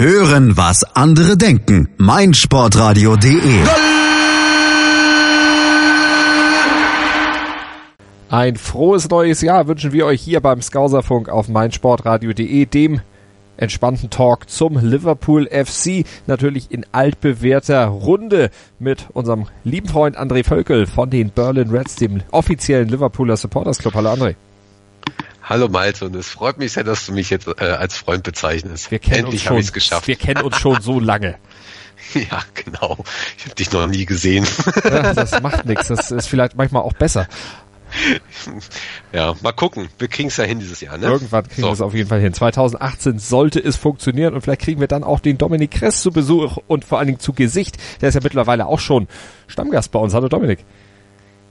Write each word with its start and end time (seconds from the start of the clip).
Hören, 0.00 0.56
was 0.56 0.84
andere 0.94 1.36
denken. 1.36 1.88
meinsportradio.de 1.96 3.64
Ein 8.30 8.54
frohes 8.54 9.08
neues 9.08 9.40
Jahr 9.40 9.66
wünschen 9.66 9.90
wir 9.90 10.06
euch 10.06 10.22
hier 10.22 10.40
beim 10.40 10.62
Skauserfunk 10.62 11.28
auf 11.28 11.48
meinsportradio.de, 11.48 12.66
dem 12.66 13.00
entspannten 13.56 14.08
Talk 14.08 14.48
zum 14.48 14.78
Liverpool 14.78 15.48
FC, 15.48 16.04
natürlich 16.28 16.70
in 16.70 16.86
altbewährter 16.92 17.86
Runde 17.86 18.50
mit 18.78 19.08
unserem 19.14 19.46
lieben 19.64 19.88
Freund 19.88 20.16
André 20.16 20.44
Völkel 20.44 20.86
von 20.86 21.10
den 21.10 21.30
Berlin 21.30 21.70
Reds, 21.70 21.96
dem 21.96 22.20
offiziellen 22.30 22.88
Liverpooler 22.88 23.36
Supporters 23.36 23.78
Club. 23.78 23.94
Hallo 23.94 24.10
André. 24.10 24.36
Hallo 25.48 25.66
Malte 25.70 26.04
und 26.04 26.14
es 26.14 26.28
freut 26.28 26.58
mich 26.58 26.72
sehr, 26.72 26.84
dass 26.84 27.06
du 27.06 27.12
mich 27.12 27.30
jetzt 27.30 27.48
äh, 27.48 27.64
als 27.64 27.96
Freund 27.96 28.22
bezeichnest. 28.22 28.90
Wir 28.90 28.98
kennen 28.98 29.24
Endlich 29.24 29.48
habe 29.48 29.58
ich 29.58 29.66
es 29.66 29.72
geschafft. 29.72 30.06
Wir 30.06 30.16
kennen 30.16 30.42
uns 30.42 30.58
schon 30.58 30.80
so 30.82 31.00
lange. 31.00 31.36
Ja, 32.14 32.42
genau. 32.54 32.96
Ich 33.36 33.44
habe 33.44 33.54
dich 33.56 33.72
noch 33.72 33.86
nie 33.86 34.06
gesehen. 34.06 34.46
Ja, 34.84 35.12
das 35.12 35.42
macht 35.42 35.66
nichts. 35.66 35.88
Das 35.88 36.10
ist 36.10 36.26
vielleicht 36.26 36.56
manchmal 36.56 36.82
auch 36.82 36.92
besser. 36.92 37.26
Ja, 39.12 39.34
mal 39.42 39.52
gucken. 39.52 39.88
Wir 39.98 40.08
kriegen 40.08 40.28
es 40.28 40.36
ja 40.36 40.44
hin 40.44 40.60
dieses 40.60 40.80
Jahr, 40.80 40.96
ne? 40.96 41.06
Irgendwann 41.06 41.48
kriegen 41.48 41.62
so. 41.62 41.68
wir 41.68 41.72
es 41.72 41.80
auf 41.80 41.94
jeden 41.94 42.08
Fall 42.08 42.20
hin. 42.20 42.32
2018 42.32 43.18
sollte 43.18 43.58
es 43.58 43.76
funktionieren 43.76 44.34
und 44.34 44.42
vielleicht 44.42 44.60
kriegen 44.60 44.80
wir 44.80 44.88
dann 44.88 45.02
auch 45.02 45.20
den 45.20 45.38
Dominik 45.38 45.72
Kress 45.72 46.02
zu 46.02 46.12
Besuch 46.12 46.58
und 46.66 46.84
vor 46.84 46.98
allen 46.98 47.08
Dingen 47.08 47.20
zu 47.20 47.32
Gesicht. 47.32 47.78
Der 48.00 48.10
ist 48.10 48.14
ja 48.14 48.20
mittlerweile 48.22 48.66
auch 48.66 48.80
schon 48.80 49.08
Stammgast 49.46 49.90
bei 49.90 49.98
uns. 49.98 50.14
Hallo 50.14 50.28
Dominik. 50.28 50.64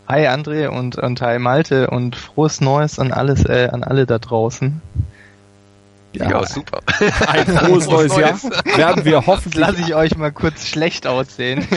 Hi 0.07 0.25
André 0.25 0.67
und, 0.69 0.97
und 0.97 1.21
hi 1.21 1.37
Malte 1.37 1.89
und 1.89 2.15
frohes 2.15 2.61
Neues 2.61 2.97
an 2.97 3.11
alles, 3.11 3.43
äh, 3.43 3.67
an 3.71 3.83
alle 3.83 4.05
da 4.05 4.19
draußen. 4.19 4.81
Ja, 6.13 6.29
ja 6.29 6.45
super. 6.45 6.79
Ein 7.27 7.45
frohes 7.45 7.87
neues 7.87 8.15
Jahr. 8.15 8.39
Werden 8.77 9.03
wir 9.03 9.25
hoffentlich. 9.27 9.55
Lass 9.67 9.77
ich 9.77 9.93
euch 9.93 10.17
mal 10.17 10.31
kurz 10.31 10.65
schlecht 10.65 11.05
aussehen. 11.07 11.67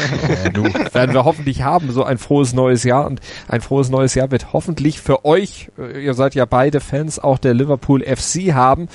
Ja, 0.44 0.50
du, 0.50 0.62
werden 0.64 1.12
wir 1.12 1.24
hoffentlich 1.24 1.62
haben, 1.62 1.90
so 1.90 2.04
ein 2.04 2.18
frohes 2.18 2.52
neues 2.52 2.84
Jahr. 2.84 3.06
Und 3.06 3.20
ein 3.48 3.60
frohes 3.60 3.90
neues 3.90 4.14
Jahr 4.14 4.30
wird 4.30 4.52
hoffentlich 4.52 5.00
für 5.00 5.24
euch, 5.24 5.70
äh, 5.78 6.04
ihr 6.04 6.14
seid 6.14 6.36
ja 6.36 6.44
beide 6.44 6.80
Fans 6.80 7.18
auch 7.18 7.38
der 7.38 7.54
Liverpool 7.54 8.02
FC 8.02 8.54
haben, 8.54 8.88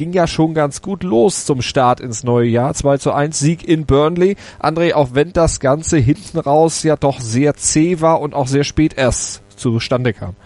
ging 0.00 0.14
ja 0.14 0.26
schon 0.26 0.54
ganz 0.54 0.80
gut 0.80 1.02
los 1.02 1.44
zum 1.44 1.60
Start 1.60 2.00
ins 2.00 2.24
neue 2.24 2.48
Jahr. 2.48 2.72
2 2.72 2.96
zu 2.96 3.12
1 3.12 3.38
Sieg 3.38 3.68
in 3.68 3.84
Burnley. 3.84 4.36
André, 4.58 4.94
auch 4.94 5.10
wenn 5.12 5.34
das 5.34 5.60
Ganze 5.60 5.98
hinten 5.98 6.38
raus 6.38 6.82
ja 6.84 6.96
doch 6.96 7.20
sehr 7.20 7.52
zäh 7.54 8.00
war 8.00 8.22
und 8.22 8.32
auch 8.32 8.46
sehr 8.46 8.64
spät 8.64 8.94
erst 8.96 9.42
zustande 9.56 10.14
kam. 10.14 10.36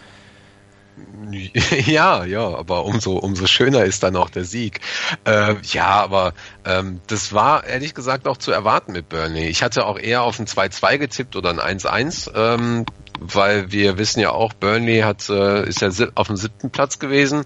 Ja, 1.86 2.24
ja, 2.24 2.54
aber 2.54 2.84
umso 2.84 3.12
umso 3.16 3.46
schöner 3.46 3.84
ist 3.84 4.02
dann 4.02 4.16
auch 4.16 4.28
der 4.28 4.44
Sieg. 4.44 4.80
Äh, 5.24 5.54
ja, 5.62 5.86
aber 5.86 6.34
ähm, 6.64 7.00
das 7.06 7.32
war 7.32 7.64
ehrlich 7.64 7.94
gesagt 7.94 8.26
auch 8.26 8.36
zu 8.36 8.50
erwarten 8.50 8.90
mit 8.90 9.08
Burnley. 9.08 9.46
Ich 9.46 9.62
hatte 9.62 9.86
auch 9.86 9.98
eher 9.98 10.22
auf 10.22 10.40
ein 10.40 10.46
2-2 10.46 10.98
getippt 10.98 11.36
oder 11.36 11.50
ein 11.50 11.78
1-1. 11.78 12.30
Ähm, 12.34 12.84
weil 13.20 13.70
wir 13.72 13.98
wissen 13.98 14.20
ja 14.20 14.30
auch, 14.30 14.52
Burnley 14.52 15.00
hat 15.00 15.28
äh, 15.28 15.66
ist 15.68 15.80
ja 15.80 15.90
auf 16.14 16.26
dem 16.26 16.36
siebten 16.36 16.70
Platz 16.70 16.98
gewesen 16.98 17.44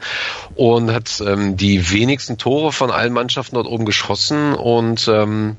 und 0.55 0.93
hat 0.93 1.23
ähm, 1.25 1.57
die 1.57 1.91
wenigsten 1.91 2.39
Tore 2.39 2.73
von 2.73 2.91
allen 2.91 3.13
Mannschaften 3.13 3.55
dort 3.55 3.67
oben 3.67 3.85
geschossen 3.85 4.55
und 4.55 5.09
ähm, 5.09 5.57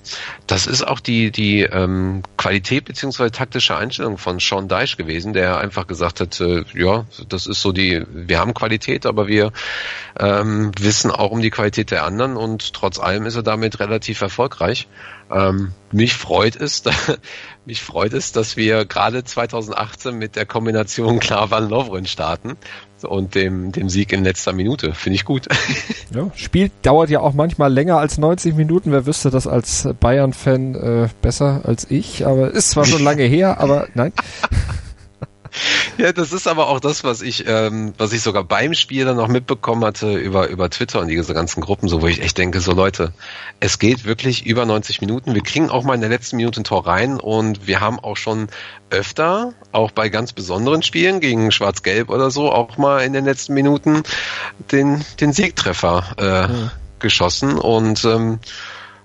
das 0.47 0.67
ist 0.67 0.87
auch 0.87 0.99
die 0.99 1.31
die 1.31 1.61
ähm, 1.61 2.23
Qualität 2.37 2.85
beziehungsweise 2.85 3.31
taktische 3.31 3.77
Einstellung 3.77 4.17
von 4.17 4.39
Sean 4.39 4.67
Dyche 4.67 4.97
gewesen, 4.97 5.33
der 5.33 5.59
einfach 5.59 5.87
gesagt 5.87 6.19
hat, 6.19 6.39
äh, 6.41 6.63
ja, 6.73 7.05
das 7.27 7.47
ist 7.47 7.61
so 7.61 7.71
die, 7.71 8.03
wir 8.11 8.39
haben 8.39 8.53
Qualität, 8.53 9.05
aber 9.05 9.27
wir 9.27 9.51
ähm, 10.19 10.71
wissen 10.79 11.11
auch 11.11 11.31
um 11.31 11.41
die 11.41 11.51
Qualität 11.51 11.91
der 11.91 12.05
anderen 12.05 12.35
und 12.35 12.73
trotz 12.73 12.99
allem 12.99 13.25
ist 13.25 13.35
er 13.35 13.43
damit 13.43 13.79
relativ 13.79 14.21
erfolgreich. 14.21 14.87
Ähm, 15.31 15.73
mich 15.91 16.15
freut 16.15 16.55
es, 16.55 16.83
mich 17.65 17.81
freut 17.81 18.13
es, 18.13 18.31
dass 18.31 18.57
wir 18.57 18.85
gerade 18.85 19.23
2018 19.23 20.17
mit 20.17 20.35
der 20.35 20.45
Kombination 20.45 21.19
Klavan 21.19 21.69
Lovren 21.69 22.05
starten 22.05 22.57
und 23.03 23.35
dem, 23.35 23.71
dem 23.71 23.89
Sieg 23.89 24.11
in 24.11 24.23
letzter 24.23 24.53
Minute. 24.53 24.93
Finde 24.93 25.15
ich 25.15 25.25
gut. 25.25 25.47
Ja, 26.11 26.31
Spiel 26.33 26.71
dauert 26.81 27.11
ja 27.11 27.19
auch 27.19 27.35
manchmal 27.35 27.71
länger 27.71 27.99
als 27.99 28.17
90 28.17 28.55
Minuten. 28.55 28.91
Wer 28.91 29.05
wüsste 29.05 29.29
das 29.29 29.45
als 29.45 29.87
Bayern-Fan 29.99 30.73
äh, 30.73 31.09
besser 31.21 31.61
als 31.65 31.85
ich? 31.91 32.25
Aber 32.25 32.49
ist 32.49 32.71
zwar 32.71 32.85
schon 32.85 33.03
lange 33.03 33.21
her, 33.25 33.59
aber 33.59 33.87
nein. 33.93 34.11
Ja, 35.97 36.13
das 36.13 36.31
ist 36.31 36.47
aber 36.47 36.67
auch 36.67 36.79
das, 36.79 37.03
was 37.03 37.21
ich, 37.21 37.45
ähm, 37.47 37.93
was 37.97 38.13
ich 38.13 38.21
sogar 38.21 38.43
beim 38.43 38.73
Spiel 38.73 39.05
dann 39.05 39.17
noch 39.17 39.27
mitbekommen 39.27 39.83
hatte 39.83 40.15
über, 40.15 40.47
über 40.47 40.69
Twitter 40.69 41.01
und 41.01 41.07
diese 41.07 41.33
ganzen 41.33 41.61
Gruppen, 41.61 41.89
so 41.89 42.01
wo 42.01 42.07
ich 42.07 42.21
echt 42.21 42.37
denke, 42.37 42.61
so 42.61 42.73
Leute, 42.73 43.13
es 43.59 43.79
geht 43.79 44.05
wirklich 44.05 44.45
über 44.45 44.65
90 44.65 45.01
Minuten. 45.01 45.33
Wir 45.33 45.43
kriegen 45.43 45.69
auch 45.69 45.83
mal 45.83 45.95
in 45.95 46.01
der 46.01 46.09
letzten 46.09 46.37
Minute 46.37 46.61
ein 46.61 46.63
Tor 46.63 46.87
rein 46.87 47.19
und 47.19 47.67
wir 47.67 47.81
haben 47.81 47.99
auch 47.99 48.17
schon 48.17 48.47
öfter, 48.89 49.53
auch 49.71 49.91
bei 49.91 50.09
ganz 50.09 50.33
besonderen 50.33 50.83
Spielen 50.83 51.19
gegen 51.19 51.51
Schwarz-Gelb 51.51 52.09
oder 52.09 52.31
so, 52.31 52.51
auch 52.51 52.77
mal 52.77 53.03
in 53.03 53.13
den 53.13 53.25
letzten 53.25 53.53
Minuten 53.53 54.03
den, 54.71 55.03
den 55.19 55.33
Siegtreffer 55.33 56.15
äh, 56.17 56.47
mhm. 56.47 56.71
geschossen 56.99 57.57
und 57.57 58.05
ähm, 58.05 58.39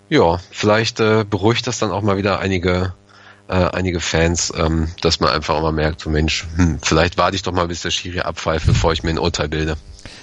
ja, 0.09 0.38
vielleicht 0.50 1.00
äh, 1.00 1.25
beruhigt 1.28 1.66
das 1.66 1.78
dann 1.78 1.91
auch 1.91 2.03
mal 2.03 2.16
wieder 2.16 2.38
einige 2.38 2.93
äh, 3.49 3.55
einige 3.55 4.00
Fans, 4.00 4.53
ähm, 4.56 4.88
dass 5.00 5.21
man 5.21 5.31
einfach 5.31 5.59
immer 5.59 5.72
merkt, 5.72 6.00
so 6.00 6.10
Mensch, 6.10 6.47
hm, 6.56 6.78
vielleicht 6.82 7.19
warte 7.19 7.37
ich 7.37 7.43
doch 7.43 7.53
mal, 7.53 7.69
bis 7.69 7.82
der 7.82 7.91
Schiri 7.91 8.21
abpfeift, 8.21 8.66
bevor 8.66 8.93
ich 8.93 9.03
mir 9.03 9.10
ein 9.10 9.19
Urteil 9.19 9.49
bilde. 9.49 9.77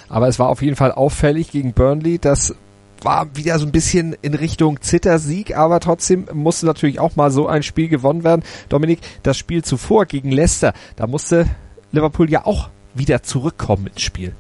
Aber 0.10 0.28
es 0.28 0.40
war 0.40 0.50
auf 0.50 0.62
jeden 0.62 0.76
Fall 0.76 0.92
auffällig 0.92 1.52
gegen 1.52 1.74
Burnley, 1.74 2.20
das 2.20 2.56
war 3.04 3.36
wieder 3.36 3.58
so 3.58 3.66
ein 3.66 3.72
bisschen 3.72 4.16
in 4.22 4.34
Richtung 4.34 4.82
Zittersieg, 4.82 5.58
aber 5.58 5.80
trotzdem 5.80 6.28
musste 6.34 6.66
natürlich 6.66 7.00
auch 7.00 7.16
mal 7.16 7.32
so 7.32 7.48
ein 7.48 7.64
Spiel 7.64 7.88
gewonnen 7.88 8.24
werden. 8.24 8.44
Dominik, 8.70 9.00
das 9.24 9.38
Spiel 9.38 9.64
zuvor 9.64 10.06
gegen 10.06 10.32
Leicester, 10.32 10.74
da 10.96 11.08
musste 11.08 11.48
Liverpool 11.92 12.30
ja 12.30 12.46
auch 12.46 12.70
wieder 12.94 13.24
zurückkommen 13.24 13.88
ins 13.88 14.02
Spiel. 14.02 14.36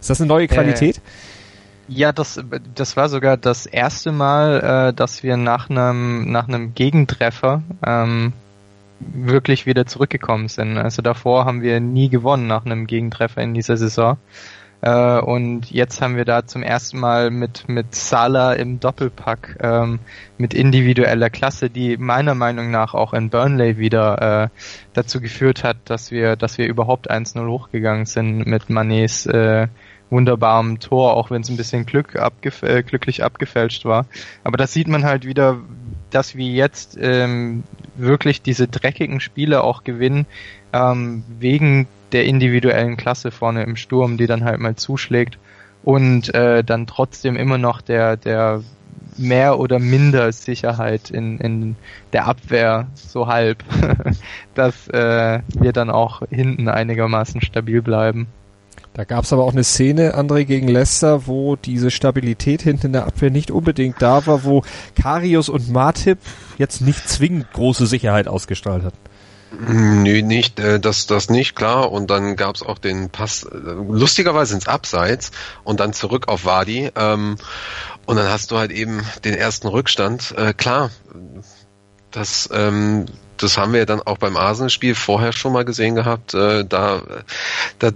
Ist 0.00 0.10
das 0.10 0.20
eine 0.20 0.28
neue 0.28 0.46
Qualität? 0.46 0.98
Äh, 0.98 1.00
ja, 1.88 2.12
das, 2.12 2.40
das 2.74 2.96
war 2.96 3.08
sogar 3.08 3.36
das 3.36 3.66
erste 3.66 4.12
Mal, 4.12 4.88
äh, 4.90 4.92
dass 4.94 5.22
wir 5.22 5.36
nach 5.36 5.70
einem 5.70 6.30
nach 6.30 6.48
einem 6.48 6.74
Gegentreffer 6.74 7.62
ähm, 7.84 8.32
wirklich 8.98 9.66
wieder 9.66 9.86
zurückgekommen 9.86 10.48
sind. 10.48 10.78
Also 10.78 11.02
davor 11.02 11.44
haben 11.44 11.62
wir 11.62 11.80
nie 11.80 12.08
gewonnen 12.08 12.46
nach 12.46 12.64
einem 12.64 12.86
Gegentreffer 12.86 13.42
in 13.42 13.54
dieser 13.54 13.76
Saison. 13.76 14.16
Äh, 14.80 15.20
und 15.20 15.70
jetzt 15.70 16.02
haben 16.02 16.16
wir 16.16 16.24
da 16.24 16.46
zum 16.46 16.62
ersten 16.62 16.98
Mal 16.98 17.30
mit 17.30 17.68
mit 17.68 17.94
Salah 17.94 18.54
im 18.54 18.80
Doppelpack 18.80 19.58
ähm, 19.60 20.00
mit 20.38 20.54
individueller 20.54 21.30
Klasse, 21.30 21.70
die 21.70 21.96
meiner 21.96 22.34
Meinung 22.34 22.70
nach 22.70 22.94
auch 22.94 23.14
in 23.14 23.30
Burnley 23.30 23.78
wieder 23.78 24.44
äh, 24.44 24.48
dazu 24.92 25.20
geführt 25.20 25.64
hat, 25.64 25.78
dass 25.86 26.10
wir 26.10 26.36
dass 26.36 26.58
wir 26.58 26.66
überhaupt 26.66 27.10
1-0 27.10 27.46
hochgegangen 27.48 28.06
sind 28.06 28.46
mit 28.46 28.70
Manets 28.70 29.26
äh, 29.26 29.68
wunderbarem 30.10 30.78
Tor, 30.78 31.14
auch 31.14 31.30
wenn 31.30 31.42
es 31.42 31.48
ein 31.48 31.56
bisschen 31.56 31.86
Glück 31.86 32.16
abgef 32.16 32.62
äh, 32.62 32.82
glücklich 32.82 33.24
abgefälscht 33.24 33.84
war. 33.84 34.06
Aber 34.44 34.56
das 34.56 34.72
sieht 34.72 34.88
man 34.88 35.04
halt 35.04 35.24
wieder, 35.24 35.58
dass 36.10 36.36
wir 36.36 36.46
jetzt 36.46 36.96
ähm, 37.00 37.64
wirklich 37.96 38.42
diese 38.42 38.68
dreckigen 38.68 39.20
Spiele 39.20 39.64
auch 39.64 39.84
gewinnen, 39.84 40.26
ähm, 40.72 41.24
wegen 41.38 41.88
der 42.12 42.24
individuellen 42.24 42.96
Klasse 42.96 43.30
vorne 43.30 43.64
im 43.64 43.76
Sturm, 43.76 44.16
die 44.16 44.26
dann 44.26 44.44
halt 44.44 44.60
mal 44.60 44.76
zuschlägt 44.76 45.38
und 45.82 46.34
äh, 46.34 46.62
dann 46.62 46.86
trotzdem 46.86 47.36
immer 47.36 47.58
noch 47.58 47.80
der, 47.80 48.16
der 48.16 48.62
mehr 49.18 49.58
oder 49.58 49.78
minder 49.78 50.30
Sicherheit 50.32 51.10
in, 51.10 51.38
in 51.38 51.76
der 52.12 52.26
Abwehr, 52.26 52.86
so 52.94 53.26
halb, 53.26 53.64
dass 54.54 54.88
äh, 54.88 55.40
wir 55.48 55.72
dann 55.72 55.90
auch 55.90 56.22
hinten 56.30 56.68
einigermaßen 56.68 57.40
stabil 57.40 57.82
bleiben. 57.82 58.26
Da 58.96 59.04
gab 59.04 59.24
es 59.24 59.32
aber 59.34 59.44
auch 59.44 59.52
eine 59.52 59.62
Szene, 59.62 60.16
André 60.16 60.46
gegen 60.46 60.68
Leicester, 60.68 61.26
wo 61.26 61.54
diese 61.54 61.90
Stabilität 61.90 62.62
hinten 62.62 62.86
in 62.86 62.92
der 62.94 63.06
Abwehr 63.06 63.28
nicht 63.28 63.50
unbedingt 63.50 64.00
da 64.00 64.26
war, 64.26 64.42
wo 64.42 64.62
Karius 64.98 65.50
und 65.50 65.70
Martip 65.70 66.18
jetzt 66.56 66.80
nicht 66.80 67.06
zwingend 67.06 67.52
große 67.52 67.86
Sicherheit 67.86 68.26
ausgestrahlt 68.26 68.84
hatten. 68.84 68.96
Nö, 69.68 70.22
nicht, 70.22 70.58
äh, 70.60 70.80
das, 70.80 71.06
das 71.06 71.28
nicht, 71.28 71.54
klar. 71.54 71.92
Und 71.92 72.08
dann 72.08 72.36
gab 72.36 72.54
es 72.54 72.62
auch 72.62 72.78
den 72.78 73.10
Pass, 73.10 73.42
äh, 73.42 73.54
lustigerweise 73.54 74.54
ins 74.54 74.66
Abseits 74.66 75.30
und 75.62 75.78
dann 75.78 75.92
zurück 75.92 76.28
auf 76.28 76.46
Wadi. 76.46 76.90
Ähm, 76.96 77.36
und 78.06 78.16
dann 78.16 78.30
hast 78.30 78.50
du 78.50 78.56
halt 78.56 78.70
eben 78.70 79.02
den 79.26 79.34
ersten 79.34 79.68
Rückstand. 79.68 80.34
Äh, 80.38 80.54
klar, 80.54 80.90
das 82.12 82.48
ähm, 82.50 83.04
das 83.36 83.58
haben 83.58 83.72
wir 83.72 83.80
ja 83.80 83.86
dann 83.86 84.00
auch 84.00 84.18
beim 84.18 84.36
Arsenal-Spiel 84.36 84.94
vorher 84.94 85.32
schon 85.32 85.52
mal 85.52 85.64
gesehen 85.64 85.94
gehabt. 85.94 86.34
Äh, 86.34 86.64
da, 86.64 87.02
da 87.78 87.90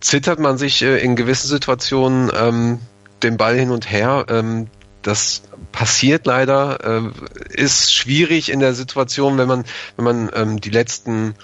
zittert 0.00 0.38
man 0.38 0.58
sich 0.58 0.82
äh, 0.82 0.98
in 0.98 1.16
gewissen 1.16 1.48
Situationen 1.48 2.30
ähm, 2.34 2.80
den 3.22 3.36
Ball 3.36 3.56
hin 3.56 3.70
und 3.70 3.90
her. 3.90 4.26
Ähm, 4.28 4.68
das 5.02 5.42
passiert 5.72 6.26
leider, 6.26 6.78
äh, 6.84 7.10
ist 7.54 7.92
schwierig 7.92 8.50
in 8.50 8.60
der 8.60 8.74
Situation, 8.74 9.38
wenn 9.38 9.48
man, 9.48 9.64
wenn 9.96 10.04
man 10.04 10.30
ähm, 10.34 10.60
die 10.60 10.70
letzten 10.70 11.34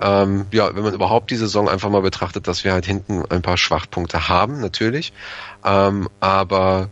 ähm, 0.00 0.46
ja, 0.52 0.74
wenn 0.74 0.84
man 0.84 0.94
überhaupt 0.94 1.30
die 1.30 1.36
Saison 1.36 1.68
einfach 1.68 1.90
mal 1.90 2.02
betrachtet, 2.02 2.46
dass 2.46 2.62
wir 2.64 2.72
halt 2.72 2.86
hinten 2.86 3.24
ein 3.28 3.42
paar 3.42 3.56
Schwachpunkte 3.56 4.28
haben, 4.28 4.60
natürlich. 4.60 5.12
Ähm, 5.64 6.08
aber 6.20 6.88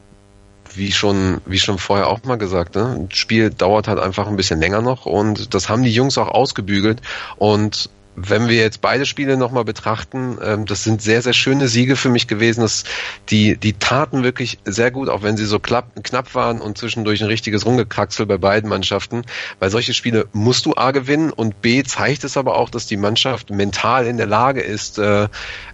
wie 0.77 0.93
schon, 0.93 1.41
wie 1.47 1.59
schon 1.59 1.79
vorher 1.79 2.09
auch 2.09 2.23
mal 2.25 2.37
gesagt, 2.37 2.75
ne? 2.75 2.97
ein 2.99 3.09
Spiel 3.13 3.51
dauert 3.51 3.89
halt 3.89 3.99
einfach 3.99 4.27
ein 4.27 4.37
bisschen 4.37 4.61
länger 4.61 4.83
noch 4.83 5.07
und 5.07 5.55
das 5.55 5.69
haben 5.69 5.83
die 5.83 5.93
Jungs 5.93 6.19
auch 6.19 6.29
ausgebügelt 6.29 7.03
und 7.37 7.91
wenn 8.17 8.49
wir 8.49 8.57
jetzt 8.57 8.81
beide 8.81 9.05
Spiele 9.05 9.37
nochmal 9.37 9.65
betrachten, 9.65 10.39
ähm, 10.43 10.65
das 10.65 10.83
sind 10.83 11.03
sehr, 11.03 11.21
sehr 11.21 11.35
schöne 11.35 11.69
Siege 11.69 11.97
für 11.97 12.09
mich 12.09 12.27
gewesen. 12.27 12.63
Das, 12.63 12.85
die, 13.29 13.57
die 13.57 13.75
taten 13.75 14.25
wirklich 14.25 14.59
sehr 14.65 14.91
gut, 14.91 15.09
auch 15.09 15.23
wenn 15.23 15.37
sie 15.37 15.45
so 15.45 15.59
klapp, 15.59 16.03
knapp 16.03 16.35
waren 16.35 16.61
und 16.61 16.79
zwischendurch 16.79 17.21
ein 17.21 17.29
richtiges 17.29 17.67
Rumgekraxel 17.67 18.25
bei 18.25 18.39
beiden 18.39 18.71
Mannschaften. 18.71 19.23
Weil 19.59 19.71
solche 19.71 19.93
Spiele 19.93 20.27
musst 20.33 20.65
du 20.65 20.75
A 20.77 20.91
gewinnen 20.93 21.31
und 21.31 21.61
B 21.61 21.83
zeigt 21.83 22.25
es 22.25 22.37
aber 22.39 22.57
auch, 22.57 22.71
dass 22.71 22.87
die 22.87 22.97
Mannschaft 22.97 23.51
mental 23.51 24.07
in 24.07 24.17
der 24.17 24.27
Lage 24.27 24.63
ist, 24.63 24.99
äh, 24.99 25.29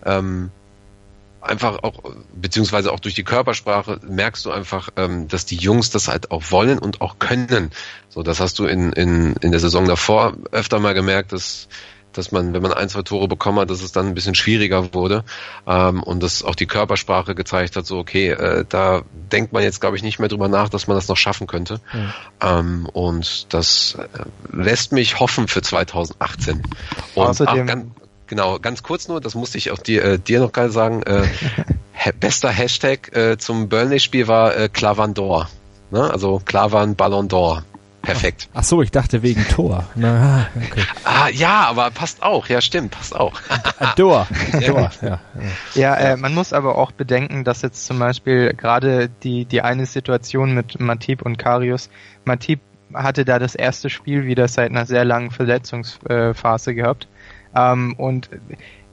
ähm, 0.04 0.50
einfach 1.42 1.82
auch, 1.82 2.00
beziehungsweise 2.34 2.92
auch 2.92 3.00
durch 3.00 3.14
die 3.14 3.24
Körpersprache 3.24 4.00
merkst 4.06 4.44
du 4.44 4.50
einfach, 4.50 4.90
ähm, 4.96 5.28
dass 5.28 5.44
die 5.44 5.56
Jungs 5.56 5.90
das 5.90 6.08
halt 6.08 6.30
auch 6.30 6.50
wollen 6.50 6.78
und 6.78 7.00
auch 7.00 7.18
können. 7.18 7.70
So, 8.08 8.22
das 8.22 8.40
hast 8.40 8.58
du 8.58 8.66
in, 8.66 8.92
in, 8.92 9.34
in 9.40 9.50
der 9.50 9.60
Saison 9.60 9.86
davor 9.86 10.34
öfter 10.52 10.78
mal 10.78 10.94
gemerkt, 10.94 11.32
dass 11.32 11.68
dass 12.12 12.32
man, 12.32 12.52
wenn 12.52 12.62
man 12.62 12.72
ein, 12.72 12.88
zwei 12.88 13.02
Tore 13.02 13.28
bekommen 13.28 13.58
hat, 13.58 13.70
dass 13.70 13.82
es 13.82 13.92
dann 13.92 14.08
ein 14.08 14.14
bisschen 14.14 14.34
schwieriger 14.34 14.94
wurde 14.94 15.24
ähm, 15.66 16.02
und 16.02 16.22
dass 16.22 16.42
auch 16.42 16.54
die 16.54 16.66
Körpersprache 16.66 17.34
gezeigt 17.34 17.76
hat, 17.76 17.86
so 17.86 17.98
okay, 17.98 18.30
äh, 18.30 18.64
da 18.68 19.02
denkt 19.32 19.52
man 19.52 19.62
jetzt, 19.62 19.80
glaube 19.80 19.96
ich, 19.96 20.02
nicht 20.02 20.18
mehr 20.18 20.28
drüber 20.28 20.48
nach, 20.48 20.68
dass 20.68 20.86
man 20.86 20.96
das 20.96 21.08
noch 21.08 21.16
schaffen 21.16 21.46
könnte. 21.46 21.80
Mhm. 21.92 22.12
Ähm, 22.40 22.86
und 22.92 23.52
das 23.54 23.96
äh, 23.98 24.24
lässt 24.54 24.92
mich 24.92 25.20
hoffen 25.20 25.48
für 25.48 25.62
2018. 25.62 26.62
Und 27.14 27.26
Außerdem, 27.26 27.66
ganz, 27.66 27.86
genau, 28.26 28.58
ganz 28.58 28.82
kurz 28.82 29.08
nur, 29.08 29.20
das 29.20 29.34
musste 29.34 29.58
ich 29.58 29.70
auch 29.70 29.78
dir, 29.78 30.04
äh, 30.04 30.18
dir 30.18 30.40
noch 30.40 30.52
gerade 30.52 30.70
sagen, 30.70 31.02
äh, 31.02 31.26
bester 32.20 32.50
Hashtag 32.50 33.14
äh, 33.16 33.38
zum 33.38 33.68
Burnley-Spiel 33.68 34.28
war 34.28 34.56
äh, 34.56 34.68
Clavandor. 34.68 35.48
Ne? 35.90 36.10
Also 36.10 36.40
Clavan 36.44 36.96
Ballon 36.96 37.28
d'Or. 37.28 37.62
Perfekt. 38.02 38.48
Ach, 38.52 38.58
ach, 38.58 38.64
so, 38.64 38.82
ich 38.82 38.90
dachte 38.90 39.22
wegen 39.22 39.46
Tor. 39.48 39.84
Na, 39.94 40.48
okay. 40.56 40.82
Ah, 41.04 41.28
ja, 41.28 41.66
aber 41.68 41.90
passt 41.92 42.22
auch. 42.22 42.48
Ja, 42.48 42.60
stimmt, 42.60 42.90
passt 42.90 43.14
auch. 43.14 43.32
Tor. 43.96 44.26
Tor. 44.66 44.90
Ja, 45.02 45.20
ja 45.74 45.94
äh, 45.94 46.16
man 46.16 46.34
muss 46.34 46.52
aber 46.52 46.76
auch 46.76 46.90
bedenken, 46.90 47.44
dass 47.44 47.62
jetzt 47.62 47.86
zum 47.86 48.00
Beispiel 48.00 48.54
gerade 48.54 49.08
die, 49.22 49.44
die 49.44 49.62
eine 49.62 49.86
Situation 49.86 50.52
mit 50.52 50.80
Matip 50.80 51.22
und 51.22 51.38
Karius, 51.38 51.90
Matip 52.24 52.60
hatte 52.92 53.24
da 53.24 53.38
das 53.38 53.54
erste 53.54 53.88
Spiel 53.88 54.26
wieder 54.26 54.48
seit 54.48 54.70
einer 54.70 54.84
sehr 54.84 55.04
langen 55.04 55.30
Verletzungsphase 55.30 56.74
gehabt. 56.74 57.06
Ähm, 57.54 57.94
und 57.96 58.30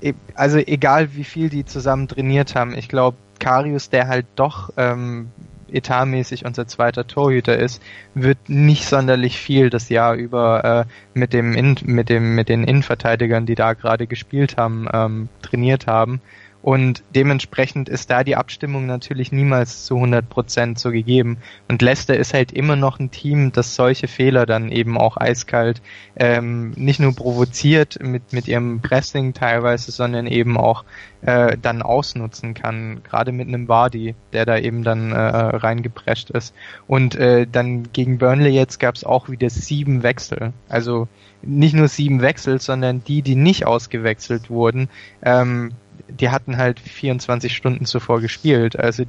e, 0.01 0.13
also 0.35 0.57
egal 0.57 1.15
wie 1.15 1.23
viel 1.23 1.49
die 1.49 1.65
zusammen 1.65 2.07
trainiert 2.07 2.55
haben, 2.55 2.75
ich 2.75 2.89
glaube, 2.89 3.17
Karius, 3.39 3.89
der 3.89 4.07
halt 4.07 4.25
doch 4.35 4.71
ähm, 4.77 5.29
etatmäßig 5.71 6.45
unser 6.45 6.67
zweiter 6.67 7.07
Torhüter 7.07 7.57
ist, 7.57 7.81
wird 8.13 8.37
nicht 8.47 8.85
sonderlich 8.85 9.37
viel 9.37 9.69
das 9.69 9.89
Jahr 9.89 10.15
über 10.15 10.85
äh, 10.87 11.19
mit 11.19 11.33
dem 11.33 11.53
In 11.53 11.77
mit 11.83 12.09
dem 12.09 12.35
mit 12.35 12.49
den 12.49 12.63
Innenverteidigern, 12.63 13.45
die 13.45 13.55
da 13.55 13.73
gerade 13.73 14.07
gespielt 14.07 14.57
haben, 14.57 14.87
ähm, 14.91 15.29
trainiert 15.41 15.87
haben. 15.87 16.21
Und 16.61 17.03
dementsprechend 17.15 17.87
ist 17.87 18.09
da 18.09 18.23
die 18.23 18.35
Abstimmung 18.35 18.85
natürlich 18.85 19.31
niemals 19.31 19.85
zu 19.85 19.95
100 19.95 20.27
Prozent 20.27 20.77
so 20.77 20.91
gegeben. 20.91 21.37
Und 21.69 21.81
Leicester 21.81 22.17
ist 22.17 22.33
halt 22.33 22.51
immer 22.51 22.75
noch 22.75 22.99
ein 22.99 23.11
Team, 23.11 23.53
das 23.53 23.75
solche 23.75 24.07
Fehler 24.09 24.45
dann 24.45 24.69
eben 24.69 24.97
auch 24.97 25.15
eiskalt 25.15 25.81
ähm, 26.17 26.71
nicht 26.75 26.99
nur 26.99 27.15
provoziert 27.15 27.99
mit, 28.01 28.33
mit 28.33 28.47
ihrem 28.49 28.81
Pressing 28.81 29.33
teilweise, 29.33 29.91
sondern 29.91 30.27
eben 30.27 30.57
auch 30.57 30.83
äh, 31.21 31.57
dann 31.61 31.81
ausnutzen 31.81 32.53
kann. 32.55 33.03
Gerade 33.03 33.31
mit 33.31 33.47
einem 33.47 33.69
Vardy, 33.69 34.15
der 34.33 34.45
da 34.45 34.57
eben 34.57 34.83
dann 34.83 35.13
äh, 35.13 35.17
reingeprescht 35.17 36.29
ist. 36.29 36.53
Und 36.87 37.15
äh, 37.15 37.47
dann 37.49 37.91
gegen 37.93 38.17
Burnley 38.17 38.51
jetzt 38.51 38.79
gab 38.79 38.95
es 38.95 39.05
auch 39.05 39.29
wieder 39.29 39.49
sieben 39.49 40.03
Wechsel. 40.03 40.51
Also 40.67 41.07
nicht 41.41 41.73
nur 41.73 41.87
sieben 41.87 42.21
Wechsel, 42.21 42.59
sondern 42.59 43.01
die, 43.03 43.21
die 43.21 43.35
nicht 43.35 43.65
ausgewechselt 43.65 44.49
wurden, 44.49 44.89
ähm, 45.23 45.71
die 46.09 46.29
hatten 46.29 46.57
halt 46.57 46.79
24 46.79 47.55
Stunden 47.55 47.85
zuvor 47.85 48.21
gespielt. 48.21 48.77
Also 48.77 49.03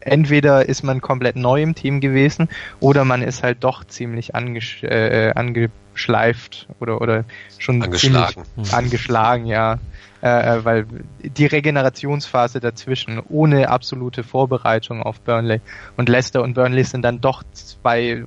entweder 0.00 0.68
ist 0.68 0.82
man 0.82 1.00
komplett 1.00 1.36
neu 1.36 1.62
im 1.62 1.74
Team 1.74 2.00
gewesen 2.00 2.48
oder 2.80 3.04
man 3.04 3.22
ist 3.22 3.42
halt 3.42 3.64
doch 3.64 3.84
ziemlich 3.84 4.34
angesch 4.34 4.82
äh, 4.82 5.32
angeschleift 5.34 6.68
oder 6.80 7.00
oder 7.00 7.24
schon 7.58 7.82
angeschlagen, 7.82 8.44
ziemlich 8.54 8.74
angeschlagen, 8.74 9.46
ja. 9.46 9.78
Äh, 10.20 10.56
äh, 10.56 10.64
weil 10.64 10.86
die 11.22 11.46
Regenerationsphase 11.46 12.58
dazwischen 12.58 13.20
ohne 13.28 13.68
absolute 13.68 14.24
Vorbereitung 14.24 15.00
auf 15.00 15.20
Burnley 15.20 15.60
und 15.96 16.08
Leicester 16.08 16.42
und 16.42 16.54
Burnley 16.54 16.82
sind 16.82 17.02
dann 17.02 17.20
doch 17.20 17.44
zwei 17.52 18.24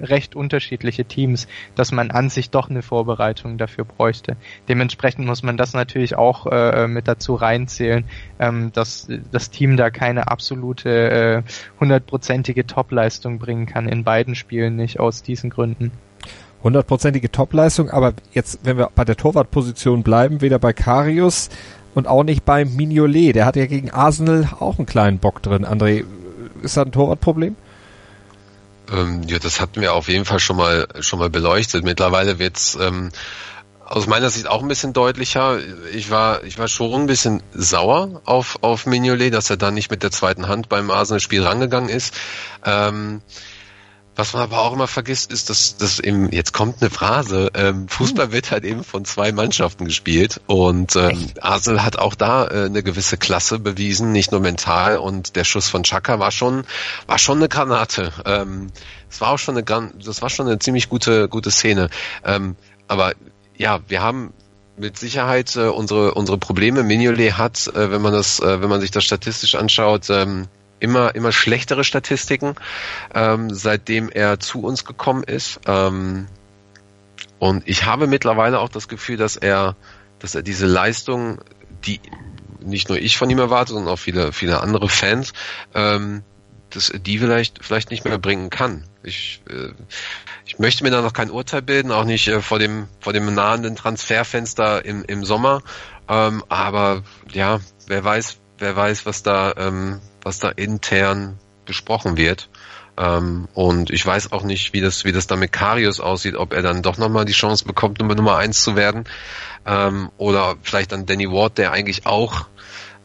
recht 0.00 0.34
unterschiedliche 0.34 1.04
Teams, 1.04 1.46
dass 1.74 1.92
man 1.92 2.10
an 2.10 2.30
sich 2.30 2.50
doch 2.50 2.70
eine 2.70 2.82
Vorbereitung 2.82 3.58
dafür 3.58 3.84
bräuchte. 3.84 4.36
Dementsprechend 4.68 5.26
muss 5.26 5.42
man 5.42 5.56
das 5.56 5.72
natürlich 5.72 6.16
auch 6.16 6.46
äh, 6.46 6.86
mit 6.88 7.08
dazu 7.08 7.34
reinzählen, 7.34 8.04
ähm, 8.38 8.72
dass 8.72 9.08
das 9.32 9.50
Team 9.50 9.76
da 9.76 9.90
keine 9.90 10.28
absolute 10.28 10.90
äh, 10.90 11.42
hundertprozentige 11.80 12.60
äh, 12.60 12.64
Topleistung 12.64 13.38
bringen 13.38 13.66
kann, 13.66 13.88
in 13.88 14.04
beiden 14.04 14.34
Spielen 14.34 14.76
nicht, 14.76 15.00
aus 15.00 15.22
diesen 15.22 15.50
Gründen 15.50 15.92
hundertprozentige 16.62 17.30
Topleistung, 17.30 17.90
aber 17.90 18.14
jetzt, 18.32 18.60
wenn 18.64 18.78
wir 18.78 18.88
bei 18.94 19.04
der 19.04 19.16
Torwartposition 19.16 20.02
bleiben, 20.02 20.40
weder 20.40 20.58
bei 20.58 20.72
Karius 20.72 21.50
und 21.94 22.08
auch 22.08 22.24
nicht 22.24 22.44
beim 22.44 22.74
Mignolet, 22.74 23.34
der 23.34 23.44
hat 23.44 23.56
ja 23.56 23.66
gegen 23.66 23.90
Arsenal 23.90 24.48
auch 24.58 24.78
einen 24.78 24.86
kleinen 24.86 25.18
Bock 25.18 25.42
drin. 25.42 25.66
André, 25.66 26.04
ist 26.62 26.76
da 26.76 26.82
ein 26.82 26.90
Torwartproblem? 26.90 27.54
Ähm, 28.92 29.22
ja, 29.24 29.38
das 29.38 29.60
hatten 29.60 29.80
wir 29.80 29.94
auf 29.94 30.08
jeden 30.08 30.24
Fall 30.24 30.40
schon 30.40 30.56
mal 30.56 30.86
schon 31.00 31.18
mal 31.18 31.30
beleuchtet. 31.30 31.84
Mittlerweile 31.84 32.38
wird's 32.38 32.76
ähm, 32.80 33.10
aus 33.84 34.06
meiner 34.06 34.30
Sicht 34.30 34.46
auch 34.46 34.62
ein 34.62 34.68
bisschen 34.68 34.92
deutlicher. 34.92 35.58
Ich 35.92 36.10
war 36.10 36.42
ich 36.44 36.58
war 36.58 36.68
schon 36.68 37.02
ein 37.02 37.06
bisschen 37.06 37.42
sauer 37.52 38.22
auf 38.24 38.58
auf 38.62 38.86
Mignolet, 38.86 39.32
dass 39.32 39.50
er 39.50 39.56
dann 39.56 39.74
nicht 39.74 39.90
mit 39.90 40.02
der 40.02 40.10
zweiten 40.10 40.48
Hand 40.48 40.68
beim 40.68 40.90
Arsenal-Spiel 40.90 41.44
rangegangen 41.44 41.88
ist. 41.88 42.14
Ähm, 42.64 43.22
was 44.16 44.32
man 44.32 44.42
aber 44.42 44.60
auch 44.60 44.72
immer 44.72 44.86
vergisst, 44.86 45.32
ist, 45.32 45.50
dass, 45.50 45.76
dass 45.76 45.98
eben, 45.98 46.30
jetzt 46.30 46.52
kommt 46.52 46.80
eine 46.80 46.90
Phrase, 46.90 47.50
ähm, 47.54 47.88
Fußball 47.88 48.32
wird 48.32 48.50
halt 48.50 48.64
eben 48.64 48.84
von 48.84 49.04
zwei 49.04 49.32
Mannschaften 49.32 49.84
gespielt 49.84 50.40
und 50.46 50.94
ähm, 50.96 51.26
Arsenal 51.40 51.84
hat 51.84 51.98
auch 51.98 52.14
da 52.14 52.46
äh, 52.46 52.66
eine 52.66 52.82
gewisse 52.82 53.16
Klasse 53.16 53.58
bewiesen, 53.58 54.12
nicht 54.12 54.30
nur 54.30 54.40
mental 54.40 54.98
und 54.98 55.36
der 55.36 55.44
Schuss 55.44 55.68
von 55.68 55.82
Chaka 55.82 56.18
war 56.18 56.30
schon, 56.30 56.64
war 57.06 57.18
schon 57.18 57.38
eine 57.38 57.48
Granate. 57.48 58.12
Ähm, 58.24 58.70
das 59.08 59.20
war 59.20 59.30
auch 59.30 59.38
schon 59.38 59.56
eine, 59.56 59.92
das 60.04 60.22
war 60.22 60.30
schon 60.30 60.46
eine 60.46 60.58
ziemlich 60.58 60.88
gute, 60.88 61.28
gute 61.28 61.50
Szene. 61.50 61.90
Ähm, 62.24 62.56
aber 62.86 63.14
ja, 63.56 63.80
wir 63.88 64.02
haben 64.02 64.32
mit 64.76 64.98
Sicherheit 64.98 65.56
äh, 65.56 65.68
unsere, 65.68 66.14
unsere 66.14 66.38
Probleme. 66.38 66.82
Mignolet 66.82 67.38
hat, 67.38 67.68
äh, 67.68 67.90
wenn 67.90 68.02
man 68.02 68.12
das, 68.12 68.40
äh, 68.40 68.60
wenn 68.60 68.68
man 68.68 68.80
sich 68.80 68.90
das 68.90 69.04
statistisch 69.04 69.54
anschaut, 69.54 70.10
ähm, 70.10 70.48
immer, 70.84 71.14
immer 71.14 71.32
schlechtere 71.32 71.82
Statistiken, 71.82 72.54
ähm, 73.14 73.48
seitdem 73.52 74.10
er 74.10 74.38
zu 74.38 74.62
uns 74.62 74.84
gekommen 74.84 75.24
ist. 75.24 75.60
Ähm, 75.66 76.26
und 77.38 77.66
ich 77.66 77.86
habe 77.86 78.06
mittlerweile 78.06 78.60
auch 78.60 78.68
das 78.68 78.86
Gefühl, 78.86 79.16
dass 79.16 79.36
er, 79.36 79.76
dass 80.18 80.34
er 80.34 80.42
diese 80.42 80.66
Leistung, 80.66 81.40
die 81.86 82.00
nicht 82.60 82.90
nur 82.90 82.98
ich 82.98 83.16
von 83.16 83.30
ihm 83.30 83.38
erwarte, 83.38 83.72
sondern 83.72 83.94
auch 83.94 83.98
viele, 83.98 84.32
viele 84.32 84.60
andere 84.60 84.90
Fans, 84.90 85.32
ähm, 85.74 86.22
dass 86.68 86.92
die 86.94 87.18
vielleicht, 87.18 87.64
vielleicht 87.64 87.90
nicht 87.90 88.04
mehr 88.04 88.18
bringen 88.18 88.50
kann. 88.50 88.84
Ich, 89.02 89.40
äh, 89.48 89.72
ich 90.44 90.58
möchte 90.58 90.84
mir 90.84 90.90
da 90.90 91.00
noch 91.00 91.12
kein 91.14 91.30
Urteil 91.30 91.62
bilden, 91.62 91.92
auch 91.92 92.04
nicht 92.04 92.28
äh, 92.28 92.42
vor 92.42 92.58
dem, 92.58 92.88
vor 93.00 93.14
dem 93.14 93.32
nahenden 93.32 93.74
Transferfenster 93.74 94.84
im, 94.84 95.02
im 95.04 95.24
Sommer. 95.24 95.62
Ähm, 96.08 96.44
aber 96.48 97.04
ja, 97.32 97.60
wer 97.86 98.04
weiß, 98.04 98.36
wer 98.58 98.76
weiß, 98.76 99.06
was 99.06 99.22
da, 99.22 99.54
ähm, 99.56 100.00
was 100.24 100.40
da 100.40 100.48
intern 100.48 101.38
besprochen 101.64 102.16
wird. 102.16 102.48
Ähm, 102.96 103.48
und 103.54 103.90
ich 103.90 104.04
weiß 104.04 104.32
auch 104.32 104.42
nicht, 104.42 104.72
wie 104.72 104.80
das, 104.80 105.04
wie 105.04 105.12
das 105.12 105.26
dann 105.26 105.38
mit 105.38 105.52
Karius 105.52 106.00
aussieht, 106.00 106.36
ob 106.36 106.52
er 106.52 106.62
dann 106.62 106.82
doch 106.82 106.98
nochmal 106.98 107.24
die 107.24 107.32
Chance 107.32 107.64
bekommt, 107.64 108.00
Nummer 108.00 108.14
Nummer 108.14 108.36
eins 108.36 108.62
zu 108.62 108.76
werden. 108.76 109.04
Ähm, 109.66 110.10
oder 110.16 110.56
vielleicht 110.62 110.92
dann 110.92 111.06
Danny 111.06 111.30
Ward, 111.30 111.58
der 111.58 111.72
eigentlich 111.72 112.06
auch 112.06 112.46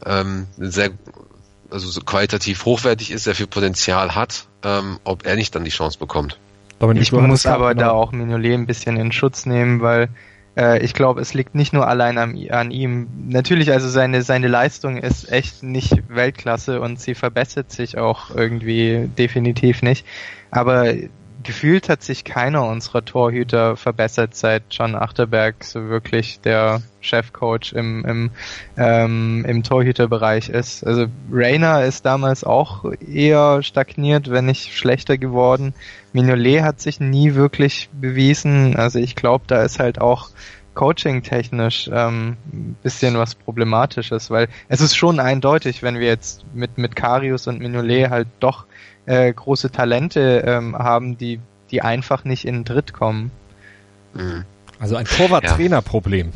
ähm, 0.04 0.46
sehr 0.56 0.90
also 1.70 1.88
so 1.88 2.00
qualitativ 2.00 2.64
hochwertig 2.64 3.10
ist, 3.10 3.24
sehr 3.24 3.34
viel 3.34 3.46
Potenzial 3.46 4.14
hat, 4.14 4.46
ähm, 4.64 4.98
ob 5.04 5.24
er 5.24 5.36
nicht 5.36 5.54
dann 5.54 5.64
die 5.64 5.70
Chance 5.70 5.98
bekommt. 5.98 6.38
Ich 6.94 7.12
muss 7.12 7.46
aber 7.46 7.74
da 7.74 7.90
auch 7.90 8.12
Mignolet 8.12 8.54
ein 8.54 8.66
bisschen 8.66 8.96
in 8.96 9.12
Schutz 9.12 9.44
nehmen, 9.44 9.82
weil 9.82 10.08
äh, 10.56 10.82
ich 10.82 10.94
glaube, 10.94 11.20
es 11.20 11.34
liegt 11.34 11.54
nicht 11.54 11.72
nur 11.72 11.86
allein 11.86 12.18
an, 12.18 12.38
an, 12.50 12.70
ihm. 12.70 13.08
Natürlich, 13.28 13.72
also 13.72 13.88
seine, 13.88 14.22
seine 14.22 14.48
Leistung 14.48 14.96
ist 14.96 15.30
echt 15.30 15.62
nicht 15.62 16.02
Weltklasse 16.08 16.80
und 16.80 17.00
sie 17.00 17.14
verbessert 17.14 17.70
sich 17.70 17.98
auch 17.98 18.30
irgendwie 18.34 19.08
definitiv 19.18 19.82
nicht. 19.82 20.06
Aber 20.50 20.92
gefühlt 21.42 21.88
hat 21.88 22.02
sich 22.02 22.24
keiner 22.24 22.66
unserer 22.66 23.04
Torhüter 23.04 23.76
verbessert, 23.76 24.34
seit 24.34 24.64
John 24.70 24.94
Achterberg 24.94 25.64
so 25.64 25.88
wirklich 25.88 26.40
der 26.40 26.82
Chefcoach 27.00 27.72
im, 27.72 28.04
im, 28.04 28.30
ähm, 28.76 29.44
im 29.48 29.62
Torhüterbereich 29.62 30.48
ist. 30.48 30.86
Also 30.86 31.06
Rainer 31.32 31.84
ist 31.84 32.04
damals 32.04 32.44
auch 32.44 32.84
eher 33.00 33.62
stagniert, 33.62 34.30
wenn 34.30 34.46
nicht 34.46 34.74
schlechter 34.76 35.16
geworden. 35.18 35.74
Mignolet 36.12 36.62
hat 36.62 36.80
sich 36.80 37.00
nie 37.00 37.34
wirklich 37.34 37.88
bewiesen. 37.92 38.76
Also 38.76 38.98
ich 38.98 39.16
glaube, 39.16 39.44
da 39.46 39.62
ist 39.62 39.78
halt 39.78 40.00
auch 40.00 40.30
coaching-technisch 40.74 41.90
ähm, 41.92 42.36
bisschen 42.82 43.16
was 43.18 43.34
Problematisches, 43.34 44.30
weil 44.30 44.48
es 44.68 44.80
ist 44.80 44.96
schon 44.96 45.20
eindeutig, 45.20 45.82
wenn 45.82 45.98
wir 45.98 46.06
jetzt 46.06 46.44
mit, 46.54 46.78
mit 46.78 46.96
Karius 46.96 47.46
und 47.46 47.60
Mignolet 47.60 48.10
halt 48.10 48.28
doch 48.38 48.66
äh, 49.06 49.32
große 49.32 49.70
Talente 49.70 50.44
ähm, 50.46 50.76
haben, 50.76 51.18
die, 51.18 51.40
die 51.70 51.82
einfach 51.82 52.24
nicht 52.24 52.44
in 52.46 52.56
den 52.56 52.64
Dritt 52.64 52.92
kommen. 52.92 53.30
Mhm. 54.14 54.44
Also 54.78 54.96
ein 54.96 55.04
Torwart-Trainer-Problem. 55.04 56.32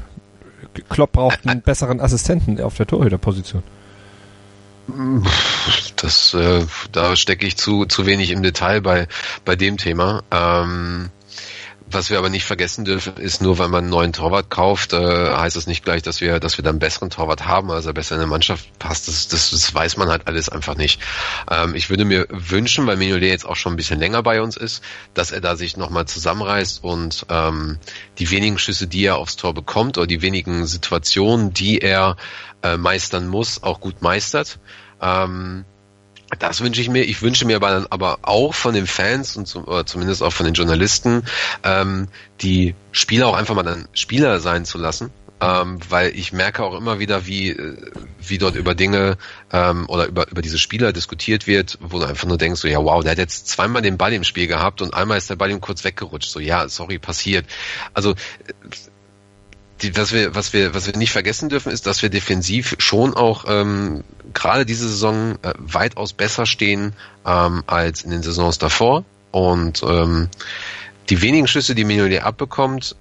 Klopp 0.89 1.13
braucht 1.13 1.47
einen 1.47 1.63
besseren 1.63 2.01
Assistenten 2.01 2.61
auf 2.61 2.77
der 2.77 2.87
Torhüterposition. 2.87 3.63
Das, 5.97 6.35
äh, 6.35 6.67
da 6.93 7.17
stecke 7.17 7.47
ich 7.47 7.57
zu, 7.57 7.87
zu 7.87 8.05
wenig 8.05 8.31
im 8.31 8.43
Detail 8.43 8.83
bei, 8.83 9.09
bei 9.45 9.57
dem 9.57 9.79
Thema. 9.79 10.23
Ähm, 10.31 11.11
was 11.87 12.11
wir 12.11 12.19
aber 12.19 12.31
nicht 12.31 12.45
vergessen 12.45 12.85
dürfen, 12.85 13.17
ist 13.19 13.43
nur, 13.43 13.59
weil 13.59 13.69
man 13.69 13.85
einen 13.85 13.91
neuen 13.91 14.13
Torwart 14.13 14.51
kauft, 14.51 14.93
äh, 14.93 14.97
heißt 14.97 15.57
das 15.57 15.67
nicht 15.67 15.85
gleich, 15.85 16.03
dass 16.03 16.21
wir, 16.21 16.41
dass 16.41 16.57
wir 16.57 16.63
dann 16.63 16.75
einen 16.75 16.79
besseren 16.79 17.11
Torwart 17.11 17.47
haben, 17.47 17.71
also 17.71 17.93
besser 17.93 18.15
in 18.15 18.21
der 18.21 18.29
Mannschaft 18.29 18.79
passt. 18.79 19.07
Das, 19.09 19.29
das, 19.29 19.51
das 19.51 19.75
weiß 19.75 19.97
man 19.97 20.09
halt 20.09 20.27
alles 20.27 20.49
einfach 20.49 20.77
nicht. 20.77 21.01
Ähm, 21.51 21.75
ich 21.75 21.91
würde 21.91 22.05
mir 22.05 22.27
wünschen, 22.31 22.87
weil 22.87 22.97
Mignolet 22.97 23.31
jetzt 23.31 23.47
auch 23.47 23.57
schon 23.57 23.75
ein 23.75 23.77
bisschen 23.77 23.99
länger 23.99 24.23
bei 24.23 24.41
uns 24.41 24.57
ist, 24.57 24.83
dass 25.13 25.31
er 25.31 25.41
da 25.41 25.57
sich 25.57 25.77
nochmal 25.77 26.07
zusammenreißt 26.07 26.83
und 26.83 27.27
ähm, 27.29 27.79
die 28.19 28.31
wenigen 28.31 28.59
Schüsse, 28.59 28.87
die 28.87 29.05
er 29.05 29.17
aufs 29.17 29.37
Tor 29.37 29.53
bekommt 29.53 29.99
oder 29.99 30.07
die 30.07 30.23
wenigen 30.23 30.67
Situationen, 30.67 31.53
die 31.53 31.79
er 31.79 32.17
äh, 32.63 32.77
meistern 32.77 33.29
muss, 33.29 33.63
auch 33.63 33.81
gut 33.81 34.01
meistert. 34.01 34.59
Ähm, 35.01 35.65
das 36.39 36.61
wünsche 36.61 36.81
ich 36.81 36.89
mir. 36.89 37.05
Ich 37.05 37.23
wünsche 37.23 37.45
mir 37.45 37.57
aber 37.57 37.71
dann 37.71 37.87
aber 37.91 38.19
auch 38.23 38.55
von 38.55 38.75
den 38.75 38.87
Fans 38.87 39.37
und 39.37 39.47
zum, 39.47 39.67
zumindest 39.87 40.23
auch 40.23 40.33
von 40.33 40.47
den 40.47 40.55
Journalisten, 40.55 41.25
ähm, 41.63 42.09
die 42.41 42.75
Spieler 42.93 43.29
auch 43.29 43.35
einfach 43.35 43.55
mal 43.55 43.63
dann 43.63 43.89
Spieler 43.93 44.41
sein 44.41 44.65
zu 44.65 44.79
lassen. 44.79 45.11
Ähm, 45.41 45.81
weil 45.89 46.17
ich 46.17 46.33
merke 46.33 46.63
auch 46.63 46.75
immer 46.75 47.01
wieder, 47.01 47.27
wie, 47.27 47.51
äh, 47.51 47.77
wie 48.21 48.39
dort 48.39 48.55
über 48.55 48.75
Dinge 48.75 49.19
ähm, 49.53 49.85
oder 49.89 50.07
über, 50.07 50.31
über 50.31 50.43
diese 50.43 50.59
Spieler 50.59 50.93
diskutiert 50.93 51.47
wird, 51.47 51.77
wo 51.81 51.99
du 51.99 52.05
einfach 52.05 52.29
nur 52.29 52.39
denkst, 52.39 52.61
so 52.61 52.69
ja 52.69 52.79
wow, 52.79 53.03
der 53.03 53.13
hat 53.13 53.19
jetzt 53.19 53.49
zweimal 53.49 53.83
den 53.83 53.99
Ball 53.99 54.13
im 54.13 54.25
Spiel 54.25 54.47
gehabt 54.47 54.81
und 54.81 54.95
einmal 54.95 55.19
ist 55.19 55.29
der 55.29 55.37
Ball 55.37 55.51
ihm 55.51 55.61
kurz 55.61 55.83
weggerutscht. 55.83 56.31
So 56.31 56.39
ja, 56.39 56.69
sorry, 56.69 56.99
passiert. 56.99 57.47
Also 57.93 58.15
die, 59.83 59.97
was 59.97 60.13
wir, 60.13 60.35
was 60.35 60.53
wir, 60.53 60.75
was 60.75 60.87
wir 60.87 60.97
nicht 60.97 61.13
vergessen 61.13 61.49
dürfen, 61.49 61.73
ist, 61.73 61.87
dass 61.87 62.03
wir 62.03 62.09
defensiv 62.09 62.77
schon 62.79 63.15
auch 63.15 63.45
ähm, 63.49 64.05
gerade 64.33 64.65
diese 64.65 64.89
Saison 64.89 65.37
äh, 65.43 65.53
weitaus 65.59 66.13
besser 66.13 66.47
stehen 66.47 66.93
ähm, 67.27 67.65
als 67.67 68.03
in 68.03 68.11
den 68.11 68.23
Saisons 68.23 68.59
davor. 68.59 69.05
Und 69.33 69.83
ähm, 69.83 70.29
die 71.11 71.21
wenigen 71.23 71.49
Schüsse, 71.49 71.75
die 71.75 71.85
Mignolet 71.85 72.23
abbekommt, 72.23 72.97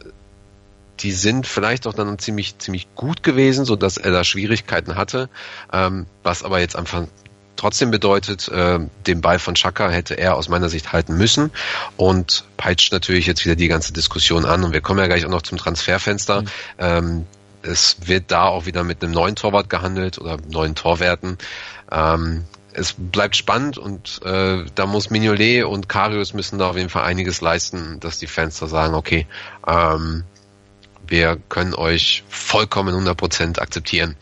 die 1.00 1.12
sind 1.12 1.48
vielleicht 1.48 1.86
auch 1.88 1.94
dann 1.94 2.18
ziemlich, 2.20 2.58
ziemlich 2.58 2.88
gut 2.96 3.24
gewesen, 3.24 3.66
so 3.66 3.76
dass 3.76 3.98
er 3.98 4.12
da 4.12 4.24
Schwierigkeiten 4.24 4.96
hatte, 4.96 5.30
ähm, 5.72 6.06
was 6.24 6.44
aber 6.44 6.60
jetzt 6.60 6.76
einfach 6.76 7.06
trotzdem 7.56 7.92
bedeutet, 7.92 8.48
äh, 8.48 8.80
den 9.08 9.22
Ball 9.22 9.40
von 9.40 9.56
Chaka 9.56 9.90
hätte 9.90 10.16
er 10.16 10.36
aus 10.36 10.50
meiner 10.50 10.70
Sicht 10.70 10.92
halten 10.92 11.16
müssen 11.18 11.52
und 11.98 12.46
peitscht 12.58 12.92
natürlich 12.92 13.28
jetzt 13.28 13.46
wieder 13.46 13.56
die 13.56 13.68
ganze 13.68 13.94
Diskussion 13.94 14.46
an 14.46 14.64
und 14.64 14.74
wir 14.74 14.82
kommen 14.82 15.00
ja 15.00 15.08
gleich 15.08 15.26
auch 15.26 15.30
noch 15.30 15.42
zum 15.42 15.58
Transferfenster. 15.58 16.42
Mhm. 16.42 16.48
Ähm, 16.80 17.26
es 17.62 17.98
wird 18.06 18.32
da 18.32 18.46
auch 18.46 18.66
wieder 18.66 18.84
mit 18.84 19.04
einem 19.04 19.14
neuen 19.14 19.36
Torwart 19.36 19.70
gehandelt 19.70 20.20
oder 20.20 20.38
neuen 20.50 20.76
Torwerten. 20.76 21.38
Ähm, 21.92 22.44
es 22.74 22.96
bleibt 22.98 23.36
spannend 23.36 23.78
und 23.78 24.20
äh, 24.26 24.66
da 24.76 24.86
muss 24.86 25.10
Mignolet 25.10 25.64
und 25.64 25.88
Karius 25.88 26.34
müssen 26.34 26.60
da 26.60 26.70
auf 26.70 26.76
jeden 26.76 26.90
Fall 26.90 27.04
einiges 27.04 27.40
leisten, 27.42 28.00
dass 28.00 28.20
die 28.20 28.28
Fans 28.28 28.60
da 28.60 28.68
sagen, 28.68 28.96
okay, 28.96 29.28
ähm, 29.66 30.24
wir 31.08 31.38
können 31.50 31.74
euch 31.76 32.24
vollkommen 32.30 32.96
100% 32.96 33.60
akzeptieren. 33.60 34.16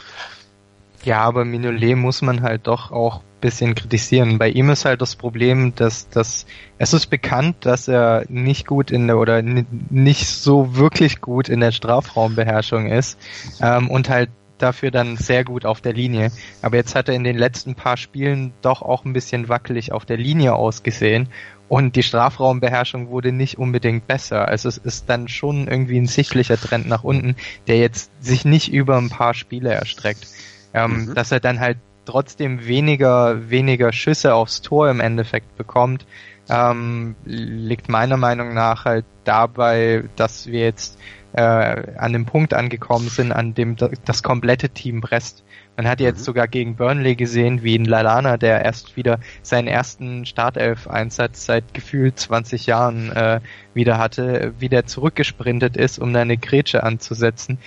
Ja, 1.04 1.22
aber 1.22 1.46
Mignolet 1.46 1.96
muss 1.96 2.22
man 2.22 2.42
halt 2.42 2.68
doch 2.68 2.92
auch 2.92 3.22
bisschen 3.42 3.76
kritisieren. 3.76 4.38
Bei 4.38 4.50
ihm 4.50 4.70
ist 4.70 4.86
halt 4.86 5.02
das 5.02 5.16
Problem, 5.16 5.74
dass, 5.76 6.08
dass 6.10 6.46
es 6.78 6.94
ist 6.94 7.08
bekannt, 7.08 7.58
dass 7.62 7.88
er 7.88 8.24
nicht 8.30 8.68
gut 8.68 8.92
in 8.92 9.08
der 9.08 9.18
oder 9.18 9.42
nicht 9.42 10.28
so 10.28 10.76
wirklich 10.76 11.20
gut 11.22 11.50
in 11.50 11.60
der 11.60 11.72
Strafraumbeherrschung 11.72 12.88
ist 12.88 13.20
ähm, 13.60 13.90
und 13.90 14.10
halt 14.10 14.30
dafür 14.60 14.92
dann 14.92 15.18
sehr 15.18 15.44
gut 15.44 15.66
auf 15.66 15.82
der 15.82 15.94
Linie. 15.94 16.32
Aber 16.62 16.78
jetzt 16.78 16.94
hat 16.94 17.10
er 17.10 17.16
in 17.16 17.24
den 17.24 17.36
letzten 17.38 17.74
paar 17.74 17.98
Spielen 17.98 18.54
doch 18.62 18.84
auch 18.84 19.06
ein 19.06 19.14
bisschen 19.14 19.50
wackelig 19.50 19.92
auf 19.92 20.06
der 20.06 20.18
Linie 20.18 20.54
ausgesehen 20.54 21.30
und 21.68 21.96
die 21.96 22.04
Strafraumbeherrschung 22.04 23.10
wurde 23.10 23.32
nicht 23.32 23.58
unbedingt 23.58 24.06
besser. 24.06 24.48
Also 24.48 24.70
es 24.70 24.78
ist 24.78 25.10
dann 25.10 25.28
schon 25.28 25.68
irgendwie 25.68 25.98
ein 25.98 26.06
sichtlicher 26.06 26.58
Trend 26.58 26.88
nach 26.88 27.04
unten, 27.04 27.36
der 27.68 27.80
jetzt 27.80 28.12
sich 28.24 28.46
nicht 28.46 28.72
über 28.72 28.98
ein 28.98 29.10
paar 29.10 29.34
Spiele 29.34 29.74
erstreckt 29.74 30.28
ähm, 30.74 31.06
mhm. 31.06 31.14
dass 31.14 31.32
er 31.32 31.40
dann 31.40 31.60
halt 31.60 31.78
trotzdem 32.06 32.66
weniger, 32.66 33.50
weniger 33.50 33.94
Schüsse 33.94 34.34
aufs 34.34 34.62
Tor 34.62 34.90
im 34.90 35.00
Endeffekt 35.00 35.56
bekommt, 35.58 36.06
ähm, 36.50 37.16
liegt 37.26 37.90
meiner 37.90 38.18
Meinung 38.18 38.54
nach 38.54 38.86
halt 38.86 39.06
dabei, 39.24 40.04
dass 40.16 40.48
wir 40.48 40.62
jetzt 40.62 41.00
äh, 41.34 41.42
an 41.42 42.14
dem 42.14 42.26
Punkt 42.26 42.54
angekommen 42.54 43.08
sind, 43.08 43.32
an 43.32 43.54
dem 43.54 43.76
das 44.06 44.24
komplette 44.24 44.70
Team 44.70 45.02
presst. 45.02 45.44
Man 45.78 45.88
hat 45.88 46.02
jetzt 46.02 46.20
mhm. 46.20 46.24
sogar 46.24 46.48
gegen 46.48 46.76
Burnley 46.76 47.16
gesehen, 47.16 47.64
wie 47.64 47.78
ein 47.78 47.86
Lalana, 47.86 48.38
der 48.38 48.66
erst 48.66 48.98
wieder 48.98 49.20
seinen 49.42 49.68
ersten 49.68 50.26
Startelf-Einsatz 50.26 51.46
seit 51.46 51.74
gefühlt 51.74 52.20
20 52.20 52.66
Jahren 52.66 53.12
äh, 53.12 53.40
wieder 53.74 53.98
hatte, 53.98 54.54
wieder 54.60 54.86
zurückgesprintet 54.86 55.78
ist, 55.78 56.00
um 56.00 56.14
eine 56.14 56.38
Grätsche 56.38 56.84
anzusetzen, 56.84 57.58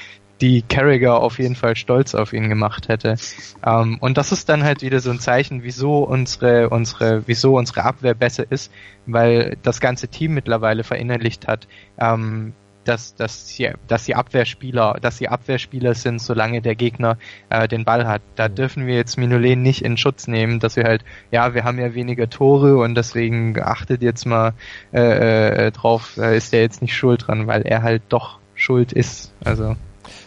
die 0.41 0.63
Carragher 0.63 1.15
auf 1.15 1.39
jeden 1.39 1.55
Fall 1.55 1.77
stolz 1.77 2.15
auf 2.15 2.33
ihn 2.33 2.49
gemacht 2.49 2.89
hätte. 2.89 3.17
Ähm, 3.65 3.99
und 4.01 4.19
das 4.19 4.33
ist 4.33 4.49
dann 4.49 4.65
halt 4.65 4.83
wieder 4.83 5.01
so 5.01 5.11
ein 5.11 5.21
Zeichen, 5.21 5.63
wieso 5.63 6.03
unsere, 6.03 6.71
unsere, 6.71 7.23
wieso 7.27 7.57
unsere 7.57 7.85
Abwehr 7.85 8.15
besser 8.15 8.45
ist, 8.51 8.73
weil 9.07 9.57
das 9.63 9.81
ganze 9.81 10.09
Team 10.09 10.35
mittlerweile 10.35 10.85
verinnerlicht 10.85 11.47
hat, 11.47 11.69
ähm, 11.99 12.53
dass, 12.85 13.15
dass, 13.15 13.49
sie, 13.49 13.71
dass 13.89 14.05
sie 14.05 14.15
Abwehrspieler, 14.15 14.99
dass 15.01 15.19
sie 15.19 15.29
Abwehrspieler 15.29 15.95
sind, 15.95 16.21
solange 16.21 16.61
der 16.61 16.75
Gegner 16.75 17.17
äh, 17.49 17.67
den 17.67 17.85
Ball 17.85 18.07
hat. 18.07 18.23
Da 18.37 18.49
dürfen 18.49 18.87
wir 18.87 18.95
jetzt 18.95 19.17
Minolet 19.17 19.57
nicht 19.57 19.83
in 19.83 19.97
Schutz 19.97 20.27
nehmen, 20.27 20.61
dass 20.61 20.77
wir 20.77 20.85
halt, 20.85 21.05
ja, 21.31 21.55
wir 21.55 21.65
haben 21.65 21.79
ja 21.79 21.95
weniger 21.95 22.29
Tore 22.29 22.77
und 22.77 22.95
deswegen 22.95 23.59
achtet 23.61 24.03
jetzt 24.03 24.27
mal 24.27 24.53
äh, 24.93 25.67
äh, 25.67 25.71
drauf, 25.71 26.13
da 26.17 26.31
ist 26.31 26.53
der 26.53 26.61
jetzt 26.61 26.83
nicht 26.83 26.95
schuld 26.95 27.27
dran, 27.27 27.47
weil 27.47 27.63
er 27.63 27.83
halt 27.83 28.03
doch 28.09 28.39
schuld 28.55 28.93
ist. 28.93 29.33
Also. 29.45 29.77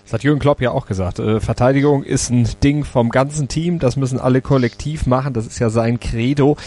Das 0.04 0.14
hat 0.14 0.24
Jürgen 0.24 0.40
Klopp 0.40 0.62
ja 0.62 0.72
auch 0.72 0.86
gesagt. 0.86 1.20
Äh, 1.20 1.40
Verteidigung 1.40 2.04
ist 2.04 2.30
ein 2.30 2.48
Ding 2.64 2.84
vom 2.84 3.10
ganzen 3.10 3.48
Team. 3.48 3.80
Das 3.80 3.96
müssen 3.96 4.20
alle 4.20 4.42
kollektiv 4.42 5.06
machen. 5.06 5.34
Das 5.34 5.46
ist 5.46 5.60
ja 5.60 5.70
sein 5.70 6.00
Credo. 6.00 6.58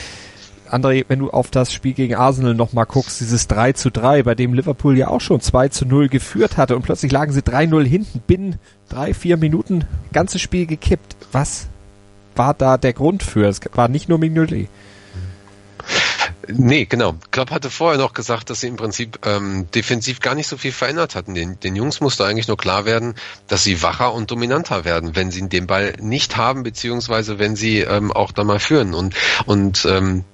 André, 0.71 1.05
wenn 1.09 1.19
du 1.19 1.31
auf 1.31 1.51
das 1.51 1.73
Spiel 1.73 1.95
gegen 1.95 2.15
Arsenal 2.15 2.55
nochmal 2.55 2.87
guckst, 2.87 3.21
dieses 3.21 3.49
3 3.49 3.73
zu 3.73 3.91
3, 3.91 4.23
bei 4.23 4.35
dem 4.35 4.55
Liverpool 4.55 4.97
ja 4.97 5.09
auch 5.09 5.21
schon 5.21 5.41
2 5.41 5.69
zu 5.69 5.85
0 5.85 6.09
geführt 6.09 6.57
hatte 6.57 6.77
und 6.77 6.83
plötzlich 6.83 7.11
lagen 7.11 7.33
sie 7.33 7.43
3-0 7.43 7.85
hinten, 7.85 8.21
binnen 8.27 8.57
drei, 8.89 9.13
vier 9.13 9.37
Minuten, 9.37 9.85
ganzes 10.13 10.41
Spiel 10.41 10.67
gekippt. 10.67 11.17
Was 11.33 11.69
war 12.37 12.55
da 12.55 12.79
der 12.79 12.93
Grund 12.93 13.23
für? 13.23 13.49
Es 13.49 13.61
war 13.75 13.89
nicht 13.89 14.09
nur 14.09 14.19
Mignolet. 14.19 14.69
Nee, 16.53 16.87
genau. 16.87 17.15
Klopp 17.31 17.51
hatte 17.51 17.71
vorher 17.71 17.99
noch 17.99 18.13
gesagt, 18.13 18.51
dass 18.51 18.61
sie 18.61 18.69
im 18.69 18.77
Prinzip 18.77 19.19
ähm, 19.27 19.71
defensiv 19.75 20.21
gar 20.21 20.35
nicht 20.35 20.47
so 20.47 20.57
viel 20.57 20.73
verändert 20.73 21.15
hatten. 21.15 21.35
Den, 21.35 21.59
den 21.61 21.77
Jungs 21.77 22.01
musste 22.01 22.25
eigentlich 22.25 22.49
nur 22.49 22.57
klar 22.57 22.85
werden, 22.85 23.15
dass 23.49 23.65
sie 23.65 23.83
wacher 23.83 24.13
und 24.15 24.31
dominanter 24.31 24.85
werden, 24.85 25.17
wenn 25.17 25.31
sie 25.31 25.49
den 25.49 25.67
Ball 25.67 25.95
nicht 26.01 26.37
haben, 26.37 26.63
beziehungsweise 26.63 27.39
wenn 27.39 27.57
sie 27.57 27.81
ähm, 27.81 28.13
auch 28.13 28.33
da 28.33 28.45
mal 28.45 28.59
führen. 28.61 28.95
Und, 28.95 29.15
und 29.47 29.85
ähm, 29.85 30.25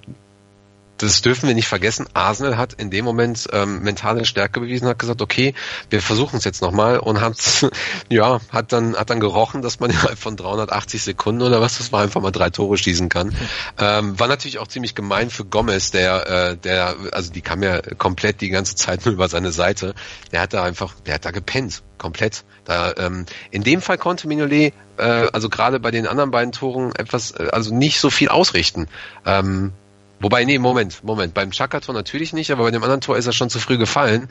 das 0.97 1.21
dürfen 1.21 1.47
wir 1.47 1.55
nicht 1.55 1.67
vergessen. 1.67 2.07
Arsenal 2.13 2.57
hat 2.57 2.73
in 2.73 2.89
dem 2.89 3.05
Moment 3.05 3.47
ähm, 3.51 3.81
mentale 3.81 4.25
Stärke 4.25 4.59
bewiesen, 4.59 4.87
hat 4.87 4.99
gesagt, 4.99 5.21
okay, 5.21 5.53
wir 5.89 6.01
versuchen 6.01 6.37
es 6.37 6.43
jetzt 6.43 6.61
nochmal 6.61 6.99
und 6.99 7.21
hat 7.21 7.37
ja 8.09 8.39
hat 8.51 8.73
dann 8.73 8.95
hat 8.95 9.09
dann 9.09 9.19
gerochen, 9.19 9.61
dass 9.61 9.79
man 9.79 9.89
innerhalb 9.91 10.17
von 10.17 10.35
380 10.35 11.03
Sekunden 11.03 11.41
oder 11.41 11.61
was, 11.61 11.77
das 11.77 11.91
war 11.91 12.01
einfach 12.01 12.21
mal 12.21 12.31
drei 12.31 12.49
Tore 12.49 12.77
schießen 12.77 13.09
kann. 13.09 13.35
Ähm, 13.77 14.19
war 14.19 14.27
natürlich 14.27 14.59
auch 14.59 14.67
ziemlich 14.67 14.95
gemein 14.95 15.29
für 15.29 15.45
Gomez, 15.45 15.91
der 15.91 16.27
äh, 16.29 16.57
der 16.57 16.95
also 17.11 17.31
die 17.31 17.41
kam 17.41 17.63
ja 17.63 17.81
komplett 17.97 18.41
die 18.41 18.49
ganze 18.49 18.75
Zeit 18.75 19.05
nur 19.05 19.13
über 19.13 19.29
seine 19.29 19.51
Seite. 19.51 19.93
Der 20.31 20.41
hat 20.41 20.53
da 20.53 20.63
einfach, 20.63 20.95
der 21.05 21.15
hat 21.15 21.25
da 21.25 21.31
gepennt, 21.31 21.83
komplett. 21.97 22.43
Da 22.65 22.93
ähm, 22.97 23.25
in 23.51 23.63
dem 23.63 23.81
Fall 23.81 23.97
konnte 23.97 24.27
Mignolet 24.27 24.73
äh, 24.97 25.27
also 25.31 25.49
gerade 25.49 25.79
bei 25.79 25.91
den 25.91 26.07
anderen 26.07 26.31
beiden 26.31 26.51
Toren 26.51 26.93
etwas, 26.95 27.31
äh, 27.31 27.47
also 27.51 27.73
nicht 27.73 27.99
so 27.99 28.09
viel 28.09 28.29
ausrichten. 28.29 28.87
Ähm, 29.25 29.73
Wobei, 30.19 30.45
nee, 30.45 30.57
Moment, 30.59 31.03
Moment. 31.03 31.33
Beim 31.33 31.51
Chaka-Tor 31.51 31.93
natürlich 31.93 32.33
nicht, 32.33 32.51
aber 32.51 32.63
bei 32.63 32.71
dem 32.71 32.81
anderen 32.83 33.01
Tor 33.01 33.17
ist 33.17 33.27
er 33.27 33.33
schon 33.33 33.49
zu 33.49 33.59
früh 33.59 33.77
gefallen. 33.77 34.27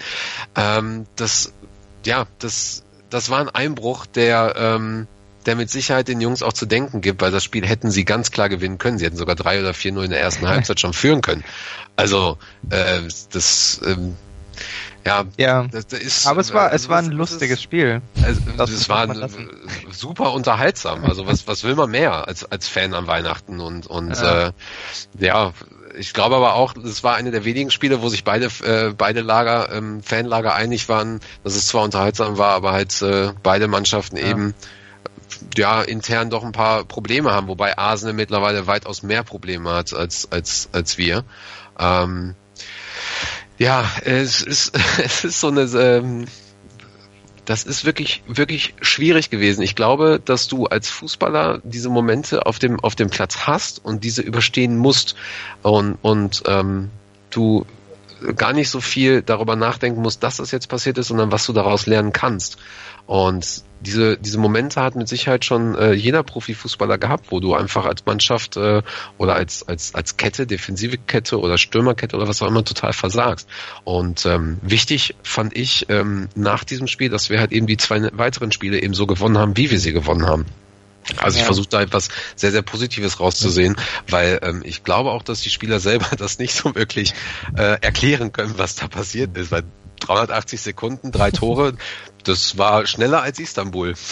Ähm, 0.57 1.07
das, 1.17 1.53
ja, 2.05 2.27
das, 2.39 2.83
das 3.11 3.31
war 3.31 3.41
ein 3.41 3.49
Einbruch, 3.49 4.07
der, 4.07 4.55
ähm, 4.57 5.07
der 5.47 5.55
mit 5.55 5.71
Sicherheit 5.71 6.09
den 6.09 6.21
Jungs 6.21 6.43
auch 6.43 6.53
zu 6.53 6.67
denken 6.67 7.01
gibt, 7.03 7.23
weil 7.23 7.31
das 7.31 7.45
Spiel 7.45 7.65
hätten 7.65 7.91
sie 7.93 8.05
ganz 8.05 8.33
klar 8.33 8.49
gewinnen 8.49 8.79
können. 8.79 8.99
Sie 8.99 9.05
hätten 9.05 9.17
sogar 9.17 9.37
drei 9.37 9.61
oder 9.61 9.75
vier 9.75 9.93
nur 9.93 10.03
in 10.03 10.11
der 10.11 10.21
ersten 10.21 10.49
Halbzeit 10.49 10.81
schon 10.81 10.93
führen 10.93 11.21
können. 11.21 11.45
Also, 11.95 12.37
äh, 12.71 13.03
das, 13.33 13.81
ähm, 13.87 14.17
ja, 15.05 15.25
Ja, 15.37 15.65
das, 15.71 15.87
das 15.87 16.01
ist, 16.01 16.27
aber 16.27 16.41
es 16.41 16.53
war, 16.53 16.67
es 16.69 16.73
also 16.73 16.89
war 16.89 16.99
ein 16.99 17.07
was 17.11 17.15
lustiges 17.15 17.59
ist- 17.59 17.63
Spiel. 17.63 18.03
also, 18.25 18.41
Das 18.57 18.71
es 18.71 18.89
war 18.89 19.09
äh, 19.09 19.29
super 19.93 20.33
unterhaltsam. 20.33 21.05
Also 21.05 21.27
was, 21.29 21.47
was 21.47 21.63
will 21.63 21.77
man 21.77 21.91
mehr 21.91 22.27
als, 22.27 22.45
als 22.45 22.67
Fan 22.67 22.93
an 22.93 23.07
Weihnachten? 23.07 23.61
Und, 23.61 23.87
und 23.87 24.17
Ja. 24.17 24.49
Äh, 24.49 24.53
ja, 25.21 25.53
ich 25.97 26.13
glaube 26.13 26.37
aber 26.37 26.55
auch, 26.55 26.75
es 26.77 27.03
war 27.03 27.17
eine 27.17 27.31
der 27.31 27.45
wenigen 27.45 27.71
Spiele, 27.71 28.03
wo 28.03 28.09
sich 28.09 28.25
beide, 28.25 28.47
äh, 28.65 28.93
beide 28.97 29.21
Lager, 29.23 29.73
ähm, 29.73 30.03
Fanlager 30.03 30.55
einig 30.55 30.89
waren, 30.89 31.21
dass 31.45 31.55
es 31.55 31.67
zwar 31.69 31.85
unterhaltsam 31.85 32.39
war, 32.39 32.55
aber 32.55 32.73
halt 32.73 33.01
äh, 33.03 33.33
beide 33.43 33.69
Mannschaften 33.69 34.17
Ja. 34.17 34.29
eben 34.29 34.55
ja 35.57 35.83
intern 35.83 36.31
doch 36.31 36.45
ein 36.45 36.53
paar 36.53 36.85
Probleme 36.85 37.33
haben, 37.33 37.49
wobei 37.49 37.77
Arsenal 37.77 38.15
mittlerweile 38.15 38.67
weitaus 38.67 39.03
mehr 39.03 39.23
Probleme 39.23 39.73
hat 39.73 39.93
als, 39.93 40.31
als, 40.31 40.69
als 40.73 40.99
wir. 40.99 41.25
Ähm, 41.79 42.35
ja, 43.59 43.85
es 44.05 44.43
ist, 44.43 44.73
es 45.03 45.25
ist 45.25 45.41
so 45.41 45.49
eine, 45.49 45.63
ähm, 45.63 46.27
das 47.47 47.63
ist 47.63 47.85
wirklich, 47.85 48.23
wirklich 48.27 48.75
schwierig 48.81 49.31
gewesen. 49.31 49.63
Ich 49.63 49.77
glaube, 49.77 50.21
dass 50.23 50.49
du 50.49 50.67
als 50.67 50.91
Fußballer 50.91 51.61
diese 51.63 51.89
Momente 51.89 52.45
auf 52.45 52.59
dem, 52.59 52.81
auf 52.81 52.97
dem 52.97 53.09
Platz 53.09 53.47
hast 53.47 53.85
und 53.85 54.05
diese 54.05 54.21
überstehen 54.21 54.77
musst 54.77 55.15
und, 55.63 55.97
und 56.03 56.43
ähm, 56.47 56.91
du 57.31 57.65
gar 58.35 58.53
nicht 58.53 58.69
so 58.69 58.81
viel 58.81 59.23
darüber 59.23 59.57
nachdenken 59.57 60.03
musst, 60.03 60.23
dass 60.23 60.39
das 60.39 60.51
jetzt 60.51 60.69
passiert 60.69 60.99
ist, 60.99 61.09
sondern 61.09 61.31
was 61.31 61.47
du 61.47 61.53
daraus 61.53 61.87
lernen 61.87 62.13
kannst. 62.13 62.59
Und 63.07 63.63
diese, 63.81 64.17
diese 64.17 64.39
Momente 64.39 64.81
hat 64.83 64.97
mit 64.97 65.07
Sicherheit 65.09 65.45
schon 65.45 65.75
äh, 65.77 65.93
jeder 65.93 66.23
Profifußballer 66.23 66.99
gehabt, 66.99 67.27
wo 67.31 67.41
du 67.41 67.55
einfach 67.55 67.85
als 67.85 68.05
Mannschaft 68.07 68.57
äh, 68.57 68.83
oder 69.19 69.35
als, 69.37 69.69
als, 69.69 69.95
als 69.95 70.17
Kette, 70.17 70.47
defensive 70.47 70.97
Kette 70.99 71.39
oder 71.39 71.59
Stürmerkette 71.59 72.17
oder 72.17 72.27
was 72.27 72.43
auch 72.43 72.49
immer 72.49 72.65
total 72.65 72.93
versagst. 72.93 73.49
Und 73.85 74.27
ähm, 74.27 74.59
wichtig 74.63 75.15
fand 75.23 75.57
ich 75.57 75.87
ähm, 75.89 76.29
nach 76.35 76.65
diesem 76.65 76.89
Spiel, 76.89 77.11
dass 77.11 77.31
wir 77.31 77.39
halt 77.39 77.53
eben 77.53 77.67
die 77.67 77.77
zwei 77.77 78.11
weiteren 78.13 78.51
Spiele 78.51 78.81
eben 78.83 78.95
so 78.95 79.07
gewonnen 79.07 79.39
haben, 79.39 79.57
wie 79.57 79.71
wir 79.71 79.79
sie 79.79 79.93
gewonnen 79.93 80.27
haben. 80.27 80.47
Also 81.19 81.37
ich 81.37 81.43
Ja. 81.43 81.47
versuche 81.47 81.69
da 81.69 81.83
etwas 81.83 82.09
sehr, 82.35 82.51
sehr 82.51 82.63
Positives 82.63 83.21
rauszusehen, 83.21 83.77
weil 84.09 84.41
ähm, 84.43 84.63
ich 84.65 84.83
glaube 84.83 85.13
auch, 85.13 85.23
dass 85.23 85.41
die 85.43 85.51
Spieler 85.51 85.79
selber 85.79 86.09
das 86.17 86.39
nicht 86.39 86.55
so 86.55 86.75
wirklich 86.75 87.15
äh, 87.57 87.79
erklären 87.81 88.33
können, 88.33 88.55
was 88.57 88.75
da 88.75 88.89
passiert 88.89 89.37
ist. 89.37 89.53
Weil 89.53 89.63
380 90.01 90.61
Sekunden, 90.61 91.13
drei 91.13 91.31
Tore, 91.31 91.75
das 92.27 92.59
war 92.59 92.87
schneller 92.87 93.23
als 93.23 93.39
Istanbul. 93.39 93.95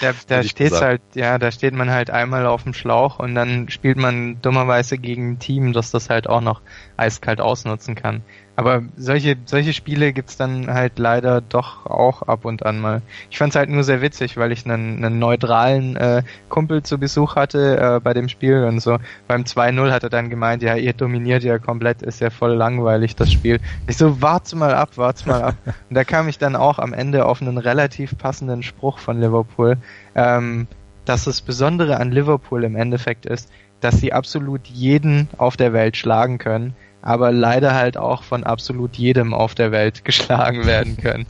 Da, 0.00 0.12
da 0.26 0.42
steht's 0.42 0.70
gesagt. 0.70 0.82
halt, 0.82 1.02
ja, 1.14 1.38
da 1.38 1.52
steht 1.52 1.74
man 1.74 1.90
halt 1.90 2.10
einmal 2.10 2.46
auf 2.46 2.62
dem 2.64 2.74
Schlauch 2.74 3.18
und 3.18 3.34
dann 3.34 3.68
spielt 3.68 3.98
man 3.98 4.40
dummerweise 4.40 4.98
gegen 4.98 5.32
ein 5.32 5.38
Team, 5.38 5.72
das 5.72 5.90
das 5.90 6.08
halt 6.10 6.28
auch 6.28 6.40
noch 6.40 6.60
eiskalt 6.96 7.40
ausnutzen 7.40 7.94
kann. 7.94 8.22
Aber 8.54 8.82
solche, 8.96 9.36
solche 9.46 9.72
Spiele 9.72 10.12
gibt's 10.12 10.36
dann 10.36 10.72
halt 10.72 10.98
leider 10.98 11.40
doch 11.40 11.86
auch 11.86 12.22
ab 12.22 12.44
und 12.44 12.66
an 12.66 12.80
mal. 12.80 13.00
Ich 13.30 13.38
fand's 13.38 13.56
halt 13.56 13.70
nur 13.70 13.82
sehr 13.82 14.02
witzig, 14.02 14.36
weil 14.36 14.52
ich 14.52 14.66
einen, 14.66 15.02
einen 15.02 15.18
neutralen 15.18 15.96
äh, 15.96 16.22
Kumpel 16.50 16.82
zu 16.82 16.98
Besuch 16.98 17.34
hatte 17.34 17.78
äh, 17.78 18.00
bei 18.00 18.12
dem 18.12 18.28
Spiel 18.28 18.64
und 18.64 18.80
so. 18.80 18.98
Beim 19.26 19.44
2-0 19.44 19.90
hat 19.90 20.02
er 20.02 20.10
dann 20.10 20.28
gemeint, 20.28 20.62
ja, 20.62 20.76
ihr 20.76 20.92
dominiert 20.92 21.44
ja 21.44 21.58
komplett, 21.58 22.02
ist 22.02 22.20
ja 22.20 22.28
voll 22.28 22.52
langweilig 22.52 23.16
das 23.16 23.32
Spiel. 23.32 23.58
Ich 23.86 23.96
so, 23.96 24.20
wart's 24.20 24.54
mal 24.54 24.74
ab, 24.74 24.90
wart's 24.96 25.24
mal 25.24 25.42
ab. 25.42 25.54
Und 25.88 25.96
da 25.96 26.04
kam 26.04 26.28
ich 26.28 26.38
dann 26.38 26.54
auch 26.54 26.78
am 26.78 26.92
Ende 26.92 27.24
auf 27.24 27.40
einen 27.40 27.56
relativ 27.56 28.18
passenden 28.18 28.62
Spruch 28.62 28.98
von 28.98 29.18
Liverpool, 29.18 29.78
ähm, 30.14 30.66
dass 31.06 31.24
das 31.24 31.40
Besondere 31.40 31.96
an 31.96 32.12
Liverpool 32.12 32.64
im 32.64 32.76
Endeffekt 32.76 33.24
ist, 33.24 33.50
dass 33.80 33.98
sie 33.98 34.12
absolut 34.12 34.66
jeden 34.66 35.28
auf 35.38 35.56
der 35.56 35.72
Welt 35.72 35.96
schlagen 35.96 36.38
können, 36.38 36.74
aber 37.02 37.32
leider 37.32 37.74
halt 37.74 37.96
auch 37.96 38.22
von 38.22 38.44
absolut 38.44 38.96
jedem 38.96 39.34
auf 39.34 39.54
der 39.54 39.72
Welt 39.72 40.04
geschlagen 40.04 40.64
werden 40.66 40.96
können. 40.96 41.26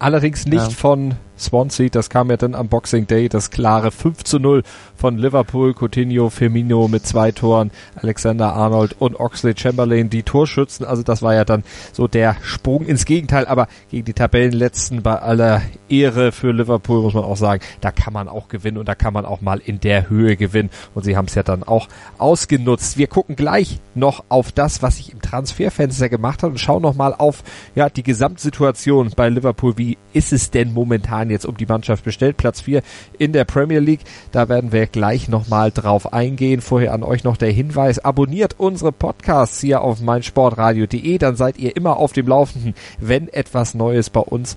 Allerdings 0.00 0.44
nicht 0.44 0.60
Ja. 0.64 0.70
von 0.70 1.14
Swansea, 1.38 1.88
das 1.88 2.10
kam 2.10 2.30
ja 2.30 2.36
dann 2.36 2.54
am 2.54 2.68
Boxing 2.68 3.06
Day, 3.06 3.28
das 3.28 3.50
klare 3.50 3.90
5 3.90 4.24
zu 4.24 4.38
0 4.38 4.62
von 4.96 5.18
Liverpool, 5.18 5.74
Coutinho, 5.74 6.30
Firmino 6.30 6.88
mit 6.88 7.06
zwei 7.06 7.32
Toren, 7.32 7.70
Alexander 7.96 8.54
Arnold 8.54 8.96
und 8.98 9.18
Oxley 9.18 9.54
Chamberlain 9.56 10.10
die 10.10 10.22
Torschützen, 10.22 10.86
also 10.86 11.02
das 11.02 11.22
war 11.22 11.34
ja 11.34 11.44
dann 11.44 11.64
so 11.92 12.08
der 12.08 12.36
Sprung 12.42 12.86
ins 12.86 13.04
Gegenteil, 13.04 13.46
aber 13.46 13.68
gegen 13.90 14.04
die 14.04 14.12
Tabellenletzten 14.12 15.02
bei 15.02 15.18
aller 15.18 15.62
Ehre 15.88 16.32
für 16.32 16.52
Liverpool 16.52 17.02
muss 17.02 17.14
man 17.14 17.24
auch 17.24 17.36
sagen, 17.36 17.62
da 17.80 17.90
kann 17.90 18.12
man 18.12 18.28
auch 18.28 18.48
gewinnen 18.48 18.78
und 18.78 18.88
da 18.88 18.94
kann 18.94 19.12
man 19.12 19.26
auch 19.26 19.40
mal 19.40 19.60
in 19.64 19.80
der 19.80 20.08
Höhe 20.08 20.36
gewinnen 20.36 20.70
und 20.94 21.04
sie 21.04 21.16
haben 21.16 21.26
es 21.26 21.34
ja 21.34 21.42
dann 21.42 21.62
auch 21.62 21.88
ausgenutzt. 22.18 22.96
Wir 22.98 23.06
gucken 23.06 23.36
gleich 23.36 23.80
noch 23.94 24.24
auf 24.28 24.52
das, 24.52 24.82
was 24.82 24.96
sich 24.96 25.12
im 25.12 25.20
Transferfenster 25.20 26.08
gemacht 26.08 26.42
hat 26.42 26.50
und 26.50 26.60
schauen 26.60 26.82
noch 26.82 26.94
mal 26.94 27.14
auf 27.14 27.42
ja, 27.74 27.88
die 27.88 28.02
Gesamtsituation 28.02 29.12
bei 29.16 29.28
Liverpool. 29.28 29.76
Wie 29.76 29.98
ist 30.12 30.32
es 30.32 30.50
denn 30.50 30.72
momentan 30.72 31.23
jetzt 31.30 31.46
um 31.46 31.56
die 31.56 31.66
Mannschaft 31.66 32.04
bestellt? 32.04 32.36
Platz 32.36 32.60
4 32.60 32.82
in 33.18 33.32
der 33.32 33.44
Premier 33.44 33.80
League. 33.80 34.00
Da 34.32 34.48
werden 34.48 34.72
wir 34.72 34.86
gleich 34.86 35.28
noch 35.28 35.48
mal 35.48 35.70
drauf 35.70 36.12
eingehen. 36.12 36.60
Vorher 36.60 36.92
an 36.92 37.02
euch 37.02 37.24
noch 37.24 37.36
der 37.36 37.50
Hinweis. 37.50 37.98
Abonniert 37.98 38.54
unsere 38.58 38.92
Podcasts 38.92 39.60
hier 39.60 39.82
auf 39.82 40.00
meinsportradio.de. 40.00 41.18
Dann 41.18 41.36
seid 41.36 41.58
ihr 41.58 41.76
immer 41.76 41.96
auf 41.96 42.12
dem 42.12 42.28
Laufenden, 42.28 42.74
wenn 42.98 43.28
etwas 43.28 43.74
Neues 43.74 44.10
bei 44.10 44.20
uns 44.20 44.56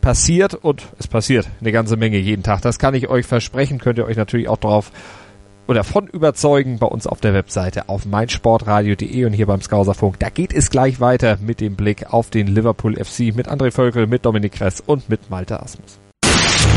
passiert 0.00 0.54
und 0.54 0.82
es 0.98 1.08
passiert 1.08 1.48
eine 1.60 1.72
ganze 1.72 1.96
Menge 1.96 2.18
jeden 2.18 2.42
Tag. 2.42 2.60
Das 2.60 2.78
kann 2.78 2.94
ich 2.94 3.08
euch 3.08 3.24
versprechen. 3.24 3.78
Könnt 3.78 3.98
ihr 3.98 4.04
euch 4.04 4.18
natürlich 4.18 4.48
auch 4.48 4.58
drauf 4.58 4.92
oder 5.66 5.84
von 5.84 6.06
überzeugen 6.06 6.78
bei 6.78 6.86
uns 6.86 7.06
auf 7.06 7.20
der 7.20 7.34
Webseite 7.34 7.88
auf 7.88 8.04
meinsportradio.de 8.04 9.24
und 9.24 9.32
hier 9.32 9.46
beim 9.46 9.62
Skauserfunk. 9.62 10.18
Da 10.18 10.28
geht 10.28 10.52
es 10.52 10.70
gleich 10.70 11.00
weiter 11.00 11.38
mit 11.40 11.60
dem 11.60 11.76
Blick 11.76 12.12
auf 12.12 12.30
den 12.30 12.48
Liverpool 12.48 13.02
FC 13.02 13.34
mit 13.34 13.48
André 13.48 13.70
Völkel, 13.70 14.06
mit 14.06 14.26
Dominik 14.26 14.52
Kress 14.52 14.80
und 14.80 15.08
mit 15.08 15.30
Malte 15.30 15.60
Asmus. 15.60 16.03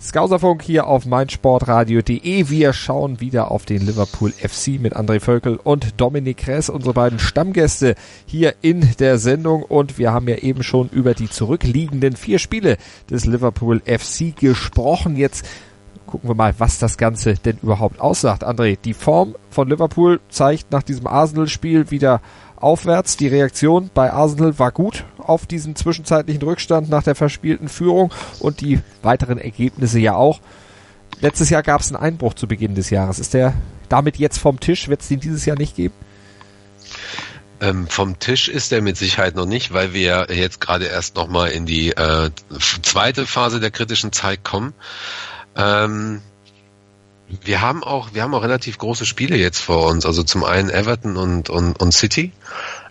Skauserfunk 0.00 0.62
hier 0.62 0.86
auf 0.86 1.06
meinsportradio.de. 1.06 2.48
Wir 2.48 2.72
schauen 2.72 3.20
wieder 3.20 3.50
auf 3.50 3.64
den 3.64 3.84
Liverpool 3.84 4.30
FC 4.30 4.80
mit 4.80 4.96
André 4.96 5.18
Völkel 5.18 5.56
und 5.56 6.00
Dominik 6.00 6.36
Kress, 6.36 6.68
unsere 6.68 6.94
beiden 6.94 7.18
Stammgäste 7.18 7.96
hier 8.24 8.54
in 8.62 8.88
der 9.00 9.18
Sendung. 9.18 9.64
Und 9.64 9.98
wir 9.98 10.12
haben 10.12 10.28
ja 10.28 10.36
eben 10.36 10.62
schon 10.62 10.88
über 10.90 11.14
die 11.14 11.28
zurückliegenden 11.28 12.14
vier 12.14 12.38
Spiele 12.38 12.76
des 13.10 13.24
Liverpool 13.24 13.80
FC 13.80 14.36
gesprochen. 14.36 15.16
Jetzt 15.16 15.44
gucken 16.06 16.30
wir 16.30 16.34
mal, 16.36 16.54
was 16.58 16.78
das 16.78 16.96
Ganze 16.96 17.34
denn 17.34 17.58
überhaupt 17.60 18.00
aussagt. 18.00 18.46
André, 18.46 18.78
die 18.82 18.94
Form 18.94 19.34
von 19.50 19.68
Liverpool 19.68 20.20
zeigt 20.28 20.70
nach 20.70 20.84
diesem 20.84 21.08
Arsenal-Spiel 21.08 21.90
wieder 21.90 22.20
aufwärts. 22.60 23.16
Die 23.16 23.28
Reaktion 23.28 23.90
bei 23.92 24.12
Arsenal 24.12 24.58
war 24.58 24.72
gut 24.72 25.04
auf 25.18 25.46
diesen 25.46 25.76
zwischenzeitlichen 25.76 26.42
Rückstand 26.42 26.88
nach 26.88 27.02
der 27.02 27.14
verspielten 27.14 27.68
Führung 27.68 28.12
und 28.40 28.60
die 28.60 28.80
weiteren 29.02 29.38
Ergebnisse 29.38 29.98
ja 29.98 30.14
auch. 30.14 30.40
Letztes 31.20 31.50
Jahr 31.50 31.62
gab 31.62 31.80
es 31.80 31.88
einen 31.88 32.02
Einbruch 32.02 32.34
zu 32.34 32.46
Beginn 32.46 32.74
des 32.74 32.90
Jahres. 32.90 33.18
Ist 33.18 33.34
der 33.34 33.54
damit 33.88 34.18
jetzt 34.18 34.38
vom 34.38 34.60
Tisch? 34.60 34.88
Wird 34.88 35.00
es 35.00 35.08
den 35.08 35.20
dieses 35.20 35.44
Jahr 35.46 35.58
nicht 35.58 35.76
geben? 35.76 35.94
Ähm, 37.60 37.88
vom 37.88 38.18
Tisch 38.18 38.48
ist 38.48 38.72
er 38.72 38.82
mit 38.82 38.96
Sicherheit 38.96 39.34
noch 39.34 39.46
nicht, 39.46 39.72
weil 39.72 39.92
wir 39.92 40.28
jetzt 40.30 40.60
gerade 40.60 40.84
erst 40.84 41.16
nochmal 41.16 41.50
in 41.50 41.66
die 41.66 41.90
äh, 41.90 42.30
zweite 42.82 43.26
Phase 43.26 43.58
der 43.58 43.72
kritischen 43.72 44.12
Zeit 44.12 44.44
kommen. 44.44 44.74
Ähm, 45.56 46.22
wir 47.44 47.60
haben 47.60 47.82
auch, 47.82 48.14
wir 48.14 48.22
haben 48.22 48.34
auch 48.34 48.42
relativ 48.42 48.78
große 48.78 49.06
Spiele 49.06 49.36
jetzt 49.36 49.60
vor 49.60 49.86
uns. 49.86 50.06
Also 50.06 50.22
zum 50.22 50.44
einen 50.44 50.70
Everton 50.70 51.16
und, 51.16 51.50
und, 51.50 51.80
und 51.80 51.92
City. 51.92 52.32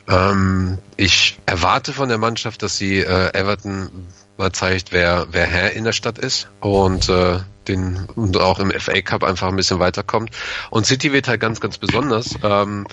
Ähm, 0.07 0.77
ich 0.95 1.39
erwarte 1.45 1.93
von 1.93 2.09
der 2.09 2.17
Mannschaft, 2.17 2.63
dass 2.63 2.77
sie 2.77 2.99
äh, 2.99 3.33
Everton 3.33 3.89
mal 4.37 4.51
zeigt, 4.51 4.91
wer, 4.91 5.27
wer 5.31 5.45
Herr 5.45 5.73
in 5.73 5.83
der 5.83 5.93
Stadt 5.93 6.19
ist 6.19 6.47
und 6.59 7.09
äh, 7.09 7.39
den 7.67 8.05
und 8.15 8.37
auch 8.37 8.59
im 8.59 8.71
FA 8.71 9.01
Cup 9.01 9.23
einfach 9.23 9.47
ein 9.47 9.55
bisschen 9.55 9.79
weiterkommt. 9.79 10.29
Und 10.69 10.85
City 10.85 11.11
wird 11.11 11.27
halt 11.27 11.41
ganz, 11.41 11.59
ganz 11.59 11.77
besonders. 11.77 12.35
Ähm, 12.43 12.87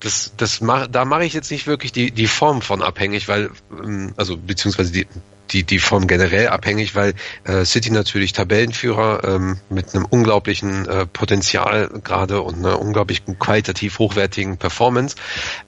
das, 0.00 0.32
das 0.36 0.60
mach, 0.60 0.86
da 0.88 1.04
mache 1.04 1.24
ich 1.24 1.32
jetzt 1.32 1.50
nicht 1.50 1.66
wirklich 1.66 1.92
die, 1.92 2.10
die 2.10 2.26
Form 2.26 2.62
von 2.62 2.82
abhängig, 2.82 3.28
weil, 3.28 3.50
ähm, 3.82 4.12
also 4.16 4.36
beziehungsweise 4.36 4.92
die, 4.92 5.06
die, 5.50 5.64
die 5.64 5.78
Form 5.78 6.06
generell 6.06 6.48
abhängig, 6.48 6.94
weil 6.94 7.14
äh, 7.44 7.64
City 7.64 7.90
natürlich 7.90 8.32
Tabellenführer 8.32 9.24
ähm, 9.24 9.58
mit 9.68 9.94
einem 9.94 10.04
unglaublichen 10.06 10.86
äh, 10.88 11.06
Potenzial 11.06 11.88
gerade 12.02 12.40
und 12.40 12.56
einer 12.56 12.80
unglaublich 12.80 13.22
qualitativ 13.38 13.98
hochwertigen 13.98 14.56
Performance. 14.56 15.16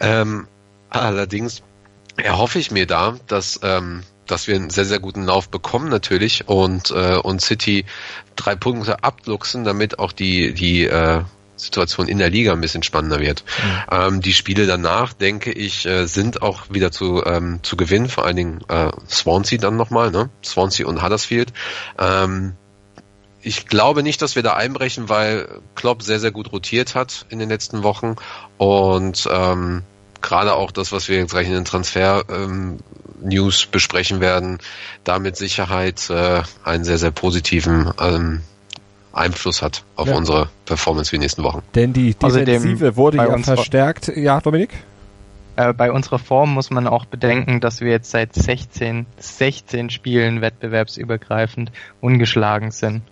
Ähm, 0.01 0.47
allerdings 0.89 1.63
erhoffe 2.17 2.59
ich 2.59 2.71
mir 2.71 2.87
da, 2.87 3.17
dass 3.27 3.61
ähm, 3.63 4.03
dass 4.27 4.47
wir 4.47 4.57
einen 4.57 4.71
sehr, 4.71 4.85
sehr 4.85 5.01
guten 5.01 5.25
Lauf 5.25 5.49
bekommen 5.49 5.89
natürlich 5.89 6.49
und, 6.49 6.91
äh, 6.91 7.17
und 7.17 7.41
City 7.41 7.85
drei 8.37 8.55
Punkte 8.55 9.03
abluchsen, 9.05 9.65
damit 9.65 9.99
auch 9.99 10.13
die, 10.13 10.55
die 10.55 10.85
äh, 10.85 11.23
Situation 11.57 12.09
in 12.09 12.19
der 12.19 12.31
Liga 12.31 12.53
ein 12.53 12.61
bisschen 12.61 12.83
spannender 12.83 13.21
wird. 13.21 13.45
Mhm. 13.45 13.83
Ähm, 13.91 14.21
die 14.21 14.33
Spiele 14.33 14.67
danach, 14.67 15.13
denke 15.13 15.53
ich, 15.53 15.87
äh, 15.87 16.07
sind 16.07 16.43
auch 16.43 16.67
wieder 16.71 16.91
zu, 16.91 17.25
ähm, 17.25 17.61
zu 17.63 17.77
gewinnen, 17.77 18.09
vor 18.09 18.25
allen 18.25 18.37
Dingen 18.37 18.61
äh, 18.69 18.91
Swansea 19.09 19.59
dann 19.59 19.77
nochmal, 19.77 20.11
ne? 20.11 20.31
Swansea 20.45 20.87
und 20.87 21.03
Huddersfield. 21.03 21.53
Ähm, 21.99 22.55
ich 23.43 23.67
glaube 23.67 24.03
nicht, 24.03 24.23
dass 24.23 24.37
wir 24.37 24.43
da 24.43 24.55
einbrechen, 24.55 25.09
weil 25.09 25.61
Klopp 25.75 26.03
sehr, 26.03 26.19
sehr 26.19 26.31
gut 26.31 26.51
rotiert 26.51 26.95
hat 26.95 27.27
in 27.29 27.39
den 27.39 27.51
letzten 27.51 27.83
Wochen 27.83 28.17
und 28.57 29.29
ähm, 29.31 29.83
gerade 30.23 30.55
auch 30.55 30.71
das, 30.71 30.91
was 30.93 31.09
wir 31.09 31.19
jetzt 31.19 31.33
gleich 31.33 31.47
in 31.47 31.53
den 31.53 31.67
Transfer 31.67 32.25
ähm, 32.31 32.79
besprechen 33.71 34.21
werden, 34.21 34.59
da 35.05 35.19
mit 35.19 35.37
Sicherheit 35.37 36.09
äh, 36.09 36.43
einen 36.65 36.85
sehr, 36.85 36.99
sehr 36.99 37.11
positiven 37.11 37.93
ähm, 38.01 38.41
Einfluss 39.15 39.63
hat 39.63 39.85
auf 39.97 40.09
ja. 40.09 40.17
unsere 40.17 40.49
Performance 40.67 41.11
für 41.11 41.17
die 41.17 41.21
nächsten 41.21 41.43
Wochen. 41.43 41.63
Denn 41.75 41.93
die 41.93 42.15
Defensive 42.15 42.87
also 42.87 42.97
wurde 42.97 43.17
ja 43.19 43.39
verstärkt. 43.39 44.09
Ja, 44.17 44.41
Dominik? 44.41 44.71
Äh, 45.57 45.73
bei 45.73 45.93
unserer 45.93 46.19
Form 46.19 46.53
muss 46.53 46.71
man 46.71 46.87
auch 46.87 47.05
bedenken, 47.05 47.61
dass 47.61 47.81
wir 47.81 47.91
jetzt 47.91 48.11
seit 48.11 48.35
16, 48.35 49.07
16 49.19 49.91
Spielen 49.91 50.41
wettbewerbsübergreifend 50.41 51.71
ungeschlagen 52.01 52.73
sind. 52.73 53.03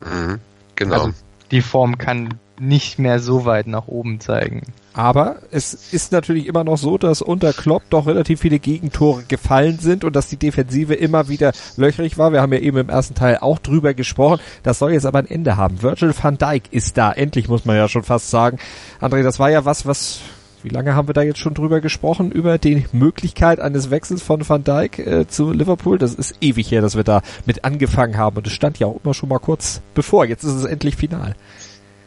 Mhm, 0.00 0.40
genau. 0.76 0.94
Also 0.94 1.14
die 1.50 1.60
Form 1.60 1.98
kann 1.98 2.40
nicht 2.58 2.98
mehr 2.98 3.18
so 3.18 3.44
weit 3.44 3.66
nach 3.66 3.88
oben 3.88 4.20
zeigen. 4.20 4.62
Aber 4.92 5.38
es 5.50 5.74
ist 5.92 6.12
natürlich 6.12 6.46
immer 6.46 6.62
noch 6.62 6.78
so, 6.78 6.98
dass 6.98 7.20
unter 7.20 7.52
Klopp 7.52 7.82
doch 7.90 8.06
relativ 8.06 8.40
viele 8.40 8.60
Gegentore 8.60 9.24
gefallen 9.26 9.78
sind 9.80 10.04
und 10.04 10.14
dass 10.14 10.28
die 10.28 10.36
Defensive 10.36 10.94
immer 10.94 11.28
wieder 11.28 11.52
löchrig 11.76 12.16
war. 12.16 12.32
Wir 12.32 12.40
haben 12.40 12.52
ja 12.52 12.60
eben 12.60 12.78
im 12.78 12.88
ersten 12.88 13.16
Teil 13.16 13.38
auch 13.40 13.58
drüber 13.58 13.92
gesprochen. 13.92 14.40
Das 14.62 14.78
soll 14.78 14.92
jetzt 14.92 15.06
aber 15.06 15.18
ein 15.18 15.28
Ende 15.28 15.56
haben. 15.56 15.82
Virgil 15.82 16.14
van 16.20 16.38
Dijk 16.38 16.64
ist 16.70 16.96
da. 16.96 17.10
Endlich 17.10 17.48
muss 17.48 17.64
man 17.64 17.76
ja 17.76 17.88
schon 17.88 18.04
fast 18.04 18.30
sagen. 18.30 18.58
André, 19.00 19.24
das 19.24 19.40
war 19.40 19.50
ja 19.50 19.64
was, 19.64 19.84
was 19.84 20.20
wie 20.62 20.70
lange 20.70 20.94
haben 20.94 21.08
wir 21.08 21.12
da 21.12 21.20
jetzt 21.20 21.40
schon 21.40 21.52
drüber 21.52 21.82
gesprochen? 21.82 22.32
Über 22.32 22.56
die 22.56 22.86
Möglichkeit 22.92 23.60
eines 23.60 23.90
Wechsels 23.90 24.22
von 24.22 24.48
Van 24.48 24.64
Dijk 24.64 24.98
äh, 24.98 25.28
zu 25.28 25.52
Liverpool? 25.52 25.98
Das 25.98 26.14
ist 26.14 26.36
ewig 26.40 26.70
her, 26.70 26.80
dass 26.80 26.96
wir 26.96 27.04
da 27.04 27.20
mit 27.44 27.64
angefangen 27.66 28.16
haben. 28.16 28.38
Und 28.38 28.46
es 28.46 28.54
stand 28.54 28.78
ja 28.78 28.86
auch 28.86 28.98
immer 29.04 29.12
schon 29.12 29.28
mal 29.28 29.40
kurz 29.40 29.82
bevor. 29.92 30.24
Jetzt 30.24 30.42
ist 30.42 30.54
es 30.54 30.64
endlich 30.64 30.96
final. 30.96 31.34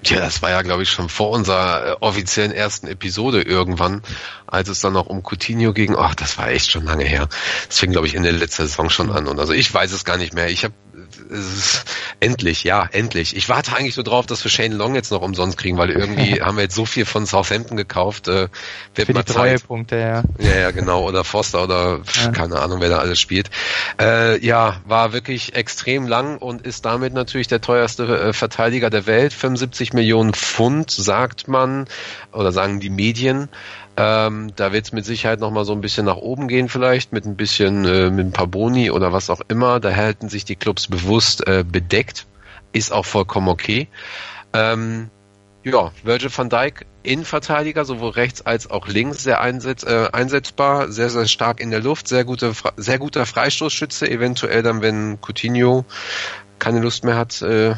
Ja, 0.04 0.20
das 0.20 0.42
war 0.42 0.52
ja, 0.52 0.62
glaube 0.62 0.84
ich, 0.84 0.90
schon 0.90 1.10
vor 1.10 1.32
unserer 1.32 1.86
äh, 1.86 1.96
offiziellen 2.00 2.52
ersten 2.52 2.88
Episode 2.88 3.42
irgendwann, 3.42 4.04
als 4.46 4.70
es 4.70 4.80
dann 4.80 4.94
noch 4.94 5.08
um 5.08 5.24
Coutinho 5.24 5.74
ging. 5.74 5.96
Ach, 5.98 6.16
das 6.16 6.38
war 6.38 6.50
echt 6.50 6.72
schon 6.72 6.86
lange 6.86 7.04
her. 7.04 7.28
Das 7.68 7.80
fing, 7.80 7.92
glaube 7.92 8.08
ich, 8.08 8.16
in 8.16 8.24
der 8.24 8.32
letzten 8.32 8.68
Saison 8.68 8.90
schon 8.90 9.12
an. 9.12 9.28
Und 9.28 9.40
also 9.40 9.54
ich 9.54 9.74
weiß 9.74 9.92
es 9.92 10.06
gar 10.06 10.18
nicht 10.18 10.34
mehr. 10.34 10.50
Ich 10.50 10.64
habe 10.64 10.74
endlich, 12.20 12.64
ja, 12.64 12.88
endlich. 12.92 13.36
Ich 13.36 13.50
warte 13.50 13.76
eigentlich 13.76 13.96
so 13.96 14.04
drauf, 14.04 14.26
dass 14.26 14.44
wir 14.44 14.52
Shane 14.52 14.74
Long 14.74 14.96
jetzt 14.96 15.12
noch 15.12 15.22
umsonst 15.22 15.58
kriegen, 15.58 15.78
weil 15.78 15.92
irgendwie 15.92 16.42
haben 16.42 16.58
wir 16.58 16.64
jetzt 16.64 16.76
so 16.76 16.86
viel 16.86 17.06
von 17.06 17.26
Southampton 17.26 17.78
gekauft. 17.78 18.28
Äh, 18.28 18.48
wird 18.96 19.08
Für 19.08 19.14
mal 19.14 19.24
die 19.24 19.34
Treuepunkte, 19.34 19.98
ja. 19.98 20.24
Ja, 20.40 20.56
ja, 20.56 20.72
genau. 20.72 21.08
Oder 21.08 21.24
Foster 21.24 21.64
oder 21.64 22.02
ja. 22.14 22.32
keine 22.32 22.60
Ahnung, 22.60 22.82
wer 22.82 22.90
da 22.90 22.98
alles 23.00 23.20
spielt. 23.20 23.50
Äh, 24.00 24.44
ja, 24.46 24.82
war 24.86 25.14
wirklich 25.14 25.56
extrem 25.56 26.08
lang 26.08 26.38
und 26.38 26.62
ist 26.64 26.86
damit 26.86 27.14
natürlich 27.14 27.48
der 27.48 27.62
teuerste 27.62 28.04
äh, 28.04 28.34
Verteidiger 28.34 28.90
der 28.90 29.06
Welt. 29.06 29.34
75 29.34 29.94
Millionen 29.94 30.34
Pfund, 30.34 30.90
sagt 30.90 31.48
man, 31.48 31.86
oder 32.32 32.52
sagen 32.52 32.80
die 32.80 32.90
Medien. 32.90 33.50
Ähm, 34.00 34.52
da 34.56 34.72
wird 34.72 34.86
es 34.86 34.92
mit 34.92 35.06
Sicherheit 35.06 35.40
noch 35.40 35.50
mal 35.50 35.66
so 35.66 35.74
ein 35.74 35.82
bisschen 35.82 36.06
nach 36.06 36.18
oben 36.18 36.48
gehen 36.48 36.70
vielleicht, 36.70 37.14
mit 37.14 37.26
ein 37.26 37.36
bisschen, 37.36 37.84
äh, 37.86 38.12
mit 38.12 38.28
ein 38.28 38.32
paar 38.32 38.46
Boni 38.46 38.92
oder 38.92 39.12
was 39.12 39.32
auch 39.32 39.42
immer. 39.48 39.80
Da 39.80 39.96
halten 39.96 40.30
sich 40.30 40.46
die 40.46 40.56
Clubs 40.56 40.88
bewusst 40.88 41.48
äh, 41.48 41.66
bedeckt. 41.68 42.28
Ist 42.74 42.94
auch 42.94 43.06
vollkommen 43.06 43.48
okay. 43.48 43.88
Ähm, 44.54 45.10
ja, 45.64 45.92
Virgil 46.04 46.30
van 46.36 46.50
Dijk, 46.50 46.86
Innenverteidiger, 47.02 47.86
sowohl 47.86 48.12
rechts 48.12 48.46
als 48.46 48.70
auch 48.70 48.88
links, 48.88 49.24
sehr 49.24 49.42
einsetz, 49.42 49.84
äh, 49.84 50.10
einsetzbar, 50.14 50.92
sehr, 50.92 51.10
sehr 51.10 51.28
stark 51.28 51.60
in 51.60 51.72
der 51.72 51.82
Luft, 51.82 52.08
sehr, 52.08 52.24
gute, 52.24 52.54
sehr 52.78 53.00
guter 53.00 53.26
Freistoßschütze, 53.26 54.10
eventuell 54.10 54.62
dann, 54.62 54.82
wenn 54.82 55.18
Coutinho 55.22 55.86
keine 56.60 56.82
Lust 56.82 57.04
mehr 57.04 57.16
hat, 57.16 57.42
äh, 57.42 57.76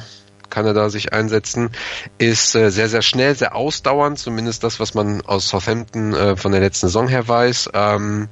kann 0.49 0.65
er 0.65 0.73
da 0.73 0.89
sich 0.89 1.13
einsetzen, 1.13 1.69
ist 2.17 2.55
äh, 2.55 2.71
sehr, 2.71 2.89
sehr 2.89 3.01
schnell, 3.01 3.35
sehr 3.35 3.55
ausdauernd, 3.55 4.19
zumindest 4.19 4.63
das, 4.63 4.79
was 4.79 4.93
man 4.93 5.21
aus 5.21 5.49
Southampton 5.49 6.13
äh, 6.13 6.35
von 6.35 6.51
der 6.51 6.61
letzten 6.61 6.87
Saison 6.87 7.07
her 7.07 7.27
weiß. 7.27 7.71
Ähm, 7.73 8.29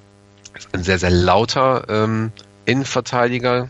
ein 0.74 0.84
sehr, 0.84 1.00
sehr 1.00 1.12
lauter 1.12 1.86
ähm, 1.90 2.32
Innenverteidiger, 2.66 3.70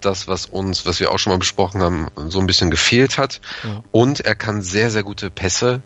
das, 0.00 0.28
was 0.28 0.46
uns, 0.46 0.86
was 0.86 1.00
wir 1.00 1.10
auch 1.10 1.18
schon 1.18 1.32
mal 1.32 1.38
besprochen 1.38 1.82
haben, 1.82 2.08
so 2.28 2.40
ein 2.40 2.46
bisschen 2.46 2.70
gefehlt 2.70 3.18
hat. 3.18 3.40
Ja. 3.62 3.82
Und 3.90 4.20
er 4.20 4.34
kann 4.34 4.62
sehr, 4.62 4.90
sehr 4.90 5.02
gute 5.02 5.30
Pässe 5.30 5.82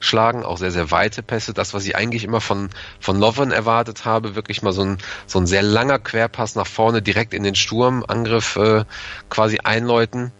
schlagen, 0.00 0.44
auch 0.44 0.58
sehr, 0.58 0.70
sehr 0.70 0.90
weite 0.90 1.22
Pässe. 1.22 1.52
Das, 1.54 1.74
was 1.74 1.84
ich 1.84 1.94
eigentlich 1.94 2.24
immer 2.24 2.40
von, 2.40 2.70
von 2.98 3.20
Lovren 3.20 3.52
erwartet 3.52 4.04
habe, 4.04 4.34
wirklich 4.34 4.62
mal 4.62 4.72
so 4.72 4.82
ein, 4.82 4.98
so 5.26 5.38
ein 5.38 5.46
sehr 5.46 5.62
langer 5.62 5.98
Querpass 5.98 6.54
nach 6.54 6.66
vorne, 6.66 7.02
direkt 7.02 7.34
in 7.34 7.42
den 7.42 7.54
Sturm, 7.54 8.04
Angriff 8.06 8.56
äh, 8.56 8.84
quasi 9.28 9.58
einläuten. 9.62 10.32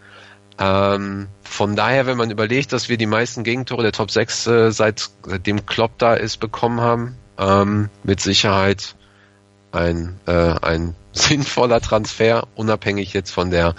Ähm, 0.61 1.29
von 1.43 1.75
daher, 1.75 2.07
wenn 2.07 2.19
man 2.19 2.31
überlegt, 2.31 2.73
dass 2.73 2.91
wir 2.91 2.99
die 2.99 3.07
meisten 3.07 3.45
Gegentore 3.45 3.83
der 3.83 3.93
Top 3.93 4.11
6 4.11 4.47
äh, 4.47 4.71
seit, 4.71 5.11
seitdem 5.25 5.65
Klopp 5.65 5.99
da 5.99 6.15
ist 6.15 6.37
bekommen 6.37 6.81
haben, 6.81 7.17
ähm, 7.39 7.89
mit 8.05 8.21
Sicherheit 8.21 8.95
ein, 9.73 10.21
äh, 10.27 10.55
ein 10.61 10.95
sinnvoller 11.13 11.81
Transfer, 11.81 12.47
unabhängig 12.55 13.13
jetzt 13.13 13.31
von 13.31 13.51
der 13.51 13.75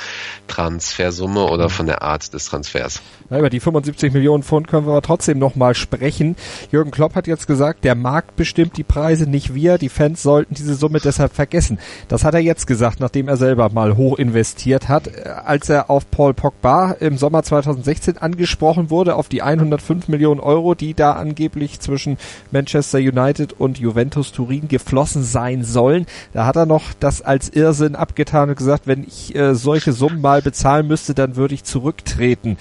Transfersumme 0.47 1.45
oder 1.45 1.69
von 1.69 1.85
der 1.85 2.01
Art 2.01 2.33
des 2.33 2.45
Transfers. 2.45 3.01
Ja, 3.29 3.39
über 3.39 3.49
die 3.49 3.61
75 3.61 4.11
Millionen 4.11 4.43
Pfund 4.43 4.67
können 4.67 4.85
wir 4.85 4.91
aber 4.91 5.01
trotzdem 5.01 5.39
nochmal 5.39 5.73
sprechen. 5.73 6.35
Jürgen 6.71 6.91
Klopp 6.91 7.15
hat 7.15 7.27
jetzt 7.27 7.47
gesagt, 7.47 7.85
der 7.85 7.95
Markt 7.95 8.35
bestimmt 8.35 8.75
die 8.75 8.83
Preise, 8.83 9.29
nicht 9.29 9.55
wir. 9.55 9.77
Die 9.77 9.87
Fans 9.87 10.21
sollten 10.21 10.53
diese 10.53 10.75
Summe 10.75 10.99
deshalb 10.99 11.33
vergessen. 11.33 11.79
Das 12.09 12.25
hat 12.25 12.33
er 12.33 12.41
jetzt 12.41 12.67
gesagt, 12.67 12.99
nachdem 12.99 13.29
er 13.29 13.37
selber 13.37 13.69
mal 13.69 13.95
hoch 13.95 14.19
investiert 14.19 14.89
hat. 14.89 15.09
Als 15.25 15.69
er 15.69 15.89
auf 15.89 16.11
Paul 16.11 16.33
Pogba 16.33 16.91
im 16.99 17.17
Sommer 17.17 17.43
2016 17.43 18.17
angesprochen 18.17 18.89
wurde, 18.89 19.15
auf 19.15 19.29
die 19.29 19.41
105 19.41 20.09
Millionen 20.09 20.41
Euro, 20.41 20.75
die 20.75 20.93
da 20.93 21.13
angeblich 21.13 21.79
zwischen 21.79 22.17
Manchester 22.51 22.97
United 22.97 23.53
und 23.53 23.79
Juventus 23.79 24.33
Turin 24.33 24.67
geflossen 24.67 25.23
sein 25.23 25.63
sollen, 25.63 26.05
da 26.33 26.45
hat 26.45 26.57
er 26.57 26.65
noch 26.65 26.83
das 26.99 27.20
als 27.21 27.49
Irrsinn 27.49 27.95
abgetan 27.95 28.49
und 28.49 28.57
gesagt, 28.57 28.87
wenn 28.87 29.03
ich 29.03 29.35
äh, 29.35 29.55
solche 29.55 29.93
Summen 29.93 30.21
mal 30.21 30.41
bezahlen 30.41 30.87
müsste, 30.87 31.13
dann 31.13 31.35
würde 31.35 31.53
ich 31.53 31.63
zurücktreten. 31.63 32.57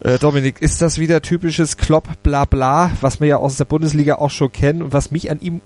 Äh, 0.00 0.18
Dominik, 0.18 0.60
ist 0.60 0.82
das 0.82 0.98
wieder 0.98 1.22
typisches 1.22 1.76
Klopp 1.76 2.22
bla 2.22 2.44
bla, 2.44 2.90
was 3.00 3.20
wir 3.20 3.28
ja 3.28 3.36
aus 3.38 3.56
der 3.56 3.64
Bundesliga 3.64 4.16
auch 4.16 4.30
schon 4.30 4.52
kennen 4.52 4.82
und 4.82 4.92
was 4.92 5.10
mich 5.10 5.30
an 5.30 5.40
ihm 5.40 5.60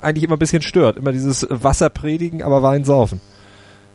eigentlich 0.00 0.24
immer 0.24 0.36
ein 0.36 0.38
bisschen 0.38 0.62
stört? 0.62 0.96
Immer 0.96 1.12
dieses 1.12 1.46
Wasser 1.50 1.90
predigen, 1.90 2.42
aber 2.42 2.62
Wein 2.62 2.84
saufen. 2.84 3.20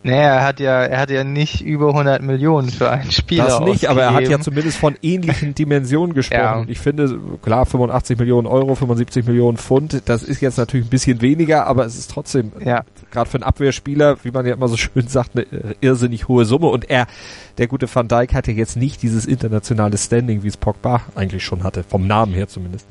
Naja, 0.03 0.35
er 0.35 0.43
hat 0.45 0.59
ja, 0.59 0.83
er 0.83 0.99
hat 0.99 1.09
ja 1.09 1.23
nicht 1.23 1.61
über 1.61 1.89
100 1.89 2.21
Millionen 2.21 2.69
für 2.69 2.89
einen 2.89 3.11
Spieler 3.11 3.45
Das 3.45 3.59
nicht, 3.59 3.69
ausgegeben. 3.87 3.91
aber 3.91 4.01
er 4.03 4.13
hat 4.13 4.27
ja 4.29 4.39
zumindest 4.39 4.77
von 4.77 4.95
ähnlichen 5.01 5.55
Dimensionen 5.55 6.13
gesprochen. 6.13 6.39
Ja. 6.39 6.65
Ich 6.67 6.79
finde, 6.79 7.19
klar, 7.41 7.65
85 7.65 8.17
Millionen 8.17 8.47
Euro, 8.47 8.75
75 8.75 9.25
Millionen 9.25 9.57
Pfund, 9.57 10.03
das 10.05 10.23
ist 10.23 10.39
jetzt 10.39 10.57
natürlich 10.57 10.85
ein 10.87 10.91
bisschen 10.91 11.21
weniger, 11.21 11.65
aber 11.65 11.85
es 11.85 11.97
ist 11.97 12.11
trotzdem, 12.11 12.51
ja. 12.63 12.83
Gerade 13.11 13.29
für 13.29 13.37
einen 13.37 13.43
Abwehrspieler, 13.43 14.17
wie 14.23 14.31
man 14.31 14.45
ja 14.45 14.53
immer 14.53 14.67
so 14.67 14.77
schön 14.77 15.07
sagt, 15.07 15.35
eine 15.35 15.45
irrsinnig 15.81 16.27
hohe 16.27 16.45
Summe 16.45 16.67
und 16.67 16.89
er, 16.89 17.07
der 17.57 17.67
gute 17.67 17.93
Van 17.93 18.07
Dijk 18.07 18.33
hatte 18.33 18.51
jetzt 18.51 18.77
nicht 18.77 19.01
dieses 19.01 19.25
internationale 19.25 19.97
Standing, 19.97 20.43
wie 20.43 20.47
es 20.47 20.57
Pogba 20.57 21.01
eigentlich 21.15 21.43
schon 21.43 21.63
hatte, 21.63 21.83
vom 21.83 22.07
Namen 22.07 22.33
her 22.33 22.47
zumindest. 22.47 22.87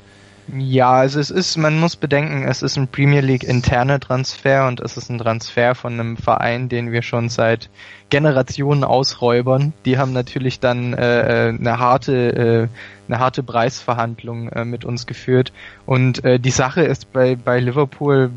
Ja, 0.54 0.92
also 0.92 1.18
es 1.18 1.30
ist, 1.30 1.56
man 1.56 1.80
muss 1.80 1.96
bedenken, 1.96 2.44
es 2.46 2.62
ist 2.62 2.76
ein 2.76 2.86
Premier 2.86 3.20
League 3.20 3.42
interner 3.42 3.98
Transfer 3.98 4.68
und 4.68 4.78
es 4.78 4.96
ist 4.96 5.10
ein 5.10 5.18
Transfer 5.18 5.74
von 5.74 5.94
einem 5.94 6.16
Verein, 6.16 6.68
den 6.68 6.92
wir 6.92 7.02
schon 7.02 7.28
seit 7.28 7.68
Generationen 8.10 8.84
ausräubern. 8.84 9.72
Die 9.84 9.98
haben 9.98 10.12
natürlich 10.12 10.60
dann 10.60 10.92
äh, 10.94 11.48
äh 11.48 11.48
eine 11.48 11.78
harte, 11.80 12.68
äh, 12.68 12.68
eine 13.08 13.18
harte 13.18 13.42
Preisverhandlung 13.42 14.48
äh, 14.50 14.64
mit 14.64 14.84
uns 14.84 15.08
geführt. 15.08 15.52
Und 15.84 16.24
äh, 16.24 16.38
die 16.38 16.50
Sache 16.50 16.82
ist 16.82 17.12
bei, 17.12 17.34
bei 17.34 17.58
Liverpool, 17.58 18.30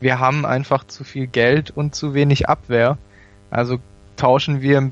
wir 0.00 0.18
haben 0.18 0.44
einfach 0.46 0.84
zu 0.86 1.04
viel 1.04 1.26
Geld 1.26 1.70
und 1.70 1.94
zu 1.94 2.14
wenig 2.14 2.48
Abwehr. 2.48 2.98
Also 3.50 3.78
tauschen 4.16 4.62
wir 4.62 4.90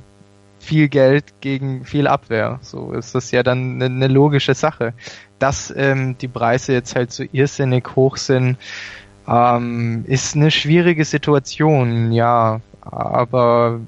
viel 0.58 0.88
Geld 0.88 1.40
gegen 1.40 1.84
viel 1.84 2.06
Abwehr. 2.06 2.58
So 2.62 2.92
ist 2.92 3.14
das 3.14 3.30
ja 3.30 3.42
dann 3.42 3.82
eine, 3.82 4.08
logische 4.08 4.54
Sache 4.54 4.92
dass 5.40 5.72
ähm, 5.76 6.16
die 6.18 6.28
Preise 6.28 6.72
jetzt 6.74 6.94
halt 6.94 7.10
so 7.10 7.24
irrsinnig 7.32 7.96
hoch 7.96 8.16
sind, 8.16 8.56
Ähm, 9.28 10.04
ist 10.08 10.34
eine 10.34 10.50
schwierige 10.50 11.04
Situation, 11.04 12.10
ja, 12.10 12.60
aber 12.80 13.78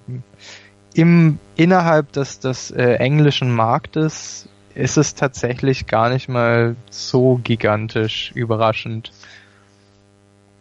im 0.95 1.39
innerhalb 1.57 2.13
des, 2.13 2.39
des 2.39 2.71
äh, 2.71 2.95
englischen 2.97 3.51
Marktes 3.51 4.49
ist 4.75 4.99
es 4.99 5.15
tatsächlich 5.15 5.87
gar 5.87 6.11
nicht 6.11 6.29
mal 6.29 6.77
so 6.91 7.41
gigantisch 7.43 8.31
überraschend. 8.37 9.11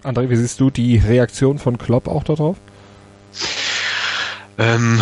André, 0.04 0.30
wie 0.30 0.36
siehst 0.36 0.60
du 0.60 0.70
die 0.70 0.98
Reaktion 0.98 1.60
von 1.60 1.78
Klopp 1.78 2.08
auch 2.08 2.24
darauf? 2.24 2.58
Ähm, 4.58 5.02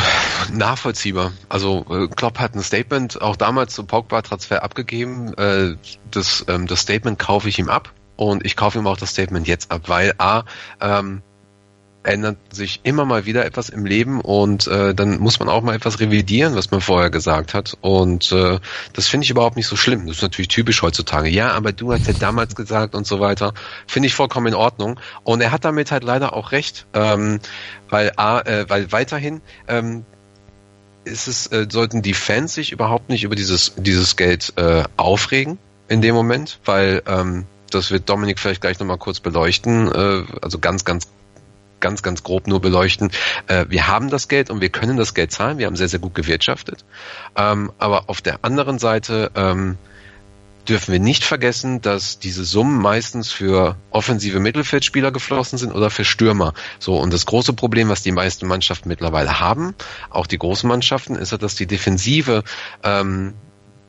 nachvollziehbar. 0.54 1.34
Also 1.48 1.86
äh, 1.90 2.08
Klopp 2.08 2.40
hat 2.40 2.56
ein 2.56 2.62
Statement 2.62 3.22
auch 3.22 3.36
damals 3.36 3.76
zum 3.76 3.88
Pogba-Transfer 3.88 4.64
abgegeben. 4.64 5.34
Äh, 5.38 5.76
das, 6.12 6.46
ähm, 6.48 6.68
das 6.68 6.82
Statement 6.82 7.18
kaufe 7.18 7.50
ich 7.50 7.60
ihm 7.60 7.70
ab 7.70 7.94
und 8.16 8.46
ich 8.46 8.56
kaufe 8.56 8.78
ihm 8.78 8.88
auch 8.88 8.98
das 8.98 9.12
Statement 9.12 9.48
jetzt 9.48 9.72
ab, 9.72 9.84
weil 9.88 10.14
A, 10.18 10.44
ähm, 10.82 11.22
ändert 12.04 12.38
sich 12.52 12.80
immer 12.84 13.06
mal 13.06 13.26
wieder 13.26 13.46
etwas 13.46 13.70
im 13.70 13.86
Leben 13.86 14.22
und 14.22 14.68
äh, 14.68 14.94
dann 14.96 15.20
muss 15.20 15.40
man 15.40 15.50
auch 15.50 15.62
mal 15.62 15.76
etwas 15.76 16.00
revidieren, 16.00 16.56
was 16.56 16.72
man 16.72 16.82
vorher 16.82 17.10
gesagt 17.10 17.54
hat. 17.54 17.78
Und 17.82 18.32
äh, 18.32 18.60
das 18.94 19.08
finde 19.08 19.26
ich 19.26 19.32
überhaupt 19.32 19.58
nicht 19.58 19.68
so 19.68 19.76
schlimm. 19.76 20.08
Das 20.08 20.18
ist 20.18 20.22
natürlich 20.22 20.48
typisch 20.48 20.82
heutzutage. 20.82 21.30
Ja, 21.30 21.52
aber 21.52 21.74
du 21.74 21.92
hast 21.92 22.08
ja 22.08 22.14
damals 22.14 22.56
gesagt 22.56 22.96
und 22.96 23.06
so 23.06 23.20
weiter. 23.20 23.54
Finde 23.86 24.08
ich 24.08 24.14
vollkommen 24.14 24.48
in 24.48 24.54
Ordnung. 24.54 25.00
Und 25.24 25.42
er 25.42 25.52
hat 25.52 25.66
damit 25.66 25.92
halt 25.92 26.04
leider 26.04 26.34
auch 26.34 26.52
recht, 26.52 26.86
ähm, 26.94 27.40
weil, 27.90 28.14
äh, 28.18 28.66
weil 28.68 28.92
weiterhin 28.92 29.42
ähm, 29.68 30.06
ist 31.04 31.28
es, 31.28 31.48
äh, 31.48 31.68
sollten 31.70 32.02
die 32.02 32.14
Fans 32.14 32.54
sich 32.54 32.72
überhaupt 32.72 33.10
nicht 33.10 33.24
über 33.24 33.36
dieses, 33.36 33.74
dieses 33.76 34.16
Geld 34.16 34.54
äh, 34.56 34.84
aufregen 34.96 35.58
in 35.90 36.02
dem 36.02 36.16
Moment, 36.16 36.60
weil 36.66 37.02
ähm, 37.08 37.46
das 37.72 37.92
wird 37.92 38.10
Dominik 38.10 38.40
vielleicht 38.40 38.62
gleich 38.62 38.80
nochmal 38.80 38.98
kurz 38.98 39.20
beleuchten, 39.20 39.92
äh, 39.92 40.24
also 40.42 40.60
ganz, 40.60 40.86
ganz 40.86 41.08
ganz, 41.80 42.04
ganz 42.04 42.24
grob 42.24 42.48
nur 42.48 42.62
beleuchten. 42.62 43.12
Äh, 43.48 43.66
wir 43.70 43.88
haben 43.88 44.10
das 44.10 44.28
Geld 44.28 44.50
und 44.50 44.62
wir 44.62 44.70
können 44.70 44.98
das 44.98 45.14
Geld 45.14 45.32
zahlen. 45.32 45.58
Wir 45.58 45.68
haben 45.68 45.76
sehr, 45.76 45.90
sehr 45.90 46.00
gut 46.00 46.16
gewirtschaftet. 46.16 46.86
Ähm, 47.36 47.72
aber 47.78 48.10
auf 48.10 48.22
der 48.22 48.44
anderen 48.44 48.80
Seite 48.80 49.32
ähm, 49.36 49.78
dürfen 50.68 50.92
wir 50.92 51.00
nicht 51.00 51.24
vergessen, 51.24 51.82
dass 51.82 52.20
diese 52.20 52.44
Summen 52.44 52.80
meistens 52.80 53.32
für 53.32 53.76
offensive 53.90 54.40
Mittelfeldspieler 54.40 55.12
geflossen 55.12 55.58
sind 55.58 55.74
oder 55.74 55.90
für 55.90 56.06
Stürmer. 56.06 56.54
So, 56.78 56.98
und 57.00 57.12
das 57.12 57.26
große 57.26 57.54
Problem, 57.54 57.90
was 57.90 58.04
die 58.04 58.12
meisten 58.12 58.48
Mannschaften 58.48 58.88
mittlerweile 58.90 59.40
haben, 59.40 59.74
auch 60.10 60.28
die 60.28 60.38
großen 60.38 60.68
Mannschaften, 60.68 61.16
ist, 61.16 61.32
dass 61.32 61.56
die 61.56 61.66
Defensive 61.66 62.44
ähm, 62.84 63.34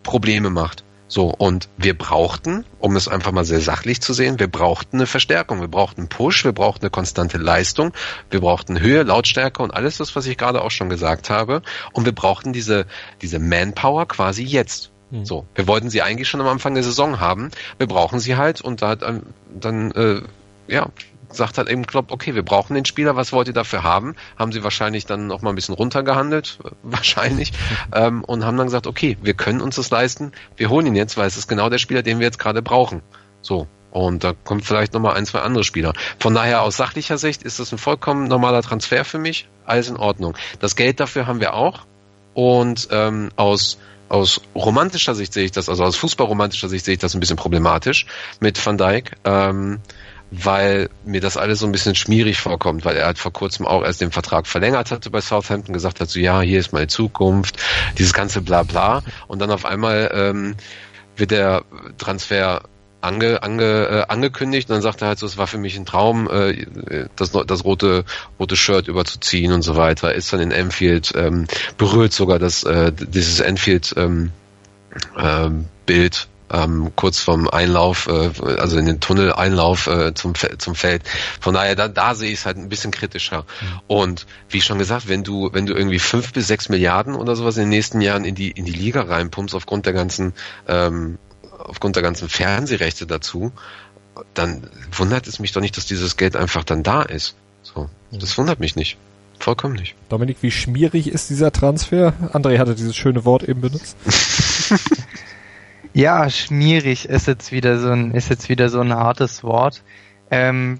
Probleme 0.02 0.50
macht. 0.50 0.84
So, 1.10 1.26
und 1.26 1.68
wir 1.76 1.98
brauchten, 1.98 2.64
um 2.78 2.94
es 2.94 3.08
einfach 3.08 3.32
mal 3.32 3.44
sehr 3.44 3.60
sachlich 3.60 4.00
zu 4.00 4.12
sehen, 4.12 4.38
wir 4.38 4.46
brauchten 4.46 4.98
eine 4.98 5.06
Verstärkung, 5.06 5.60
wir 5.60 5.66
brauchten 5.66 6.02
einen 6.02 6.08
Push, 6.08 6.44
wir 6.44 6.52
brauchten 6.52 6.84
eine 6.84 6.90
konstante 6.90 7.36
Leistung, 7.36 7.92
wir 8.30 8.40
brauchten 8.40 8.78
Höhe, 8.78 9.02
Lautstärke 9.02 9.60
und 9.60 9.72
alles 9.72 9.96
das, 9.96 10.14
was 10.14 10.26
ich 10.26 10.38
gerade 10.38 10.62
auch 10.62 10.70
schon 10.70 10.88
gesagt 10.88 11.28
habe. 11.28 11.62
Und 11.92 12.04
wir 12.04 12.14
brauchten 12.14 12.52
diese, 12.52 12.86
diese 13.22 13.40
Manpower 13.40 14.06
quasi 14.06 14.44
jetzt. 14.44 14.92
Mhm. 15.10 15.24
So, 15.24 15.46
wir 15.56 15.66
wollten 15.66 15.90
sie 15.90 16.00
eigentlich 16.00 16.28
schon 16.28 16.40
am 16.40 16.46
Anfang 16.46 16.74
der 16.74 16.84
Saison 16.84 17.18
haben. 17.18 17.50
Wir 17.78 17.88
brauchen 17.88 18.20
sie 18.20 18.36
halt 18.36 18.60
und 18.60 18.80
da 18.80 18.90
hat 18.90 19.02
dann, 19.02 19.24
dann 19.52 19.90
äh, 19.90 20.22
ja, 20.68 20.90
sagt 21.30 21.58
halt 21.58 21.68
eben 21.68 21.86
Klopp, 21.86 22.12
okay, 22.12 22.34
wir 22.34 22.42
brauchen 22.42 22.74
den 22.74 22.84
Spieler, 22.84 23.16
was 23.16 23.32
wollt 23.32 23.48
ihr 23.48 23.54
dafür 23.54 23.82
haben? 23.82 24.14
Haben 24.38 24.52
sie 24.52 24.62
wahrscheinlich 24.62 25.06
dann 25.06 25.26
noch 25.26 25.42
mal 25.42 25.50
ein 25.50 25.56
bisschen 25.56 25.74
runtergehandelt, 25.74 26.58
wahrscheinlich, 26.82 27.52
ähm, 27.94 28.24
und 28.24 28.44
haben 28.44 28.56
dann 28.56 28.66
gesagt, 28.66 28.86
okay, 28.86 29.16
wir 29.22 29.34
können 29.34 29.60
uns 29.60 29.76
das 29.76 29.90
leisten, 29.90 30.32
wir 30.56 30.70
holen 30.70 30.86
ihn 30.86 30.96
jetzt, 30.96 31.16
weil 31.16 31.26
es 31.26 31.36
ist 31.36 31.48
genau 31.48 31.68
der 31.68 31.78
Spieler, 31.78 32.02
den 32.02 32.18
wir 32.18 32.26
jetzt 32.26 32.38
gerade 32.38 32.62
brauchen. 32.62 33.02
So. 33.42 33.66
Und 33.90 34.22
da 34.22 34.34
kommt 34.44 34.64
vielleicht 34.64 34.92
nochmal 34.92 35.16
ein, 35.16 35.26
zwei 35.26 35.40
andere 35.40 35.64
Spieler. 35.64 35.94
Von 36.20 36.32
daher 36.32 36.62
aus 36.62 36.76
sachlicher 36.76 37.18
Sicht 37.18 37.42
ist 37.42 37.58
das 37.58 37.72
ein 37.72 37.78
vollkommen 37.78 38.28
normaler 38.28 38.62
Transfer 38.62 39.04
für 39.04 39.18
mich. 39.18 39.48
Alles 39.64 39.88
in 39.88 39.96
Ordnung. 39.96 40.36
Das 40.60 40.76
Geld 40.76 41.00
dafür 41.00 41.26
haben 41.26 41.40
wir 41.40 41.54
auch. 41.54 41.86
Und 42.32 42.86
ähm, 42.92 43.30
aus 43.34 43.78
aus 44.10 44.40
romantischer 44.56 45.14
Sicht 45.14 45.32
sehe 45.32 45.44
ich 45.44 45.52
das, 45.52 45.68
also 45.68 45.84
aus 45.84 45.96
fußballromantischer 45.96 46.68
Sicht 46.68 46.84
sehe 46.84 46.94
ich 46.94 47.00
das 47.00 47.14
ein 47.14 47.20
bisschen 47.20 47.36
problematisch 47.36 48.06
mit 48.40 48.64
Van 48.64 48.76
Dijk. 48.76 49.12
Ähm, 49.24 49.80
weil 50.30 50.88
mir 51.04 51.20
das 51.20 51.36
alles 51.36 51.58
so 51.58 51.66
ein 51.66 51.72
bisschen 51.72 51.94
schmierig 51.94 52.38
vorkommt, 52.38 52.84
weil 52.84 52.96
er 52.96 53.06
halt 53.06 53.18
vor 53.18 53.32
kurzem 53.32 53.66
auch 53.66 53.82
erst 53.82 54.00
den 54.00 54.12
Vertrag 54.12 54.46
verlängert 54.46 54.90
hatte 54.90 55.10
bei 55.10 55.20
Southampton, 55.20 55.72
gesagt 55.72 56.00
hat, 56.00 56.08
so 56.08 56.20
ja, 56.20 56.40
hier 56.40 56.60
ist 56.60 56.72
meine 56.72 56.86
Zukunft, 56.86 57.56
dieses 57.98 58.12
ganze 58.12 58.40
Blabla 58.40 59.02
und 59.26 59.40
dann 59.40 59.50
auf 59.50 59.64
einmal 59.64 60.10
ähm, 60.14 60.56
wird 61.16 61.32
der 61.32 61.64
Transfer 61.98 62.62
ange, 63.00 63.42
ange, 63.42 63.64
äh, 63.64 64.04
angekündigt 64.08 64.68
und 64.68 64.74
dann 64.74 64.82
sagt 64.82 65.02
er 65.02 65.08
halt 65.08 65.18
so, 65.18 65.26
es 65.26 65.36
war 65.36 65.46
für 65.46 65.58
mich 65.58 65.76
ein 65.76 65.86
Traum, 65.86 66.28
äh, 66.30 67.06
das, 67.16 67.32
das 67.32 67.64
rote, 67.64 68.04
rote 68.38 68.56
Shirt 68.56 68.88
überzuziehen 68.88 69.52
und 69.52 69.62
so 69.62 69.76
weiter, 69.76 70.14
ist 70.14 70.32
dann 70.32 70.40
in 70.40 70.52
Enfield, 70.52 71.12
ähm, 71.16 71.46
berührt 71.78 72.12
sogar 72.12 72.38
das, 72.38 72.64
äh, 72.64 72.92
dieses 72.92 73.40
Enfield 73.40 73.94
ähm, 73.96 74.30
ähm, 75.18 75.66
Bild 75.86 76.28
ähm, 76.50 76.92
kurz 76.96 77.20
vom 77.20 77.48
Einlauf, 77.48 78.08
äh, 78.08 78.30
also 78.58 78.78
in 78.78 78.86
den 78.86 79.00
Tunnel-Einlauf 79.00 79.86
äh, 79.86 80.14
zum, 80.14 80.34
zum 80.34 80.74
Feld. 80.74 81.02
Von 81.40 81.54
daher, 81.54 81.76
da, 81.76 81.88
da 81.88 82.14
sehe 82.14 82.32
ich 82.32 82.40
es 82.40 82.46
halt 82.46 82.56
ein 82.56 82.68
bisschen 82.68 82.90
kritischer. 82.90 83.44
Mhm. 83.60 83.80
Und 83.86 84.26
wie 84.48 84.60
schon 84.60 84.78
gesagt, 84.78 85.08
wenn 85.08 85.24
du, 85.24 85.50
wenn 85.52 85.66
du 85.66 85.74
irgendwie 85.74 85.98
fünf 85.98 86.32
bis 86.32 86.46
sechs 86.46 86.68
Milliarden 86.68 87.14
oder 87.14 87.36
sowas 87.36 87.56
in 87.56 87.62
den 87.62 87.70
nächsten 87.70 88.00
Jahren 88.00 88.24
in 88.24 88.34
die, 88.34 88.50
in 88.50 88.64
die 88.64 88.72
Liga 88.72 89.02
reinpumpst, 89.02 89.54
aufgrund 89.54 89.86
der 89.86 89.92
ganzen, 89.92 90.34
ähm, 90.66 91.18
aufgrund 91.58 91.96
der 91.96 92.02
ganzen 92.02 92.28
Fernsehrechte 92.28 93.06
dazu, 93.06 93.52
dann 94.34 94.68
wundert 94.92 95.26
es 95.26 95.38
mich 95.38 95.52
doch 95.52 95.60
nicht, 95.60 95.76
dass 95.76 95.86
dieses 95.86 96.16
Geld 96.16 96.36
einfach 96.36 96.64
dann 96.64 96.82
da 96.82 97.02
ist. 97.02 97.34
So, 97.62 97.88
das 98.10 98.36
wundert 98.38 98.60
mich 98.60 98.76
nicht. 98.76 98.96
Vollkommen 99.38 99.74
nicht. 99.74 99.94
Dominik, 100.10 100.38
wie 100.42 100.50
schmierig 100.50 101.08
ist 101.08 101.30
dieser 101.30 101.50
Transfer? 101.50 102.12
André 102.32 102.58
hatte 102.58 102.74
dieses 102.74 102.94
schöne 102.94 103.24
Wort 103.24 103.42
eben 103.42 103.62
benutzt. 103.62 103.96
Ja, 105.92 106.30
schmierig 106.30 107.08
ist 107.08 107.26
jetzt 107.26 107.50
wieder 107.50 107.78
so 107.78 107.90
ein, 107.90 108.12
ist 108.12 108.30
jetzt 108.30 108.48
wieder 108.48 108.68
so 108.68 108.80
ein 108.80 108.94
hartes 108.94 109.42
Wort. 109.42 109.82
Ähm, 110.30 110.78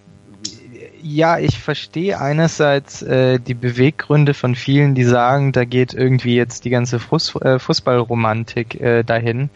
ja, 1.02 1.38
ich 1.38 1.58
verstehe 1.58 2.20
einerseits 2.20 3.02
äh, 3.02 3.38
die 3.40 3.54
Beweggründe 3.54 4.34
von 4.34 4.54
vielen, 4.54 4.94
die 4.94 5.04
sagen, 5.04 5.52
da 5.52 5.64
geht 5.64 5.94
irgendwie 5.94 6.36
jetzt 6.36 6.64
die 6.64 6.70
ganze 6.70 6.98
Fuß, 7.00 7.36
äh, 7.36 7.58
Fußballromantik 7.58 8.80
äh, 8.80 9.02
dahin. 9.02 9.50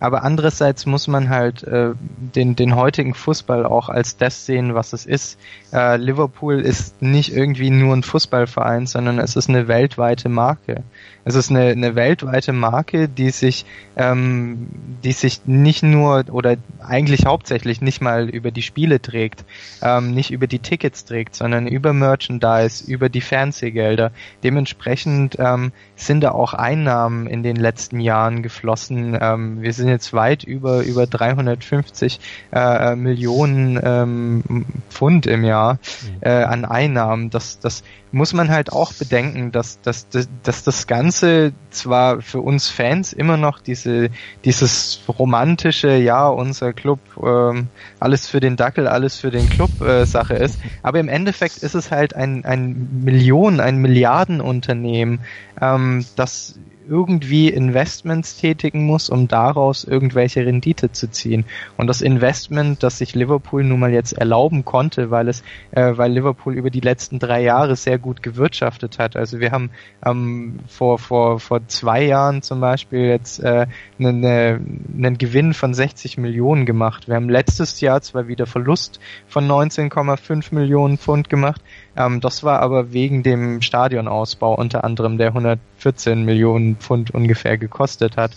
Aber 0.00 0.22
andererseits 0.22 0.86
muss 0.86 1.08
man 1.08 1.28
halt 1.28 1.64
äh, 1.64 1.90
den, 1.96 2.54
den 2.54 2.76
heutigen 2.76 3.14
Fußball 3.14 3.66
auch 3.66 3.88
als 3.88 4.16
das 4.16 4.46
sehen, 4.46 4.74
was 4.74 4.92
es 4.92 5.06
ist. 5.06 5.38
Äh, 5.72 5.96
Liverpool 5.96 6.60
ist 6.60 7.02
nicht 7.02 7.34
irgendwie 7.34 7.70
nur 7.70 7.96
ein 7.96 8.04
Fußballverein, 8.04 8.86
sondern 8.86 9.18
es 9.18 9.34
ist 9.34 9.48
eine 9.48 9.66
weltweite 9.66 10.28
Marke. 10.28 10.84
Es 11.24 11.34
ist 11.34 11.50
eine, 11.50 11.66
eine 11.66 11.94
weltweite 11.94 12.52
Marke, 12.52 13.08
die 13.08 13.30
sich, 13.30 13.66
ähm, 13.96 14.68
die 15.04 15.12
sich 15.12 15.42
nicht 15.46 15.82
nur 15.82 16.24
oder 16.30 16.56
eigentlich 16.80 17.26
hauptsächlich 17.26 17.82
nicht 17.82 18.00
mal 18.00 18.30
über 18.30 18.50
die 18.50 18.62
Spiele 18.62 19.02
trägt, 19.02 19.44
ähm, 19.82 20.14
nicht 20.14 20.30
über 20.30 20.46
die 20.46 20.60
Tickets 20.60 21.04
trägt, 21.04 21.34
sondern 21.34 21.66
über 21.66 21.92
Merchandise, 21.92 22.90
über 22.90 23.08
die 23.08 23.20
Fernsehgelder. 23.20 24.12
Dementsprechend 24.42 25.36
ähm, 25.38 25.72
sind 25.96 26.22
da 26.22 26.30
auch 26.30 26.54
Einnahmen 26.54 27.26
in 27.26 27.42
den 27.42 27.56
letzten 27.56 28.00
Jahren 28.00 28.42
geflossen. 28.42 29.18
Ähm, 29.20 29.60
wir 29.60 29.72
sind 29.72 29.87
jetzt 29.88 30.12
weit 30.12 30.44
über 30.44 30.82
über 30.84 31.06
350 31.06 32.20
äh, 32.52 32.94
Millionen 32.96 33.80
ähm, 33.82 34.66
Pfund 34.90 35.26
im 35.26 35.44
Jahr 35.44 35.74
mhm. 35.74 36.18
äh, 36.20 36.42
an 36.42 36.64
Einnahmen. 36.64 37.30
Das, 37.30 37.58
das 37.60 37.82
muss 38.12 38.32
man 38.32 38.48
halt 38.48 38.72
auch 38.72 38.92
bedenken, 38.92 39.52
dass, 39.52 39.80
dass, 39.80 40.08
dass, 40.08 40.28
dass 40.42 40.64
das 40.64 40.86
Ganze 40.86 41.52
zwar 41.70 42.22
für 42.22 42.40
uns 42.40 42.68
Fans 42.68 43.12
immer 43.12 43.36
noch 43.36 43.60
diese, 43.60 44.10
dieses 44.44 45.00
romantische, 45.08 45.96
ja, 45.96 46.28
unser 46.28 46.72
Club, 46.72 47.00
ähm, 47.22 47.68
alles 48.00 48.26
für 48.26 48.40
den 48.40 48.56
Dackel, 48.56 48.86
alles 48.86 49.18
für 49.18 49.30
den 49.30 49.48
Club 49.48 49.80
äh, 49.80 50.06
Sache 50.06 50.34
ist, 50.34 50.58
aber 50.82 51.00
im 51.00 51.08
Endeffekt 51.08 51.58
ist 51.58 51.74
es 51.74 51.90
halt 51.90 52.14
ein, 52.14 52.44
ein 52.44 53.02
Millionen, 53.04 53.60
ein 53.60 53.78
Milliardenunternehmen, 53.78 55.20
ähm, 55.60 56.04
das 56.16 56.58
irgendwie 56.88 57.48
Investments 57.48 58.36
tätigen 58.36 58.84
muss, 58.86 59.10
um 59.10 59.28
daraus 59.28 59.84
irgendwelche 59.84 60.44
Rendite 60.44 60.92
zu 60.92 61.10
ziehen. 61.10 61.44
Und 61.76 61.86
das 61.86 62.00
Investment, 62.00 62.82
das 62.82 62.98
sich 62.98 63.14
Liverpool 63.14 63.64
nun 63.64 63.80
mal 63.80 63.92
jetzt 63.92 64.12
erlauben 64.12 64.64
konnte, 64.64 65.10
weil 65.10 65.28
es, 65.28 65.42
äh, 65.72 65.92
weil 65.96 66.12
Liverpool 66.12 66.54
über 66.54 66.70
die 66.70 66.80
letzten 66.80 67.18
drei 67.18 67.42
Jahre 67.42 67.76
sehr 67.76 67.98
gut 67.98 68.22
gewirtschaftet 68.22 68.98
hat. 68.98 69.16
Also 69.16 69.40
wir 69.40 69.50
haben 69.52 69.70
ähm, 70.04 70.60
vor 70.66 70.98
vor 70.98 71.40
vor 71.40 71.66
zwei 71.68 72.04
Jahren 72.04 72.42
zum 72.42 72.60
Beispiel 72.60 73.06
jetzt 73.06 73.40
äh, 73.40 73.66
einen, 73.98 74.20
ne, 74.20 74.60
einen 74.96 75.18
Gewinn 75.18 75.54
von 75.54 75.74
60 75.74 76.18
Millionen 76.18 76.66
gemacht. 76.66 77.08
Wir 77.08 77.16
haben 77.16 77.28
letztes 77.28 77.80
Jahr 77.80 78.00
zwar 78.00 78.28
wieder 78.28 78.46
Verlust 78.46 79.00
von 79.26 79.46
19,5 79.46 80.54
Millionen 80.54 80.98
Pfund 80.98 81.28
gemacht, 81.28 81.60
ähm, 81.98 82.20
das 82.20 82.44
war 82.44 82.60
aber 82.60 82.92
wegen 82.92 83.22
dem 83.22 83.60
Stadionausbau 83.60 84.54
unter 84.54 84.84
anderem, 84.84 85.18
der 85.18 85.28
114 85.28 86.24
Millionen 86.24 86.76
Pfund 86.76 87.10
ungefähr 87.10 87.58
gekostet 87.58 88.16
hat. 88.16 88.30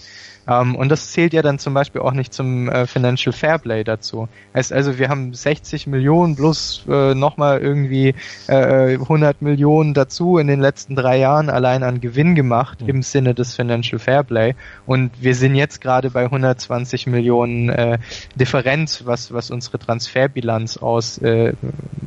Ähm, 0.48 0.76
und 0.76 0.90
das 0.90 1.12
zählt 1.12 1.34
ja 1.34 1.44
dann 1.44 1.60
zum 1.60 1.76
Beispiel 1.76 2.02
auch 2.02 2.14
nicht 2.14 2.34
zum 2.34 2.68
äh, 2.68 2.88
Financial 2.88 3.32
Fairplay 3.32 3.84
dazu. 3.84 4.28
Heißt 4.56 4.74
also, 4.74 4.98
wir 4.98 5.10
haben 5.10 5.36
60 5.36 5.86
Millionen 5.86 6.36
plus 6.36 6.84
äh, 6.90 7.14
nochmal 7.14 7.60
irgendwie 7.60 8.16
äh, 8.48 8.94
100 8.96 9.42
Millionen 9.44 9.94
dazu 9.94 10.40
in 10.40 10.48
den 10.48 10.60
letzten 10.60 10.96
drei 10.96 11.20
Jahren 11.20 11.50
allein 11.50 11.84
an 11.84 12.02
Gewinn 12.02 12.34
gemacht 12.34 12.82
mhm. 12.82 12.90
im 12.90 13.04
Sinne 13.04 13.36
des 13.36 13.56
Financial 13.56 14.00
Fairplay. 14.00 14.56
Und 14.88 15.12
wir 15.22 15.36
sind 15.36 15.54
jetzt 15.54 15.82
gerade 15.82 16.10
bei 16.10 16.24
120 16.24 17.06
Millionen 17.06 17.70
äh, 17.70 18.00
Differenz, 18.36 19.04
was, 19.06 19.32
was 19.32 19.52
unsere 19.52 19.78
Transferbilanz 19.78 20.78
aus, 20.78 21.20
äh, 21.20 21.54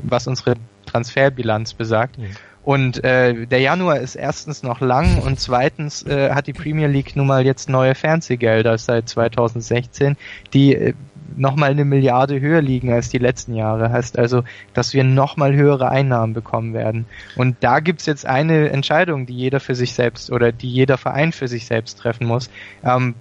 was 0.03 0.27
unsere 0.27 0.57
Transferbilanz 0.85 1.75
besagt. 1.75 2.19
Mhm. 2.19 2.31
Und 2.65 3.05
äh, 3.05 3.47
der 3.47 3.61
Januar 3.61 4.01
ist 4.01 4.15
erstens 4.15 4.63
noch 4.63 4.81
lang 4.81 5.19
und 5.19 5.39
zweitens 5.39 6.03
äh, 6.07 6.31
hat 6.31 6.47
die 6.47 6.55
Premier 6.55 6.87
League 6.87 7.15
nun 7.15 7.27
mal 7.27 7.45
jetzt 7.45 7.69
neue 7.69 7.95
Fernsehgelder 7.95 8.79
seit 8.79 9.07
2016, 9.07 10.17
die 10.55 10.75
äh, 10.75 10.95
nochmal 11.37 11.71
eine 11.71 11.85
Milliarde 11.85 12.41
höher 12.41 12.63
liegen 12.63 12.91
als 12.91 13.11
die 13.11 13.19
letzten 13.19 13.55
Jahre. 13.55 13.91
Heißt 13.91 14.19
also, 14.19 14.45
dass 14.73 14.95
wir 14.95 15.05
nochmal 15.05 15.55
höhere 15.55 15.91
Einnahmen 15.91 16.33
bekommen 16.33 16.73
werden. 16.73 17.05
Und 17.37 17.57
da 17.61 17.81
gibt's 17.81 18.07
jetzt 18.07 18.25
eine 18.25 18.71
Entscheidung, 18.71 19.27
die 19.27 19.35
jeder 19.35 19.61
für 19.61 19.75
sich 19.75 19.93
selbst 19.93 20.31
oder 20.31 20.51
die 20.51 20.71
jeder 20.71 20.97
Verein 20.97 21.33
für 21.33 21.49
sich 21.49 21.67
selbst 21.67 21.99
treffen 21.99 22.27
muss. 22.27 22.49
Ähm, 22.83 23.15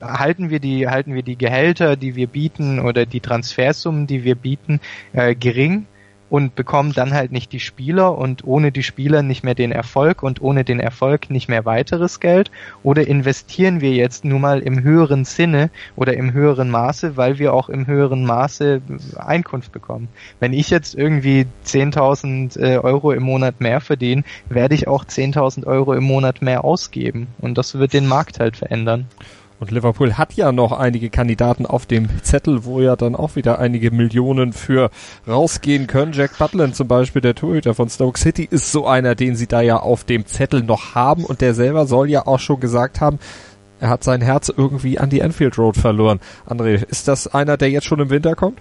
halten 0.00 0.48
wir 0.48 0.60
die 0.60 0.88
halten 0.88 1.14
wir 1.14 1.22
die 1.22 1.36
Gehälter, 1.36 1.96
die 1.96 2.16
wir 2.16 2.28
bieten 2.28 2.78
oder 2.80 3.04
die 3.04 3.20
Transfersummen, 3.20 4.06
die 4.06 4.24
wir 4.24 4.36
bieten, 4.36 4.80
äh, 5.12 5.34
gering 5.34 5.86
und 6.28 6.54
bekommen 6.54 6.92
dann 6.92 7.14
halt 7.14 7.32
nicht 7.32 7.52
die 7.52 7.60
Spieler 7.60 8.16
und 8.18 8.44
ohne 8.44 8.72
die 8.72 8.82
Spieler 8.82 9.22
nicht 9.22 9.44
mehr 9.44 9.54
den 9.54 9.72
Erfolg 9.72 10.22
und 10.22 10.40
ohne 10.40 10.64
den 10.64 10.80
Erfolg 10.80 11.30
nicht 11.30 11.48
mehr 11.48 11.64
weiteres 11.64 12.20
Geld? 12.20 12.50
Oder 12.82 13.06
investieren 13.06 13.80
wir 13.80 13.92
jetzt 13.92 14.24
nun 14.24 14.40
mal 14.40 14.60
im 14.60 14.82
höheren 14.82 15.24
Sinne 15.24 15.70
oder 15.94 16.14
im 16.14 16.32
höheren 16.32 16.70
Maße, 16.70 17.16
weil 17.16 17.38
wir 17.38 17.52
auch 17.52 17.68
im 17.68 17.86
höheren 17.86 18.24
Maße 18.24 18.80
Einkunft 19.16 19.72
bekommen? 19.72 20.08
Wenn 20.40 20.52
ich 20.52 20.70
jetzt 20.70 20.94
irgendwie 20.94 21.46
10.000 21.64 22.60
äh, 22.60 22.78
Euro 22.78 23.12
im 23.12 23.22
Monat 23.22 23.60
mehr 23.60 23.80
verdiene, 23.80 24.24
werde 24.48 24.74
ich 24.74 24.88
auch 24.88 25.04
10.000 25.04 25.66
Euro 25.66 25.94
im 25.94 26.04
Monat 26.04 26.42
mehr 26.42 26.64
ausgeben 26.64 27.28
und 27.38 27.58
das 27.58 27.78
wird 27.78 27.92
den 27.92 28.06
Markt 28.06 28.40
halt 28.40 28.56
verändern. 28.56 29.06
Und 29.58 29.70
Liverpool 29.70 30.14
hat 30.14 30.34
ja 30.34 30.52
noch 30.52 30.72
einige 30.72 31.08
Kandidaten 31.08 31.64
auf 31.64 31.86
dem 31.86 32.08
Zettel, 32.22 32.64
wo 32.64 32.80
ja 32.80 32.94
dann 32.94 33.16
auch 33.16 33.36
wieder 33.36 33.58
einige 33.58 33.90
Millionen 33.90 34.52
für 34.52 34.90
rausgehen 35.26 35.86
können. 35.86 36.12
Jack 36.12 36.36
Butland 36.38 36.76
zum 36.76 36.88
Beispiel, 36.88 37.22
der 37.22 37.34
Torhüter 37.34 37.74
von 37.74 37.88
Stoke 37.88 38.18
City, 38.18 38.46
ist 38.50 38.70
so 38.70 38.86
einer, 38.86 39.14
den 39.14 39.34
sie 39.34 39.46
da 39.46 39.62
ja 39.62 39.78
auf 39.78 40.04
dem 40.04 40.26
Zettel 40.26 40.62
noch 40.62 40.94
haben. 40.94 41.24
Und 41.24 41.40
der 41.40 41.54
selber 41.54 41.86
soll 41.86 42.10
ja 42.10 42.26
auch 42.26 42.40
schon 42.40 42.60
gesagt 42.60 43.00
haben, 43.00 43.18
er 43.80 43.88
hat 43.88 44.04
sein 44.04 44.20
Herz 44.20 44.52
irgendwie 44.54 44.98
an 44.98 45.08
die 45.08 45.22
Anfield 45.22 45.56
Road 45.58 45.76
verloren. 45.76 46.20
André, 46.46 46.84
ist 46.84 47.08
das 47.08 47.26
einer, 47.26 47.56
der 47.56 47.70
jetzt 47.70 47.86
schon 47.86 48.00
im 48.00 48.10
Winter 48.10 48.34
kommt? 48.34 48.58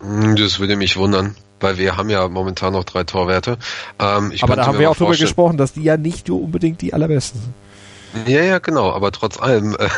Hm, 0.00 0.34
das 0.36 0.58
würde 0.58 0.76
mich 0.76 0.96
wundern 0.96 1.36
weil 1.60 1.76
wir 1.76 1.96
haben 1.96 2.08
ja 2.08 2.28
momentan 2.28 2.72
noch 2.72 2.84
drei 2.84 3.02
Torwerte. 3.02 3.58
Ähm, 3.98 4.32
Aber 4.42 4.54
da 4.54 4.66
haben 4.66 4.78
wir 4.78 4.90
auch 4.90 4.96
darüber 4.96 5.16
gesprochen, 5.16 5.56
dass 5.56 5.72
die 5.72 5.82
ja 5.82 5.96
nicht 5.96 6.30
unbedingt 6.30 6.80
die 6.82 6.94
allerbesten 6.94 7.40
sind. 7.40 7.54
Ja, 8.26 8.42
ja, 8.42 8.58
genau, 8.58 8.90
aber 8.90 9.12
trotz 9.12 9.38
allem. 9.38 9.76
Äh, 9.78 9.88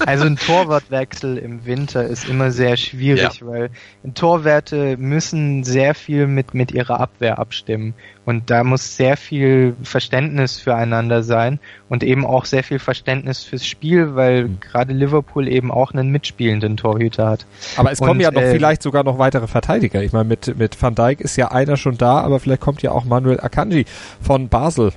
also 0.06 0.24
ein 0.24 0.36
Torwartwechsel 0.36 1.36
im 1.38 1.64
Winter 1.66 2.04
ist 2.04 2.28
immer 2.28 2.50
sehr 2.50 2.76
schwierig, 2.76 3.40
ja. 3.40 3.46
weil 3.46 3.70
Torwerte 4.14 4.96
müssen 4.96 5.64
sehr 5.64 5.94
viel 5.94 6.26
mit, 6.26 6.54
mit 6.54 6.72
ihrer 6.72 7.00
Abwehr 7.00 7.38
abstimmen. 7.38 7.94
Und 8.24 8.50
da 8.50 8.62
muss 8.62 8.96
sehr 8.96 9.16
viel 9.16 9.74
Verständnis 9.82 10.60
füreinander 10.60 11.22
sein 11.22 11.58
und 11.88 12.04
eben 12.04 12.24
auch 12.24 12.44
sehr 12.44 12.62
viel 12.62 12.78
Verständnis 12.78 13.42
fürs 13.42 13.66
Spiel, 13.66 14.14
weil 14.14 14.44
mhm. 14.44 14.60
gerade 14.60 14.92
Liverpool 14.92 15.48
eben 15.48 15.72
auch 15.72 15.92
einen 15.92 16.10
mitspielenden 16.10 16.76
Torhüter 16.76 17.28
hat. 17.28 17.46
Aber 17.76 17.90
es 17.90 18.00
und, 18.00 18.06
kommen 18.06 18.20
ja 18.20 18.30
noch 18.30 18.42
äh, 18.42 18.52
vielleicht 18.52 18.82
sogar 18.82 19.02
noch 19.02 19.18
weitere 19.18 19.48
Verteidiger. 19.48 20.02
Ich 20.02 20.12
meine, 20.12 20.28
mit, 20.28 20.56
mit 20.56 20.80
Van 20.80 20.94
Dijk 20.94 21.20
ist 21.20 21.36
ja 21.36 21.50
einer 21.50 21.76
schon 21.76 21.98
da, 21.98 22.20
aber 22.20 22.38
vielleicht 22.38 22.60
kommt 22.60 22.82
ja 22.82 22.92
auch 22.92 23.04
Manuel 23.04 23.40
Akanji 23.40 23.86
von 24.20 24.48
Basel. 24.48 24.92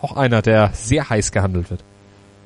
Auch 0.00 0.16
einer, 0.16 0.42
der 0.42 0.70
sehr 0.72 1.08
heiß 1.08 1.30
gehandelt 1.30 1.70
wird. 1.70 1.84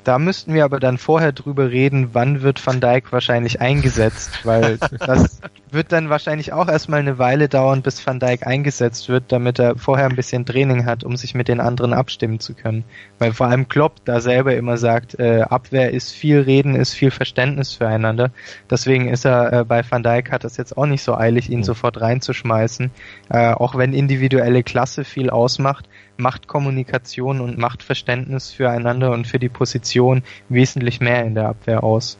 Da 0.07 0.19
müssten 0.19 0.53
wir 0.53 0.63
aber 0.63 0.79
dann 0.79 0.97
vorher 0.97 1.33
drüber 1.33 1.69
reden, 1.69 2.11
wann 2.13 2.41
wird 2.41 2.65
Van 2.65 2.79
Dijk 2.79 3.11
wahrscheinlich 3.11 3.59
eingesetzt, 3.59 4.45
weil 4.45 4.77
das 5.05 5.41
wird 5.69 5.91
dann 5.91 6.09
wahrscheinlich 6.09 6.53
auch 6.53 6.69
erstmal 6.69 7.01
eine 7.01 7.17
Weile 7.17 7.49
dauern, 7.49 7.81
bis 7.81 8.07
Van 8.07 8.17
Dijk 8.17 8.47
eingesetzt 8.47 9.09
wird, 9.09 9.25
damit 9.33 9.59
er 9.59 9.75
vorher 9.75 10.05
ein 10.05 10.15
bisschen 10.15 10.45
Training 10.45 10.85
hat, 10.85 11.03
um 11.03 11.17
sich 11.17 11.35
mit 11.35 11.49
den 11.49 11.59
anderen 11.59 11.91
abstimmen 11.91 12.39
zu 12.39 12.53
können. 12.53 12.85
Weil 13.19 13.33
vor 13.33 13.47
allem 13.47 13.67
Klopp 13.67 13.95
da 14.05 14.21
selber 14.21 14.55
immer 14.55 14.77
sagt, 14.77 15.19
äh, 15.19 15.41
Abwehr 15.41 15.91
ist 15.91 16.13
viel 16.13 16.39
Reden, 16.39 16.75
ist 16.75 16.93
viel 16.93 17.11
Verständnis 17.11 17.73
füreinander. 17.73 18.31
Deswegen 18.69 19.09
ist 19.09 19.25
er 19.25 19.51
äh, 19.51 19.65
bei 19.65 19.83
Van 19.89 20.03
Dijk 20.03 20.31
hat 20.31 20.45
es 20.45 20.55
jetzt 20.55 20.77
auch 20.77 20.85
nicht 20.85 21.03
so 21.03 21.15
eilig, 21.15 21.49
ihn 21.49 21.59
mhm. 21.59 21.63
sofort 21.65 21.99
reinzuschmeißen, 21.99 22.91
äh, 23.27 23.51
auch 23.51 23.75
wenn 23.75 23.91
individuelle 23.91 24.63
Klasse 24.63 25.03
viel 25.03 25.29
ausmacht 25.29 25.89
macht 26.19 26.47
Kommunikation 26.47 27.41
und 27.41 27.57
macht 27.57 27.83
Verständnis 27.83 28.51
füreinander 28.51 29.11
und 29.11 29.27
für 29.27 29.39
die 29.39 29.49
Position 29.49 30.23
wesentlich 30.49 30.99
mehr 30.99 31.23
in 31.25 31.35
der 31.35 31.49
Abwehr 31.49 31.83
aus. 31.83 32.17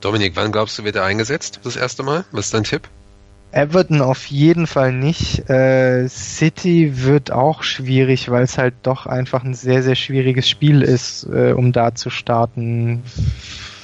Dominik, 0.00 0.32
wann 0.36 0.52
glaubst 0.52 0.78
du, 0.78 0.84
wird 0.84 0.96
er 0.96 1.04
eingesetzt? 1.04 1.60
Das 1.64 1.76
erste 1.76 2.02
Mal? 2.02 2.24
Was 2.32 2.46
ist 2.46 2.54
dein 2.54 2.64
Tipp? 2.64 2.88
Everton 3.52 4.02
auf 4.02 4.26
jeden 4.26 4.66
Fall 4.66 4.92
nicht. 4.92 5.48
Äh, 5.48 6.08
City 6.08 7.04
wird 7.04 7.30
auch 7.30 7.62
schwierig, 7.62 8.30
weil 8.30 8.44
es 8.44 8.58
halt 8.58 8.74
doch 8.82 9.06
einfach 9.06 9.44
ein 9.44 9.54
sehr, 9.54 9.82
sehr 9.82 9.94
schwieriges 9.94 10.48
Spiel 10.48 10.82
ist, 10.82 11.24
äh, 11.24 11.52
um 11.52 11.72
da 11.72 11.94
zu 11.94 12.10
starten. 12.10 13.02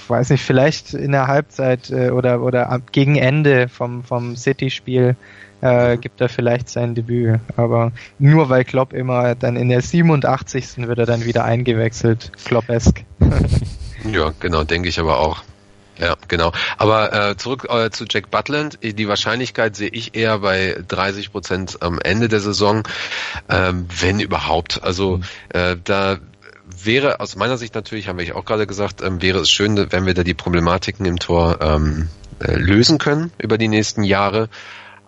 Weiß 0.09 0.29
nicht, 0.29 0.45
vielleicht 0.45 0.93
in 0.93 1.13
der 1.13 1.27
Halbzeit 1.27 1.91
äh, 1.91 2.11
oder, 2.11 2.43
oder 2.43 2.69
ab, 2.71 2.93
gegen 2.93 3.17
Ende 3.17 3.69
vom, 3.69 4.05
vom 4.05 4.37
City-Spiel 4.37 5.17
äh, 5.63 5.97
gibt 5.97 6.21
er 6.21 6.29
vielleicht 6.29 6.69
sein 6.69 6.95
Debüt. 6.95 7.41
Aber 7.57 7.93
nur 8.19 8.51
weil 8.51 8.65
Klopp 8.65 8.93
immer 8.93 9.35
dann 9.35 9.57
in 9.57 9.71
der 9.71 9.81
87. 9.81 10.89
wird 10.89 10.99
er 10.99 11.07
dann 11.07 11.25
wieder 11.25 11.45
eingewechselt. 11.45 12.33
Klopp-esk. 12.45 13.05
ja, 14.13 14.33
genau, 14.39 14.65
denke 14.65 14.89
ich 14.89 15.01
aber 15.01 15.19
auch. 15.19 15.43
Ja, 15.99 16.17
genau. 16.27 16.53
Aber 16.79 17.31
äh, 17.31 17.37
zurück 17.37 17.69
äh, 17.71 17.91
zu 17.91 18.07
Jack 18.09 18.31
Butland. 18.31 18.79
Die 18.83 19.09
Wahrscheinlichkeit 19.09 19.77
sehe 19.77 19.91
ich 19.91 20.17
eher 20.17 20.41
bei 20.41 20.77
30 20.89 21.31
Prozent 21.31 21.79
am 21.81 22.01
Ende 22.01 22.29
der 22.29 22.41
Saison, 22.41 22.83
ähm, 23.49 23.87
wenn 24.01 24.19
überhaupt. 24.19 24.83
Also 24.83 25.19
mhm. 25.19 25.25
äh, 25.51 25.77
da 25.85 26.19
wäre 26.83 27.21
aus 27.21 27.37
meiner 27.37 27.57
Sicht 27.57 27.75
natürlich, 27.75 28.09
haben 28.09 28.19
wir 28.19 28.37
auch 28.37 28.45
gerade 28.45 28.67
gesagt, 28.67 29.03
ähm, 29.03 29.23
wäre 29.23 29.39
es 29.39 29.51
schön, 29.51 29.93
wenn 29.93 30.07
wir 30.07 30.15
da 30.15 30.25
die 30.25 30.35
Problematiken 30.35 31.07
im 31.07 31.19
Tor 31.19 31.59
ähm, 31.61 32.09
äh, 32.41 32.57
lösen 32.57 32.99
können 32.99 33.31
über 33.39 33.59
die 33.59 33.69
nächsten 33.69 34.03
Jahre. 34.03 34.49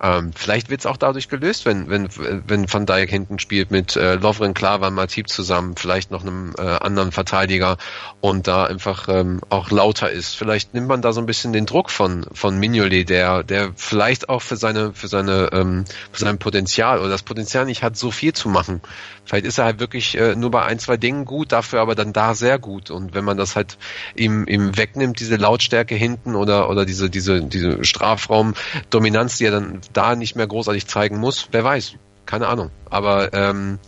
Ähm, 0.05 0.33
vielleicht 0.35 0.69
wird 0.69 0.81
es 0.81 0.87
auch 0.87 0.99
dadurch 0.99 1.31
gelöst, 1.31 1.65
wenn, 1.65 1.89
wenn, 1.89 2.11
wenn 2.47 2.71
Van 2.71 2.85
Dijk 2.85 3.09
hinten 3.09 3.39
spielt 3.39 3.71
mit 3.71 3.97
äh, 3.97 4.17
Lovren 4.17 4.53
Klaver, 4.53 4.91
Matip 4.91 5.31
zusammen, 5.31 5.77
vielleicht 5.77 6.11
noch 6.11 6.21
einem 6.21 6.55
äh, 6.59 6.61
anderen 6.61 7.11
Verteidiger 7.11 7.79
und 8.21 8.47
da 8.47 8.65
einfach 8.65 9.09
ähm, 9.09 9.41
auch 9.49 9.71
lauter 9.71 10.11
ist. 10.11 10.35
Vielleicht 10.37 10.75
nimmt 10.75 10.89
man 10.89 11.01
da 11.01 11.15
so 11.15 11.23
ein 11.23 11.27
bisschen 11.27 11.55
den 11.55 11.65
Druck 11.65 11.89
von, 11.89 12.27
von 12.35 12.59
Mignolet, 12.59 13.09
der, 13.09 13.45
der 13.45 13.73
vielleicht 13.77 14.29
auch 14.29 14.43
für 14.43 14.57
seine, 14.57 14.93
für 14.93 15.09
seine, 15.09 15.49
ähm, 15.53 15.87
für 16.13 16.21
sein 16.21 16.37
Potenzial 16.37 16.99
oder 16.99 17.09
das 17.09 17.23
Potenzial 17.23 17.65
nicht 17.65 17.83
hat, 17.83 17.97
so 17.97 18.11
viel 18.11 18.35
zu 18.35 18.51
machen. 18.51 18.83
Vielleicht 19.25 19.47
ist 19.47 19.59
er 19.59 19.65
halt 19.65 19.81
wirklich 19.81 20.19
äh, 20.19 20.37
nur 20.37 20.51
bei 20.51 20.63
ein, 20.65 20.79
zwei 20.79 20.97
Dingen 20.97 21.25
gut, 21.25 21.53
dafür 21.53 21.81
aber 21.81 21.95
dann 21.95 22.13
da 22.13 22.35
sehr 22.35 22.59
gut. 22.59 22.91
Und 22.91 23.15
wenn 23.15 23.25
man 23.25 23.37
das 23.37 23.57
halt 23.57 23.79
ihm, 24.15 24.47
ihm 24.47 24.77
wegnimmt, 24.77 25.19
diese 25.19 25.37
Lautstärke 25.37 25.95
hinten 25.95 26.35
oder, 26.35 26.69
oder 26.69 26.85
diese, 26.85 27.09
diese, 27.09 27.43
diese 27.43 27.85
Strafraumdominanz, 27.85 29.39
die 29.39 29.47
er 29.47 29.53
dann 29.53 29.81
da 29.93 30.15
nicht 30.15 30.37
mehr 30.37 30.47
großartig 30.47 30.87
zeigen 30.87 31.19
muss, 31.19 31.49
wer 31.53 31.65
weiß. 31.65 31.95
Keine 32.27 32.49
Ahnung. 32.49 32.71
Aber 32.91 33.33
ähm, 33.33 33.79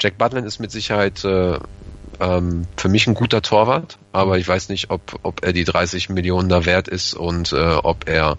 Jack 0.00 0.18
Butland 0.18 0.46
ist 0.46 0.58
mit 0.58 0.70
Sicherheit 0.70 1.24
äh, 1.24 1.58
ähm, 2.20 2.66
für 2.76 2.88
mich 2.88 3.06
ein 3.06 3.14
guter 3.14 3.42
Torwart, 3.42 3.98
aber 4.12 4.38
ich 4.38 4.46
weiß 4.46 4.68
nicht, 4.68 4.90
ob, 4.90 5.18
ob 5.22 5.44
er 5.44 5.52
die 5.52 5.64
30 5.64 6.08
Millionen 6.08 6.48
da 6.48 6.66
wert 6.66 6.88
ist 6.88 7.14
und 7.14 7.52
äh, 7.52 7.74
ob 7.74 8.08
er 8.08 8.38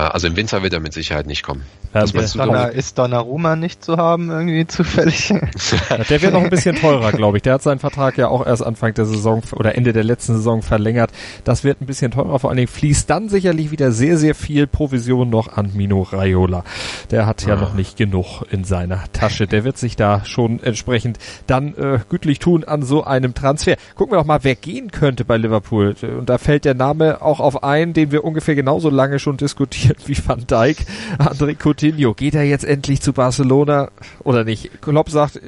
also 0.00 0.26
im 0.26 0.36
Winter 0.36 0.62
wird 0.62 0.72
er 0.72 0.80
mit 0.80 0.92
Sicherheit 0.92 1.26
nicht 1.26 1.44
kommen. 1.44 1.62
Ja, 1.94 2.02
ist, 2.02 2.34
Donna, 2.34 2.64
ist 2.64 2.98
Donnarumma 2.98 3.54
nicht 3.54 3.84
zu 3.84 3.96
haben, 3.96 4.28
irgendwie 4.28 4.66
zufällig? 4.66 5.28
der 6.08 6.22
wäre 6.22 6.32
noch 6.32 6.42
ein 6.42 6.50
bisschen 6.50 6.74
teurer, 6.74 7.12
glaube 7.12 7.36
ich. 7.36 7.44
Der 7.44 7.54
hat 7.54 7.62
seinen 7.62 7.78
Vertrag 7.78 8.18
ja 8.18 8.26
auch 8.26 8.44
erst 8.44 8.66
Anfang 8.66 8.92
der 8.94 9.06
Saison 9.06 9.42
oder 9.52 9.76
Ende 9.76 9.92
der 9.92 10.02
letzten 10.02 10.34
Saison 10.34 10.62
verlängert. 10.62 11.12
Das 11.44 11.62
wird 11.62 11.80
ein 11.80 11.86
bisschen 11.86 12.10
teurer. 12.10 12.40
Vor 12.40 12.50
allen 12.50 12.56
Dingen 12.56 12.66
fließt 12.66 13.08
dann 13.08 13.28
sicherlich 13.28 13.70
wieder 13.70 13.92
sehr, 13.92 14.18
sehr 14.18 14.34
viel 14.34 14.66
Provision 14.66 15.30
noch 15.30 15.56
an 15.56 15.70
Mino 15.74 16.02
Raiola. 16.02 16.64
Der 17.12 17.26
hat 17.26 17.46
ja 17.46 17.54
ah. 17.54 17.60
noch 17.60 17.74
nicht 17.74 17.96
genug 17.96 18.42
in 18.50 18.64
seiner 18.64 19.04
Tasche. 19.12 19.46
Der 19.46 19.62
wird 19.62 19.78
sich 19.78 19.94
da 19.94 20.24
schon 20.24 20.60
entsprechend 20.60 21.20
dann 21.46 21.76
äh, 21.76 22.00
gütlich 22.08 22.40
tun 22.40 22.64
an 22.64 22.82
so 22.82 23.04
einem 23.04 23.34
Transfer. 23.34 23.76
Gucken 23.94 24.14
wir 24.14 24.18
doch 24.18 24.26
mal, 24.26 24.40
wer 24.42 24.56
gehen 24.56 24.90
könnte 24.90 25.24
bei 25.24 25.36
Liverpool. 25.36 25.94
Und 26.02 26.28
da 26.28 26.38
fällt 26.38 26.64
der 26.64 26.74
Name 26.74 27.22
auch 27.22 27.38
auf 27.38 27.62
einen, 27.62 27.92
den 27.92 28.10
wir 28.10 28.24
ungefähr 28.24 28.56
genauso 28.56 28.90
lange 28.90 29.20
schon 29.20 29.36
diskutiert 29.84 30.08
wie 30.08 30.28
Van 30.28 30.46
Dijk. 30.46 30.78
André 31.18 31.56
Coutinho, 31.56 32.14
geht 32.14 32.34
er 32.34 32.44
jetzt 32.44 32.64
endlich 32.64 33.00
zu 33.00 33.12
Barcelona 33.12 33.90
oder 34.22 34.44
nicht? 34.44 34.70
Klopp 34.80 35.10
sagt, 35.10 35.36
äh, 35.36 35.40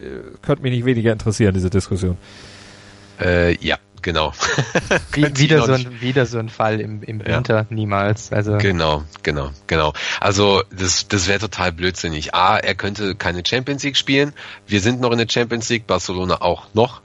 könnte 0.42 0.62
mich 0.62 0.72
nicht 0.72 0.84
weniger 0.84 1.12
interessieren, 1.12 1.54
diese 1.54 1.70
Diskussion. 1.70 2.16
Äh, 3.20 3.56
ja, 3.64 3.78
genau. 4.02 4.32
wieder, 5.14 5.64
so 5.64 5.72
ein, 5.72 6.00
wieder 6.00 6.26
so 6.26 6.38
ein 6.38 6.50
Fall 6.50 6.80
im, 6.80 7.02
im 7.02 7.24
Winter, 7.24 7.56
ja. 7.56 7.66
niemals. 7.70 8.30
Also 8.30 8.58
genau, 8.58 9.04
genau, 9.22 9.50
genau. 9.66 9.94
Also 10.20 10.62
das, 10.70 11.08
das 11.08 11.28
wäre 11.28 11.38
total 11.38 11.72
blödsinnig. 11.72 12.34
A, 12.34 12.58
er 12.58 12.74
könnte 12.74 13.14
keine 13.14 13.42
Champions 13.46 13.82
League 13.84 13.96
spielen. 13.96 14.34
Wir 14.66 14.80
sind 14.80 15.00
noch 15.00 15.12
in 15.12 15.18
der 15.18 15.28
Champions 15.28 15.68
League, 15.70 15.86
Barcelona 15.86 16.42
auch 16.42 16.66
noch. 16.74 17.00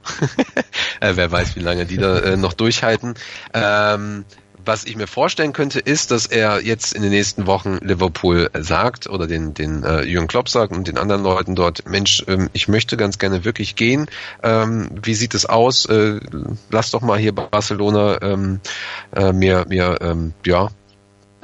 äh, 0.99 1.13
wer 1.15 1.31
weiß, 1.31 1.55
wie 1.55 1.61
lange 1.61 1.85
die 1.85 1.97
da 1.97 2.19
äh, 2.19 2.37
noch 2.37 2.53
durchhalten. 2.53 3.15
Ähm, 3.53 4.25
was 4.65 4.83
ich 4.85 4.95
mir 4.95 5.07
vorstellen 5.07 5.53
könnte, 5.53 5.79
ist, 5.79 6.11
dass 6.11 6.25
er 6.25 6.61
jetzt 6.61 6.93
in 6.93 7.01
den 7.01 7.11
nächsten 7.11 7.47
Wochen 7.47 7.77
Liverpool 7.81 8.49
sagt 8.59 9.07
oder 9.07 9.27
den, 9.27 9.53
den 9.53 9.83
äh, 9.83 10.03
Jürgen 10.03 10.27
Klopp 10.27 10.49
sagt 10.49 10.73
und 10.73 10.87
den 10.87 10.97
anderen 10.97 11.23
Leuten 11.23 11.55
dort, 11.55 11.87
Mensch, 11.87 12.23
ähm, 12.27 12.49
ich 12.53 12.67
möchte 12.67 12.97
ganz 12.97 13.17
gerne 13.17 13.45
wirklich 13.45 13.75
gehen. 13.75 14.07
Ähm, 14.43 14.89
wie 15.03 15.13
sieht 15.13 15.33
es 15.33 15.45
aus? 15.45 15.85
Äh, 15.85 16.19
lass 16.69 16.91
doch 16.91 17.01
mal 17.01 17.17
hier 17.17 17.33
Barcelona 17.33 18.21
ähm, 18.21 18.59
äh, 19.15 19.33
mir, 19.33 19.65
mir 19.67 19.97
ähm, 20.01 20.33
ja, 20.45 20.69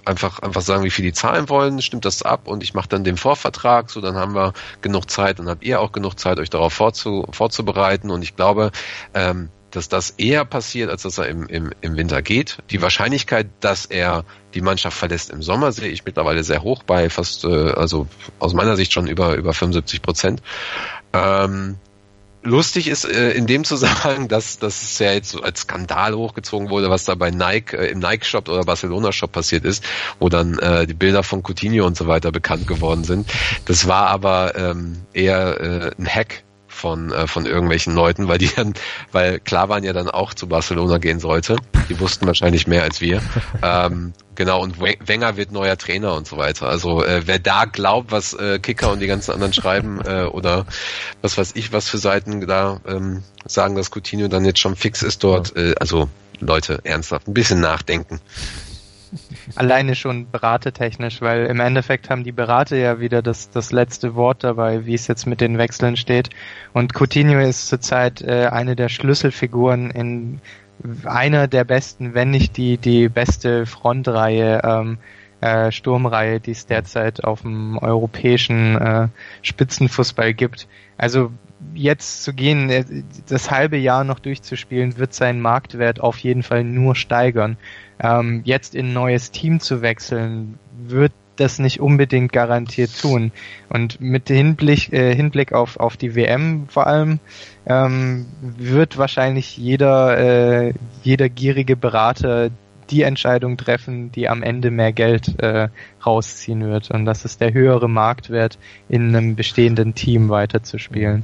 einfach 0.08 0.40
einfach 0.40 0.62
sagen, 0.62 0.84
wie 0.84 0.90
viel 0.90 1.06
die 1.06 1.14
zahlen 1.14 1.50
wollen, 1.50 1.82
stimmt 1.82 2.06
das 2.06 2.24
ab 2.24 2.48
und 2.48 2.64
ich 2.64 2.74
mache 2.74 2.88
dann 2.88 3.04
den 3.04 3.18
Vorvertrag, 3.18 3.90
so 3.90 4.00
dann 4.02 4.16
haben 4.16 4.36
wir 4.36 4.54
genug 4.82 5.10
Zeit 5.10 5.40
und 5.40 5.50
habt 5.50 5.64
ihr 5.64 5.82
auch 5.82 5.92
genug 5.92 6.18
Zeit, 6.18 6.40
euch 6.40 6.50
darauf 6.50 6.74
vorzu, 6.74 7.28
vorzubereiten 7.32 8.10
und 8.10 8.22
ich 8.22 8.36
glaube, 8.36 8.72
ähm, 9.14 9.50
dass 9.72 9.90
das 9.90 10.12
eher 10.12 10.46
passiert, 10.46 10.90
als 10.90 11.04
dass 11.04 11.18
er 11.18 11.28
im, 11.28 11.48
im, 11.48 11.72
im 11.82 11.98
Winter 11.98 12.22
geht. 12.22 12.58
Die 12.70 12.82
Wahrscheinlichkeit, 12.82 13.48
dass 13.60 13.86
er 13.86 14.24
die 14.54 14.62
Mannschaft 14.62 14.98
verlässt 14.98 15.30
im 15.30 15.42
Sommer, 15.42 15.72
sehe 15.72 15.90
ich 15.90 16.06
mittlerweile 16.06 16.44
sehr 16.44 16.64
hoch 16.64 16.84
bei 16.84 17.10
fast, 17.10 17.44
äh, 17.44 17.72
also 17.72 18.08
aus 18.40 18.54
meiner 18.54 18.76
Sicht 18.76 18.94
schon 18.94 19.08
über, 19.08 19.36
über 19.36 19.54
75 19.54 20.02
Prozent. 20.02 20.42
Ähm, 21.14 21.78
lustig 22.44 22.88
ist 22.88 23.06
äh, 23.06 23.32
in 23.32 23.46
dem 23.46 23.64
Zusammenhang, 23.64 24.28
dass 24.30 24.60
es 24.62 25.00
ja 25.00 25.12
jetzt 25.12 25.30
so 25.30 25.42
als 25.42 25.62
Skandal 25.62 26.16
hochgezogen 26.16 26.70
wurde, 26.70 26.90
was 26.90 27.06
da 27.06 27.16
bei 27.16 27.30
Nike 27.30 27.74
äh, 27.78 27.88
im 27.88 28.00
Nike 28.00 28.26
Shop 28.26 28.50
oder 28.50 28.64
Barcelona 28.64 29.12
Shop 29.12 29.32
passiert 29.32 29.66
ist, 29.66 29.84
wo 30.20 30.30
dann 30.30 30.58
äh, 30.60 30.88
die 30.88 30.94
Bilder 30.94 31.24
von 31.24 31.44
Coutinho 31.44 31.86
und 31.86 31.98
so 31.98 32.08
weiter 32.08 32.32
bekannt 32.32 32.68
geworden 32.68 33.04
sind. 33.04 33.30
Das 33.66 33.88
war 33.88 34.08
aber 34.08 34.56
ähm, 34.56 35.02
eher 35.14 35.60
äh, 35.60 35.92
ein 36.00 36.08
Hack 36.08 36.44
von, 36.78 37.12
äh, 37.12 37.28
von 37.28 37.46
irgendwelchen 37.46 37.94
Leuten, 37.94 38.28
weil 38.28 38.38
die 38.38 38.50
dann, 38.56 38.74
weil 39.12 39.40
klar 39.40 39.68
waren 39.68 39.84
ja 39.84 39.94
dann 39.94 40.10
auch 40.10 40.34
zu 40.34 40.48
Barcelona 40.48 41.00
gehen 41.00 41.20
sollte. 41.20 41.58
Die 41.90 42.00
wussten 42.00 42.26
wahrscheinlich 42.28 42.68
mehr 42.68 42.84
als 42.84 43.02
wir. 43.02 43.22
Ähm, 43.64 44.14
genau, 44.36 44.62
und 44.62 44.80
Wenger 44.80 45.36
wird 45.36 45.52
neuer 45.52 45.78
Trainer 45.78 46.14
und 46.14 46.28
so 46.28 46.38
weiter. 46.38 46.68
Also 46.68 47.04
äh, 47.04 47.24
wer 47.26 47.40
da 47.40 47.66
glaubt, 47.66 48.12
was 48.12 48.34
äh, 48.34 48.60
Kicker 48.60 48.92
und 48.92 49.00
die 49.00 49.08
ganzen 49.08 49.32
anderen 49.32 49.54
schreiben 49.54 50.00
äh, 50.06 50.24
oder 50.24 50.66
was 51.22 51.38
weiß 51.38 51.52
ich, 51.56 51.74
was 51.74 51.90
für 51.90 51.98
Seiten 51.98 52.46
da 52.46 52.80
ähm, 52.88 53.24
sagen, 53.46 53.76
dass 53.76 53.90
Coutinho 53.92 54.28
dann 54.28 54.46
jetzt 54.46 54.60
schon 54.60 54.76
fix 54.76 55.02
ist 55.02 55.24
dort, 55.24 55.56
äh, 55.56 55.74
also 55.80 56.08
Leute, 56.40 56.80
ernsthaft, 56.84 57.28
ein 57.28 57.34
bisschen 57.34 57.60
nachdenken. 57.60 58.20
Alleine 59.56 59.96
schon 59.96 60.30
beratetechnisch, 60.30 61.22
weil 61.22 61.46
im 61.46 61.60
Endeffekt 61.60 62.10
haben 62.10 62.24
die 62.24 62.32
Berater 62.32 62.78
ja 62.78 63.00
wieder 63.00 63.22
das, 63.22 63.50
das 63.50 63.72
letzte 63.72 64.16
Wort 64.16 64.44
dabei, 64.44 64.86
wie 64.86 64.94
es 64.94 65.08
jetzt 65.08 65.26
mit 65.26 65.42
den 65.42 65.58
Wechseln 65.58 65.98
steht. 65.98 66.30
Und 66.74 66.94
Coutinho 66.94 67.40
ist 67.40 67.68
zurzeit 67.68 68.22
äh, 68.22 68.48
eine 68.52 68.76
der 68.76 68.90
Schlüsselfiguren 68.90 69.92
in 69.92 70.42
einer 71.06 71.48
der 71.48 71.64
besten, 71.64 72.14
wenn 72.14 72.30
nicht 72.30 72.58
die, 72.58 72.78
die 72.78 73.10
beste 73.10 73.66
Frontreihe, 73.66 74.62
ähm, 74.64 74.98
äh, 75.42 75.72
Sturmreihe, 75.72 76.40
die 76.40 76.52
es 76.52 76.66
derzeit 76.66 77.24
auf 77.24 77.42
dem 77.42 77.78
europäischen 77.78 78.76
äh, 78.76 79.08
Spitzenfußball 79.42 80.34
gibt. 80.34 80.68
Also 80.98 81.32
jetzt 81.74 82.24
zu 82.24 82.34
gehen, 82.34 82.70
äh, 82.70 82.86
das 83.28 83.52
halbe 83.52 83.78
Jahr 83.78 84.04
noch 84.04 84.20
durchzuspielen, 84.20 84.98
wird 84.98 85.14
seinen 85.14 85.42
Marktwert 85.42 86.00
auf 86.00 86.18
jeden 86.20 86.44
Fall 86.44 86.64
nur 86.64 86.96
steigern. 86.96 87.58
Ähm, 88.00 88.42
jetzt 88.44 88.76
in 88.76 88.88
ein 88.88 88.94
neues 88.94 89.32
Team 89.32 89.60
zu 89.60 89.82
wechseln, 89.82 90.60
wird 90.88 91.12
das 91.36 91.60
nicht 91.60 91.80
unbedingt 91.80 92.34
garantiert 92.34 93.00
tun. 93.00 93.32
Und 93.70 94.02
mit 94.02 94.28
Hinblick, 94.28 94.92
äh, 94.92 95.16
Hinblick 95.16 95.54
auf, 95.54 95.80
auf 95.80 95.98
die 95.98 96.16
WM 96.16 96.68
vor 96.68 96.88
allem, 96.88 97.20
ähm, 97.66 98.26
wird 98.42 98.98
wahrscheinlich 98.98 99.58
jeder, 99.58 100.18
äh, 100.18 100.74
jeder 101.04 101.30
gierige 101.30 101.76
Berater 101.76 102.50
die 102.90 103.04
Entscheidung 103.04 103.58
treffen, 103.58 104.12
die 104.12 104.30
am 104.30 104.44
Ende 104.44 104.72
mehr 104.72 104.94
Geld 104.94 105.40
äh, 105.42 105.70
rausziehen 106.06 106.66
wird. 106.66 106.92
Und 106.92 107.06
das 107.06 107.26
ist 107.26 107.42
der 107.42 107.54
höhere 107.54 107.90
Marktwert, 107.90 108.58
in 108.90 109.16
einem 109.16 109.36
bestehenden 109.36 109.96
Team 109.96 110.30
weiterzuspielen. 110.30 111.24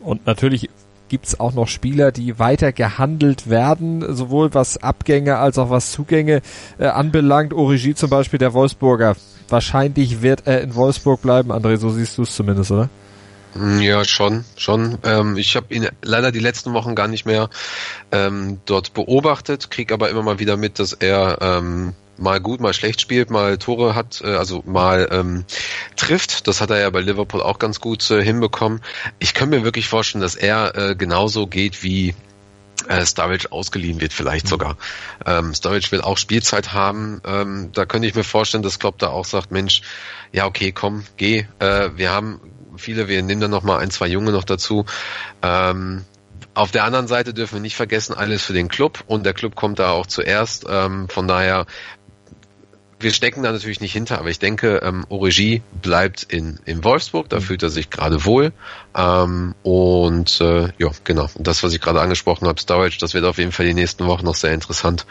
Und 0.00 0.26
natürlich 0.26 0.68
gibt's 1.08 1.38
auch 1.38 1.52
noch 1.52 1.68
Spieler, 1.68 2.12
die 2.12 2.38
weiter 2.38 2.72
gehandelt 2.72 3.48
werden, 3.48 4.04
sowohl 4.14 4.52
was 4.54 4.82
Abgänge 4.82 5.38
als 5.38 5.58
auch 5.58 5.70
was 5.70 5.92
Zugänge 5.92 6.42
äh, 6.78 6.86
anbelangt. 6.86 7.52
Origi 7.52 7.94
zum 7.94 8.10
Beispiel, 8.10 8.38
der 8.38 8.52
Wolfsburger. 8.52 9.16
Wahrscheinlich 9.48 10.22
wird 10.22 10.46
er 10.46 10.62
in 10.62 10.74
Wolfsburg 10.74 11.22
bleiben, 11.22 11.52
André, 11.52 11.76
so 11.76 11.90
siehst 11.90 12.18
du 12.18 12.22
es 12.22 12.34
zumindest, 12.34 12.70
oder? 12.70 12.88
Ja, 13.54 14.04
schon, 14.04 14.44
schon. 14.56 14.98
Ähm, 15.04 15.36
ich 15.36 15.54
habe 15.54 15.72
ihn 15.72 15.88
leider 16.02 16.32
die 16.32 16.40
letzten 16.40 16.72
Wochen 16.72 16.96
gar 16.96 17.06
nicht 17.06 17.24
mehr 17.24 17.50
ähm, 18.10 18.60
dort 18.66 18.94
beobachtet, 18.94 19.70
krieg 19.70 19.92
aber 19.92 20.10
immer 20.10 20.22
mal 20.22 20.40
wieder 20.40 20.56
mit, 20.56 20.80
dass 20.80 20.92
er 20.92 21.38
ähm, 21.40 21.94
mal 22.16 22.40
gut, 22.40 22.60
mal 22.60 22.74
schlecht 22.74 23.00
spielt, 23.00 23.30
mal 23.30 23.56
Tore 23.58 23.94
hat, 23.94 24.22
äh, 24.24 24.34
also 24.34 24.62
mal 24.66 25.08
ähm, 25.12 25.44
trifft. 25.94 26.48
Das 26.48 26.60
hat 26.60 26.70
er 26.70 26.80
ja 26.80 26.90
bei 26.90 27.00
Liverpool 27.00 27.42
auch 27.42 27.60
ganz 27.60 27.80
gut 27.80 28.10
äh, 28.10 28.22
hinbekommen. 28.24 28.80
Ich 29.20 29.34
könnte 29.34 29.58
mir 29.58 29.64
wirklich 29.64 29.88
vorstellen, 29.88 30.22
dass 30.22 30.34
er 30.34 30.76
äh, 30.76 30.96
genauso 30.96 31.46
geht 31.46 31.84
wie 31.84 32.14
äh, 32.88 33.06
Sturridge 33.06 33.52
ausgeliehen 33.52 34.00
wird, 34.00 34.12
vielleicht 34.12 34.48
sogar. 34.48 34.76
Ähm, 35.24 35.54
Sturridge 35.54 35.92
will 35.92 36.00
auch 36.00 36.18
Spielzeit 36.18 36.72
haben. 36.72 37.20
Ähm, 37.24 37.70
da 37.72 37.86
könnte 37.86 38.08
ich 38.08 38.14
mir 38.14 38.24
vorstellen, 38.24 38.62
dass 38.62 38.78
Klopp 38.78 38.98
da 38.98 39.08
auch 39.08 39.24
sagt, 39.24 39.52
Mensch, 39.52 39.82
ja 40.32 40.46
okay, 40.46 40.72
komm, 40.72 41.04
geh. 41.16 41.46
Äh, 41.60 41.90
wir 41.96 42.10
haben 42.10 42.40
viele, 42.76 43.08
wir 43.08 43.22
nehmen 43.22 43.40
dann 43.40 43.50
noch 43.50 43.62
mal 43.62 43.78
ein, 43.78 43.90
zwei 43.90 44.06
Junge 44.06 44.32
noch 44.32 44.44
dazu. 44.44 44.84
Ähm, 45.42 46.04
auf 46.54 46.70
der 46.70 46.84
anderen 46.84 47.08
Seite 47.08 47.34
dürfen 47.34 47.54
wir 47.54 47.60
nicht 47.60 47.76
vergessen, 47.76 48.14
alles 48.14 48.44
für 48.44 48.52
den 48.52 48.68
Club 48.68 49.02
und 49.06 49.24
der 49.24 49.34
Club 49.34 49.56
kommt 49.56 49.78
da 49.78 49.90
auch 49.90 50.06
zuerst. 50.06 50.66
Ähm, 50.68 51.08
von 51.08 51.26
daher 51.26 51.66
wir 53.04 53.12
stecken 53.12 53.42
da 53.42 53.52
natürlich 53.52 53.80
nicht 53.80 53.92
hinter, 53.92 54.18
aber 54.18 54.30
ich 54.30 54.38
denke, 54.38 54.80
ähm, 54.82 55.04
Origi 55.10 55.62
bleibt 55.82 56.22
in, 56.22 56.58
in 56.64 56.82
Wolfsburg, 56.84 57.28
da 57.28 57.36
mhm. 57.36 57.42
fühlt 57.42 57.62
er 57.62 57.68
sich 57.68 57.90
gerade 57.90 58.24
wohl. 58.24 58.52
Ähm, 58.96 59.54
und 59.62 60.40
äh, 60.40 60.68
ja, 60.78 60.90
genau. 61.04 61.28
Und 61.34 61.46
das, 61.46 61.62
was 61.62 61.74
ich 61.74 61.80
gerade 61.80 62.00
angesprochen 62.00 62.48
habe, 62.48 62.60
Storage, 62.60 62.98
das 62.98 63.14
wird 63.14 63.24
auf 63.24 63.38
jeden 63.38 63.52
Fall 63.52 63.66
die 63.66 63.74
nächsten 63.74 64.06
Wochen 64.06 64.24
noch 64.24 64.34
sehr 64.34 64.52
interessant, 64.52 65.06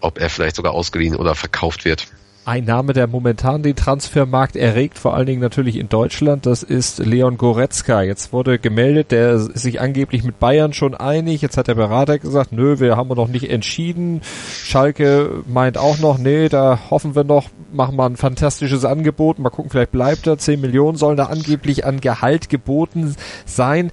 ob 0.00 0.18
er 0.18 0.28
vielleicht 0.28 0.56
sogar 0.56 0.74
ausgeliehen 0.74 1.16
oder 1.16 1.34
verkauft 1.34 1.84
wird. 1.84 2.06
Ein 2.50 2.64
Name, 2.64 2.94
der 2.94 3.06
momentan 3.06 3.62
den 3.62 3.76
Transfermarkt 3.76 4.56
erregt, 4.56 4.98
vor 4.98 5.14
allen 5.14 5.26
Dingen 5.26 5.40
natürlich 5.40 5.76
in 5.76 5.88
Deutschland, 5.88 6.46
das 6.46 6.64
ist 6.64 6.98
Leon 6.98 7.36
Goretzka. 7.36 8.02
Jetzt 8.02 8.32
wurde 8.32 8.58
gemeldet, 8.58 9.12
der 9.12 9.34
ist 9.34 9.56
sich 9.56 9.80
angeblich 9.80 10.24
mit 10.24 10.40
Bayern 10.40 10.72
schon 10.72 10.96
einig. 10.96 11.42
Jetzt 11.42 11.56
hat 11.56 11.68
der 11.68 11.76
Berater 11.76 12.18
gesagt, 12.18 12.50
nö, 12.50 12.80
wir 12.80 12.96
haben 12.96 13.06
noch 13.06 13.28
nicht 13.28 13.48
entschieden. 13.48 14.20
Schalke 14.64 15.44
meint 15.46 15.78
auch 15.78 16.00
noch, 16.00 16.18
nee, 16.18 16.48
da 16.48 16.80
hoffen 16.90 17.14
wir 17.14 17.22
noch, 17.22 17.50
machen 17.72 17.94
wir 17.94 18.04
ein 18.04 18.16
fantastisches 18.16 18.84
Angebot. 18.84 19.38
Mal 19.38 19.50
gucken, 19.50 19.70
vielleicht 19.70 19.92
bleibt 19.92 20.26
er. 20.26 20.36
10 20.36 20.60
Millionen 20.60 20.98
sollen 20.98 21.16
da 21.16 21.26
angeblich 21.26 21.86
an 21.86 22.00
Gehalt 22.00 22.48
geboten 22.48 23.14
sein. 23.46 23.92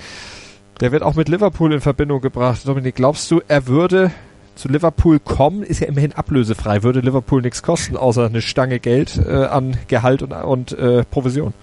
Der 0.82 0.92
wird 0.92 1.04
auch 1.04 1.14
mit 1.14 1.30
Liverpool 1.30 1.74
in 1.74 1.82
Verbindung 1.82 2.22
gebracht. 2.22 2.68
Dominik, 2.68 2.96
glaubst 2.96 3.30
du, 3.30 3.40
er 3.48 3.68
würde 3.68 4.10
zu 4.58 4.68
Liverpool 4.68 5.20
kommen, 5.20 5.64
ist 5.64 5.80
ja 5.80 5.88
immerhin 5.88 6.14
ablösefrei. 6.14 6.84
Würde 6.84 7.00
Liverpool 7.00 7.42
nichts 7.42 7.64
kosten, 7.64 7.96
außer 7.98 8.26
eine 8.26 8.42
Stange 8.42 8.80
Geld 8.80 9.20
äh, 9.26 9.46
an 9.46 9.78
Gehalt 9.88 10.22
und, 10.22 10.32
und 10.32 10.72
äh, 10.78 11.04
Provision. 11.04 11.54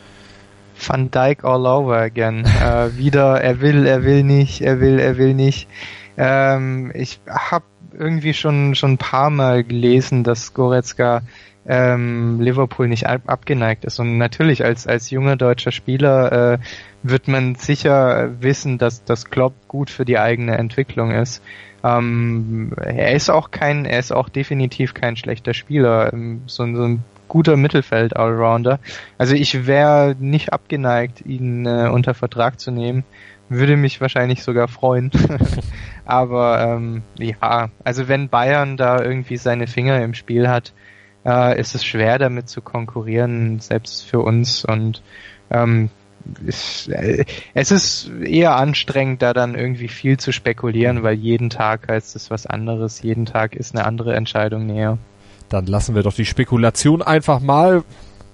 Van 0.86 1.10
Dijk 1.10 1.44
all 1.44 1.66
over 1.66 1.96
again. 1.98 2.44
äh, 2.44 2.96
wieder, 2.96 3.40
er 3.40 3.60
will, 3.60 3.86
er 3.86 4.04
will 4.04 4.22
nicht, 4.24 4.60
er 4.60 4.80
will, 4.80 4.98
er 4.98 5.18
will 5.18 5.34
nicht. 5.34 5.68
Ähm, 6.16 6.90
ich 6.94 7.20
habe 7.28 7.64
irgendwie 7.96 8.34
schon 8.34 8.74
schon 8.74 8.92
ein 8.92 8.98
paar 8.98 9.30
Mal 9.30 9.64
gelesen, 9.64 10.24
dass 10.24 10.52
Goretzka 10.52 11.22
ähm, 11.66 12.40
Liverpool 12.40 12.88
nicht 12.88 13.06
ab 13.06 13.22
abgeneigt 13.26 13.84
ist. 13.84 14.00
Und 14.00 14.18
natürlich 14.18 14.64
als 14.64 14.86
als 14.86 15.10
junger 15.10 15.36
deutscher 15.36 15.72
Spieler 15.72 16.54
äh, 16.54 16.58
wird 17.02 17.28
man 17.28 17.54
sicher 17.54 18.30
wissen, 18.40 18.78
dass 18.78 19.04
das 19.04 19.26
Klopp 19.30 19.54
gut 19.68 19.90
für 19.90 20.04
die 20.04 20.18
eigene 20.18 20.56
Entwicklung 20.58 21.12
ist. 21.12 21.42
Ähm, 21.84 22.72
er 22.76 23.12
ist 23.12 23.28
auch 23.28 23.50
kein, 23.50 23.84
er 23.84 23.98
ist 23.98 24.12
auch 24.12 24.30
definitiv 24.30 24.94
kein 24.94 25.16
schlechter 25.16 25.52
Spieler, 25.52 26.12
ähm, 26.14 26.42
so, 26.46 26.64
so 26.74 26.82
ein 26.82 27.04
guter 27.28 27.56
Mittelfeld-Allrounder. 27.56 28.80
Also 29.18 29.34
ich 29.34 29.66
wäre 29.66 30.16
nicht 30.18 30.52
abgeneigt, 30.52 31.24
ihn 31.26 31.66
äh, 31.66 31.90
unter 31.92 32.14
Vertrag 32.14 32.58
zu 32.58 32.70
nehmen. 32.70 33.04
Würde 33.50 33.76
mich 33.76 34.00
wahrscheinlich 34.00 34.42
sogar 34.42 34.68
freuen. 34.68 35.10
Aber 36.06 36.60
ähm, 36.62 37.02
ja, 37.18 37.68
also 37.84 38.08
wenn 38.08 38.30
Bayern 38.30 38.78
da 38.78 39.02
irgendwie 39.02 39.36
seine 39.36 39.66
Finger 39.66 40.02
im 40.02 40.14
Spiel 40.14 40.48
hat, 40.48 40.72
äh, 41.26 41.58
ist 41.60 41.74
es 41.74 41.84
schwer 41.84 42.18
damit 42.18 42.48
zu 42.48 42.62
konkurrieren, 42.62 43.60
selbst 43.60 44.08
für 44.08 44.20
uns. 44.20 44.64
Und 44.64 45.02
ähm, 45.50 45.90
äh, 46.88 47.24
es 47.54 47.70
ist 47.70 48.10
eher 48.22 48.56
anstrengend, 48.56 49.22
da 49.22 49.32
dann 49.32 49.54
irgendwie 49.54 49.88
viel 49.88 50.18
zu 50.18 50.32
spekulieren, 50.32 51.02
weil 51.02 51.14
jeden 51.14 51.50
Tag 51.50 51.88
heißt 51.88 52.16
es 52.16 52.30
was 52.30 52.46
anderes, 52.46 53.02
jeden 53.02 53.26
Tag 53.26 53.54
ist 53.54 53.74
eine 53.74 53.84
andere 53.86 54.14
Entscheidung 54.14 54.66
näher. 54.66 54.98
Dann 55.48 55.66
lassen 55.66 55.94
wir 55.94 56.02
doch 56.02 56.14
die 56.14 56.26
Spekulation 56.26 57.02
einfach 57.02 57.40
mal 57.40 57.84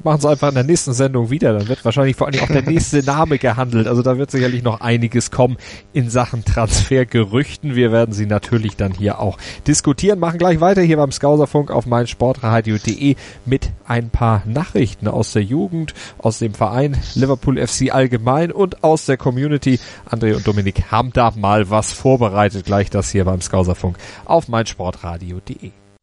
machen 0.04 0.20
sie 0.20 0.28
einfach 0.28 0.48
in 0.48 0.54
der 0.54 0.64
nächsten 0.64 0.92
Sendung 0.92 1.30
wieder. 1.30 1.52
Dann 1.52 1.68
wird 1.68 1.84
wahrscheinlich 1.84 2.16
vor 2.16 2.26
allem 2.26 2.40
auch 2.40 2.48
der 2.48 2.62
nächste 2.62 3.02
Name 3.02 3.38
gehandelt. 3.38 3.86
Also 3.86 4.02
da 4.02 4.18
wird 4.18 4.30
sicherlich 4.30 4.62
noch 4.62 4.80
einiges 4.80 5.30
kommen 5.30 5.56
in 5.92 6.10
Sachen 6.10 6.44
Transfergerüchten. 6.44 7.74
Wir 7.74 7.92
werden 7.92 8.12
sie 8.12 8.26
natürlich 8.26 8.76
dann 8.76 8.92
hier 8.92 9.18
auch 9.18 9.38
diskutieren. 9.66 10.18
Machen 10.18 10.38
gleich 10.38 10.60
weiter 10.60 10.82
hier 10.82 10.96
beim 10.96 11.12
Skauserfunk 11.12 11.70
auf 11.70 11.86
meinsportradio.de 11.86 13.16
mit 13.46 13.70
ein 13.86 14.10
paar 14.10 14.42
Nachrichten 14.46 15.08
aus 15.08 15.32
der 15.32 15.42
Jugend, 15.42 15.94
aus 16.18 16.38
dem 16.38 16.54
Verein 16.54 16.96
Liverpool 17.14 17.64
FC 17.64 17.92
allgemein 17.92 18.52
und 18.52 18.84
aus 18.84 19.06
der 19.06 19.16
Community. 19.16 19.78
André 20.08 20.34
und 20.34 20.46
Dominik 20.46 20.90
haben 20.90 21.12
da 21.12 21.32
mal 21.36 21.70
was 21.70 21.92
vorbereitet. 21.92 22.66
Gleich 22.66 22.90
das 22.90 23.10
hier 23.10 23.24
beim 23.24 23.40
Skauserfunk 23.40 23.96
auf 24.24 24.48
meinsportradio.de. 24.48 25.79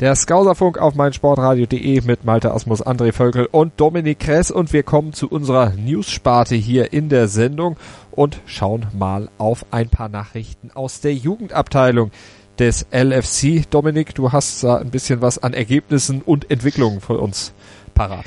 Der 0.00 0.16
Skauserfunk 0.16 0.78
auf 0.78 0.96
meinsportradio.de 0.96 2.00
mit 2.00 2.24
Malte 2.24 2.52
Asmus, 2.52 2.84
André 2.84 3.12
Völkel 3.12 3.46
und 3.46 3.74
Dominik 3.76 4.18
Kress 4.18 4.50
und 4.50 4.72
wir 4.72 4.82
kommen 4.82 5.12
zu 5.12 5.28
unserer 5.28 5.70
News-Sparte 5.70 6.56
hier 6.56 6.92
in 6.92 7.08
der 7.08 7.28
Sendung 7.28 7.76
und 8.10 8.40
schauen 8.44 8.86
mal 8.92 9.28
auf 9.38 9.64
ein 9.70 9.88
paar 9.88 10.08
Nachrichten 10.08 10.72
aus 10.74 11.00
der 11.00 11.14
Jugendabteilung 11.14 12.10
des 12.58 12.86
LFC. 12.90 13.70
Dominik, 13.70 14.16
du 14.16 14.32
hast 14.32 14.64
da 14.64 14.78
ein 14.78 14.90
bisschen 14.90 15.22
was 15.22 15.40
an 15.40 15.54
Ergebnissen 15.54 16.22
und 16.22 16.50
Entwicklungen 16.50 17.00
für 17.00 17.18
uns 17.18 17.52
parat. 17.94 18.24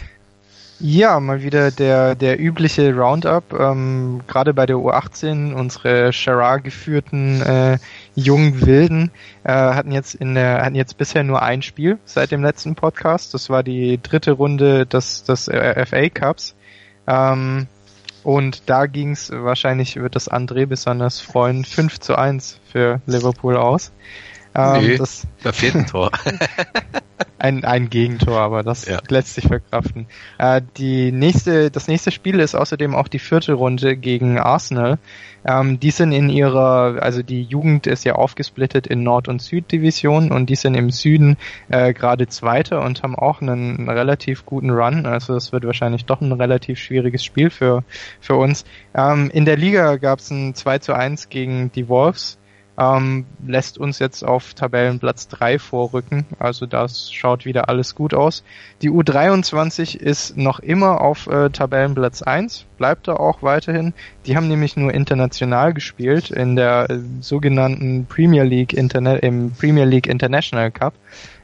Ja, 0.79 1.19
mal 1.19 1.41
wieder 1.41 1.71
der, 1.71 2.13
der 2.13 2.39
übliche 2.39 2.95
Roundup. 2.95 3.51
Ähm, 3.59 4.21
Gerade 4.27 4.53
bei 4.53 4.67
der 4.67 4.75
U18, 4.75 5.53
unsere 5.53 6.11
Gerard 6.11 6.63
geführten 6.63 7.41
äh, 7.41 7.79
jungen 8.17 8.65
Wilden 8.65 9.11
äh, 9.43 9.51
hatten 9.51 9.91
jetzt 9.91 10.15
in 10.15 10.33
der, 10.33 10.63
hatten 10.63 10.75
jetzt 10.75 10.97
bisher 10.97 11.23
nur 11.23 11.43
ein 11.43 11.61
Spiel 11.61 11.99
seit 12.03 12.31
dem 12.31 12.41
letzten 12.43 12.73
Podcast. 12.73 13.33
Das 13.35 13.49
war 13.49 13.61
die 13.61 14.01
dritte 14.01 14.31
Runde 14.31 14.87
des, 14.87 15.23
des 15.23 15.47
äh, 15.47 15.85
FA 15.85 16.09
Cups. 16.09 16.55
Ähm, 17.05 17.67
und 18.23 18.69
da 18.69 18.87
ging's 18.87 19.31
wahrscheinlich 19.31 19.97
wird 19.97 20.15
das 20.15 20.29
André 20.31 20.65
besonders 20.65 21.19
freuen, 21.19 21.63
5 21.63 21.99
zu 21.99 22.17
1 22.17 22.59
für 22.65 23.01
Liverpool 23.05 23.55
aus. 23.55 23.91
Ähm, 24.57 24.81
nee, 24.81 24.97
das, 24.97 25.27
da 25.43 25.51
fehlt 25.51 25.75
ein 25.75 25.85
Tor. 25.85 26.11
ein, 27.39 27.63
ein 27.63 27.89
Gegentor, 27.89 28.39
aber 28.39 28.63
das 28.63 28.85
ja. 28.85 28.99
lässt 29.09 29.35
sich 29.35 29.47
verkraften. 29.47 30.07
Äh, 30.39 30.61
die 30.77 31.11
nächste, 31.11 31.69
das 31.69 31.87
nächste 31.87 32.11
Spiel 32.11 32.39
ist 32.39 32.55
außerdem 32.55 32.95
auch 32.95 33.07
die 33.07 33.19
vierte 33.19 33.53
Runde 33.53 33.95
gegen 33.95 34.39
Arsenal. 34.39 34.97
Ähm, 35.45 35.79
die 35.79 35.91
sind 35.91 36.11
in 36.11 36.29
ihrer, 36.29 36.97
also 37.01 37.21
die 37.21 37.43
Jugend 37.43 37.87
ist 37.87 38.03
ja 38.03 38.15
aufgesplittet 38.15 38.87
in 38.87 39.03
Nord- 39.03 39.27
und 39.27 39.41
Süddivision 39.41 40.31
und 40.31 40.49
die 40.49 40.55
sind 40.55 40.73
im 40.73 40.89
Süden 40.89 41.37
äh, 41.69 41.93
gerade 41.93 42.27
Zweiter 42.27 42.81
und 42.81 43.03
haben 43.03 43.15
auch 43.15 43.41
einen, 43.41 43.77
einen, 43.77 43.89
relativ 43.89 44.45
guten 44.45 44.71
Run. 44.71 45.05
Also 45.05 45.33
das 45.33 45.51
wird 45.51 45.65
wahrscheinlich 45.65 46.05
doch 46.05 46.21
ein 46.21 46.31
relativ 46.31 46.79
schwieriges 46.79 47.23
Spiel 47.23 47.51
für, 47.51 47.83
für 48.19 48.35
uns. 48.35 48.65
Ähm, 48.95 49.29
in 49.31 49.45
der 49.45 49.57
Liga 49.57 49.97
gab 49.97 50.19
es 50.19 50.31
ein 50.31 50.55
2 50.55 50.79
zu 50.79 50.93
1 50.93 51.29
gegen 51.29 51.71
die 51.71 51.87
Wolves 51.87 52.39
ähm, 52.77 53.25
lässt 53.45 53.77
uns 53.77 53.97
jetzt 53.97 54.23
auf 54.23 54.53
Tabellenplatz 54.53 55.27
3 55.29 55.57
vorrücken. 55.57 56.25
Also 56.37 56.67
das 56.67 57.11
schaut 57.11 57.45
wieder 57.45 57.69
alles 57.69 57.95
gut 57.95 58.13
aus. 58.13 58.43
Die 58.81 58.91
U23 58.91 59.97
ist 59.97 60.37
noch 60.37 60.59
immer 60.59 61.01
auf 61.01 61.27
äh, 61.27 61.49
Tabellenplatz 61.49 62.21
1, 62.21 62.65
bleibt 62.77 63.07
da 63.07 63.13
auch 63.13 63.41
weiterhin. 63.41 63.93
Die 64.25 64.35
haben 64.35 64.47
nämlich 64.47 64.77
nur 64.77 64.93
international 64.93 65.73
gespielt 65.73 66.29
in 66.29 66.55
der 66.55 66.89
äh, 66.89 66.99
sogenannten 67.19 68.05
Premier 68.05 68.43
League 68.43 68.73
Internet 68.73 69.23
im 69.23 69.51
Premier 69.51 69.85
League 69.85 70.07
International 70.07 70.69
Cup. 70.69 70.93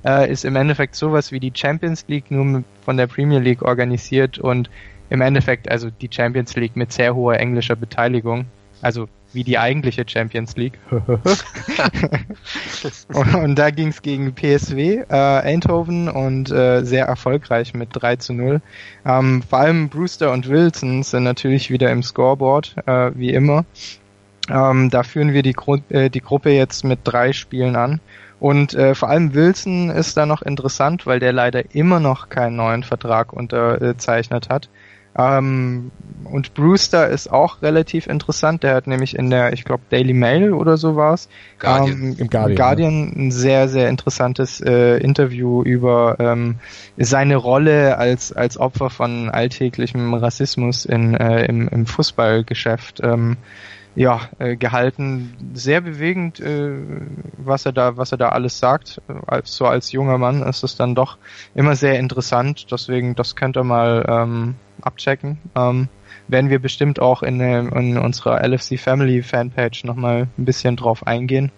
Äh, 0.05 0.31
ist 0.31 0.45
im 0.45 0.55
Endeffekt 0.55 0.95
sowas 0.95 1.31
wie 1.31 1.39
die 1.39 1.53
Champions 1.55 2.05
League 2.07 2.29
nur 2.29 2.63
von 2.85 2.97
der 2.97 3.07
Premier 3.07 3.39
League 3.39 3.63
organisiert 3.63 4.37
und 4.37 4.69
im 5.09 5.21
Endeffekt 5.21 5.69
also 5.69 5.89
die 5.89 6.09
Champions 6.11 6.55
League 6.55 6.75
mit 6.75 6.91
sehr 6.91 7.15
hoher 7.15 7.39
englischer 7.39 7.75
Beteiligung. 7.75 8.45
Also 8.81 9.07
wie 9.33 9.43
die 9.43 9.57
eigentliche 9.57 10.03
Champions 10.07 10.55
League. 10.55 10.79
und, 10.89 11.07
und, 13.35 13.55
da 13.55 13.71
ging 13.71 13.89
es 13.89 14.01
gegen 14.01 14.33
PSW 14.33 15.03
äh, 15.09 15.13
Eindhoven 15.13 16.09
und 16.09 16.51
äh, 16.51 16.83
sehr 16.83 17.05
erfolgreich 17.05 17.73
mit 17.73 17.89
3 17.93 18.17
zu 18.17 18.33
0. 18.33 18.61
Ähm, 19.05 19.43
vor 19.47 19.59
allem 19.59 19.89
Brewster 19.89 20.31
und 20.31 20.49
Wilson 20.49 21.03
sind 21.03 21.23
natürlich 21.23 21.69
wieder 21.69 21.91
im 21.91 22.03
Scoreboard, 22.03 22.75
äh, 22.85 23.11
wie 23.15 23.33
immer. 23.33 23.65
Ähm, 24.49 24.89
da 24.89 25.03
führen 25.03 25.33
wir 25.33 25.41
die, 25.41 25.53
Gru 25.53 25.77
äh, 25.89 26.09
die 26.09 26.21
Gruppe 26.21 26.51
jetzt 26.51 26.83
mit 26.83 26.99
drei 27.03 27.33
Spielen 27.33 27.75
an. 27.75 27.99
Und 28.39 28.73
äh, 28.73 28.93
vor 28.93 29.09
allem 29.09 29.33
Wilson 29.33 29.89
ist 29.89 30.17
da 30.17 30.25
noch 30.25 30.41
interessant, 30.41 31.05
weil 31.05 31.19
der 31.19 31.31
leider 31.31 31.73
immer 31.73 32.01
noch 32.01 32.27
keinen 32.27 32.57
neuen 32.57 32.83
Vertrag 32.83 33.31
unterzeichnet 33.31 34.49
hat. 34.49 34.67
Ähm, 35.15 35.91
und 36.23 36.53
Brewster 36.53 37.09
ist 37.09 37.31
auch 37.31 37.61
relativ 37.61 38.07
interessant. 38.07 38.63
Der 38.63 38.73
hat 38.75 38.87
nämlich 38.87 39.15
in 39.15 39.29
der, 39.29 39.53
ich 39.53 39.65
glaube, 39.65 39.83
Daily 39.89 40.13
Mail 40.13 40.53
oder 40.53 40.77
so 40.77 40.95
war 40.95 41.13
es, 41.13 41.29
ähm, 41.63 42.15
im 42.17 42.29
Guardian, 42.29 42.55
Guardian 42.55 43.09
ja. 43.09 43.15
ein 43.15 43.31
sehr, 43.31 43.67
sehr 43.69 43.89
interessantes 43.89 44.61
äh, 44.61 44.97
Interview 44.97 45.61
über 45.61 46.15
ähm, 46.19 46.55
seine 46.97 47.35
Rolle 47.35 47.97
als, 47.97 48.33
als 48.33 48.57
Opfer 48.57 48.89
von 48.89 49.29
alltäglichem 49.29 50.13
Rassismus 50.13 50.85
in, 50.85 51.13
äh, 51.13 51.45
im, 51.45 51.67
im 51.67 51.85
Fußballgeschäft. 51.85 53.01
Ähm, 53.03 53.37
ja, 53.95 54.21
äh, 54.39 54.55
gehalten. 54.55 55.35
Sehr 55.53 55.81
bewegend, 55.81 56.39
äh, 56.39 56.75
was 57.37 57.65
er 57.65 57.71
da, 57.71 57.97
was 57.97 58.11
er 58.11 58.17
da 58.17 58.29
alles 58.29 58.59
sagt. 58.59 59.01
Als, 59.27 59.55
so 59.55 59.65
als 59.65 59.91
junger 59.91 60.17
Mann 60.17 60.41
ist 60.41 60.63
es 60.63 60.75
dann 60.75 60.95
doch 60.95 61.17
immer 61.53 61.75
sehr 61.75 61.99
interessant. 61.99 62.71
Deswegen, 62.71 63.15
das 63.15 63.35
könnt 63.35 63.57
ihr 63.57 63.63
mal 63.63 64.05
ähm, 64.07 64.55
abchecken. 64.81 65.37
Ähm, 65.55 65.89
werden 66.27 66.49
wir 66.49 66.59
bestimmt 66.59 66.99
auch 66.99 67.21
in, 67.21 67.39
in 67.39 67.97
unserer 67.97 68.43
LFC 68.47 68.79
Family 68.79 69.21
Fanpage 69.21 69.83
nochmal 69.83 70.27
ein 70.37 70.45
bisschen 70.45 70.75
drauf 70.75 71.05
eingehen. 71.05 71.51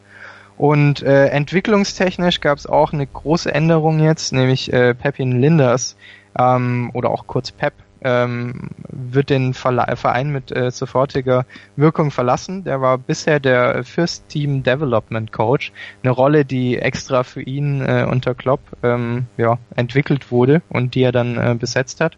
Und 0.57 1.03
äh, 1.03 1.27
entwicklungstechnisch 1.27 2.39
gab 2.39 2.57
es 2.57 2.65
auch 2.65 2.93
eine 2.93 3.05
große 3.05 3.53
Änderung 3.53 3.99
jetzt, 3.99 4.31
nämlich 4.31 4.71
äh, 4.71 4.93
Pepin 4.93 5.39
Linders 5.41 5.97
ähm, 6.37 6.91
oder 6.93 7.09
auch 7.09 7.27
kurz 7.27 7.51
Pep 7.51 7.73
ähm, 8.05 8.69
wird 8.87 9.31
den 9.31 9.53
Verein 9.53 10.29
mit 10.29 10.55
äh, 10.55 10.69
sofortiger 10.69 11.45
Wirkung 11.75 12.11
verlassen. 12.11 12.63
Der 12.63 12.79
war 12.79 12.99
bisher 12.99 13.39
der 13.39 13.83
First 13.83 14.29
Team 14.29 14.61
Development 14.61 15.31
Coach, 15.31 15.71
eine 16.03 16.11
Rolle, 16.11 16.45
die 16.45 16.77
extra 16.77 17.23
für 17.23 17.41
ihn 17.41 17.81
äh, 17.81 18.05
unter 18.09 18.35
Klopp 18.35 18.61
ähm, 18.83 19.25
ja, 19.37 19.57
entwickelt 19.75 20.31
wurde 20.31 20.61
und 20.69 20.93
die 20.93 21.01
er 21.01 21.11
dann 21.11 21.37
äh, 21.37 21.55
besetzt 21.59 21.99
hat. 21.99 22.17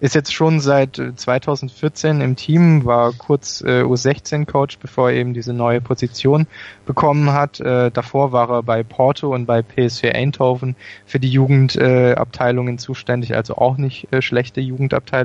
Ist 0.00 0.14
jetzt 0.14 0.32
schon 0.32 0.60
seit 0.60 1.00
2014 1.14 2.20
äh, 2.20 2.24
im 2.24 2.34
Team, 2.34 2.84
war 2.84 3.12
kurz 3.12 3.60
äh, 3.60 3.82
U16-Coach, 3.82 4.78
bevor 4.78 5.10
er 5.10 5.16
eben 5.16 5.34
diese 5.34 5.52
neue 5.52 5.80
Position 5.80 6.46
bekommen 6.86 7.32
hat. 7.32 7.60
Äh, 7.60 7.90
davor 7.90 8.32
war 8.32 8.50
er 8.50 8.62
bei 8.62 8.82
Porto 8.82 9.32
und 9.32 9.46
bei 9.46 9.62
PSV 9.62 10.04
Eindhoven 10.12 10.74
für 11.06 11.20
die 11.20 11.28
Jugendabteilungen 11.28 12.78
zuständig, 12.78 13.36
also 13.36 13.56
auch 13.56 13.76
nicht 13.76 14.12
äh, 14.12 14.22
schlechte 14.22 14.60
Jugendabteilungen. 14.60 15.19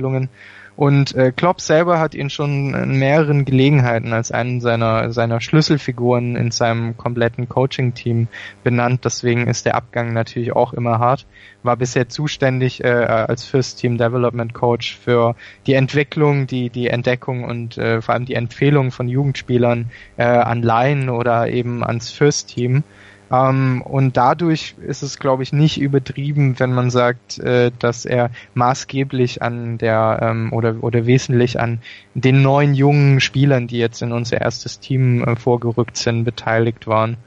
Und 0.76 1.16
äh, 1.16 1.32
Klopp 1.32 1.62
selber 1.62 2.00
hat 2.00 2.16
ihn 2.16 2.30
schon 2.30 2.74
in 2.74 3.00
mehreren 3.00 3.46
Gelegenheiten 3.46 4.12
als 4.12 4.32
einen 4.32 4.60
seiner, 4.60 5.12
seiner 5.12 5.40
Schlüsselfiguren 5.40 6.36
in 6.36 6.52
seinem 6.52 6.98
kompletten 6.98 7.48
Coaching-Team 7.48 8.28
benannt. 8.64 9.06
Deswegen 9.06 9.48
ist 9.48 9.66
der 9.66 9.76
Abgang 9.76 10.12
natürlich 10.12 10.52
auch 10.52 10.74
immer 10.74 11.00
hart. 11.00 11.26
War 11.64 11.78
bisher 11.78 12.10
zuständig 12.10 12.84
äh, 12.84 12.88
als 12.88 13.46
First 13.46 13.80
Team 13.80 13.98
Development 13.98 14.54
Coach 14.54 14.98
für 14.98 15.36
die 15.66 15.76
Entwicklung, 15.76 16.46
die, 16.46 16.70
die 16.70 16.90
Entdeckung 16.90 17.46
und 17.46 17.78
äh, 17.78 18.02
vor 18.02 18.14
allem 18.14 18.26
die 18.26 18.36
Empfehlung 18.36 18.92
von 18.92 19.08
Jugendspielern 19.08 19.92
äh, 20.18 20.26
an 20.26 20.62
Laien 20.62 21.10
oder 21.10 21.48
eben 21.48 21.86
ans 21.86 22.12
First 22.12 22.50
Team. 22.50 22.84
Ähm, 23.32 23.82
und 23.82 24.18
dadurch 24.18 24.76
ist 24.86 25.02
es, 25.02 25.20
glaube 25.20 25.44
ich, 25.44 25.52
nicht 25.52 25.80
übertrieben, 25.80 26.60
wenn 26.60 26.74
man 26.74 26.90
sagt, 26.90 27.40
äh, 27.40 27.72
dass 27.80 28.06
er 28.06 28.30
maßgeblich 28.54 29.42
an 29.42 29.78
der 29.78 30.20
ähm, 30.22 30.54
oder, 30.54 30.76
oder 30.82 31.06
wesentlich 31.06 31.60
an 31.60 31.80
den 32.14 32.42
neuen 32.42 32.74
jungen 32.74 33.20
Spielern, 33.20 33.68
die 33.68 33.78
jetzt 33.78 34.02
in 34.02 34.12
unser 34.12 34.42
erstes 34.42 34.80
Team 34.80 35.24
äh, 35.24 35.36
vorgerückt 35.36 35.98
sind, 35.98 36.24
beteiligt 36.24 36.88
waren. 36.88 37.18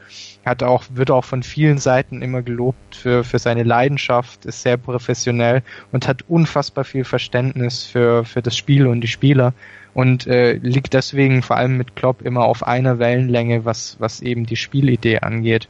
Hat 0.45 0.63
auch, 0.63 0.85
wird 0.95 1.11
auch 1.11 1.25
von 1.25 1.43
vielen 1.43 1.79
Seiten 1.79 2.23
immer 2.23 2.43
gelobt 2.43 2.95
für, 2.95 3.25
für 3.25 3.39
seine 3.39 3.65
Leidenschaft, 3.65 4.47
ist 4.47 4.63
sehr 4.63 4.77
professionell 4.77 5.63
und 5.93 6.09
hat 6.09 6.25
unfassbar 6.29 6.85
viel 6.85 7.05
Verständnis 7.05 7.85
für, 7.85 8.25
für 8.25 8.41
das 8.41 8.57
Spiel 8.57 8.87
und 8.87 9.03
die 9.03 9.09
Spieler 9.09 9.53
und 9.99 10.29
äh, 10.29 10.53
liegt 10.53 10.95
deswegen 10.95 11.43
vor 11.43 11.57
allem 11.57 11.77
mit 11.77 11.97
Klopp 11.97 12.23
immer 12.23 12.45
auf 12.45 12.65
einer 12.65 13.01
Wellenlänge, 13.01 13.65
was, 13.65 13.97
was 13.99 14.21
eben 14.21 14.47
die 14.47 14.55
Spielidee 14.55 15.19
angeht. 15.19 15.69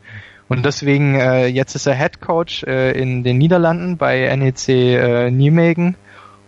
Und 0.49 0.67
deswegen, 0.67 1.15
äh, 1.15 1.47
jetzt 1.47 1.75
ist 1.75 1.87
er 1.87 1.95
Head 1.95 2.21
Coach 2.21 2.63
äh, 2.65 2.93
in 2.93 3.25
den 3.25 3.39
Niederlanden 3.39 3.97
bei 3.97 4.37
NEC 4.37 4.69
äh, 4.69 5.31
Nijmegen 5.31 5.97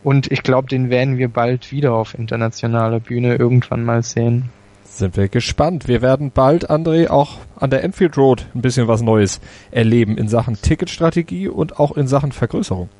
und 0.04 0.30
ich 0.30 0.42
glaube, 0.42 0.68
den 0.68 0.90
werden 0.90 1.16
wir 1.16 1.30
bald 1.30 1.72
wieder 1.72 1.94
auf 1.94 2.12
internationaler 2.18 3.00
Bühne 3.00 3.36
irgendwann 3.36 3.82
mal 3.82 4.02
sehen. 4.02 4.50
Sind 4.84 5.16
wir 5.16 5.28
gespannt. 5.28 5.88
Wir 5.88 6.02
werden 6.02 6.32
bald, 6.32 6.68
André, 6.68 7.08
auch 7.08 7.38
an 7.56 7.70
der 7.70 7.82
Enfield 7.82 8.18
Road 8.18 8.44
ein 8.54 8.60
bisschen 8.60 8.88
was 8.88 9.00
Neues 9.00 9.40
erleben 9.70 10.18
in 10.18 10.28
Sachen 10.28 10.60
Ticketstrategie 10.60 11.48
und 11.48 11.80
auch 11.80 11.96
in 11.96 12.06
Sachen 12.06 12.32
Vergrößerung. 12.32 12.90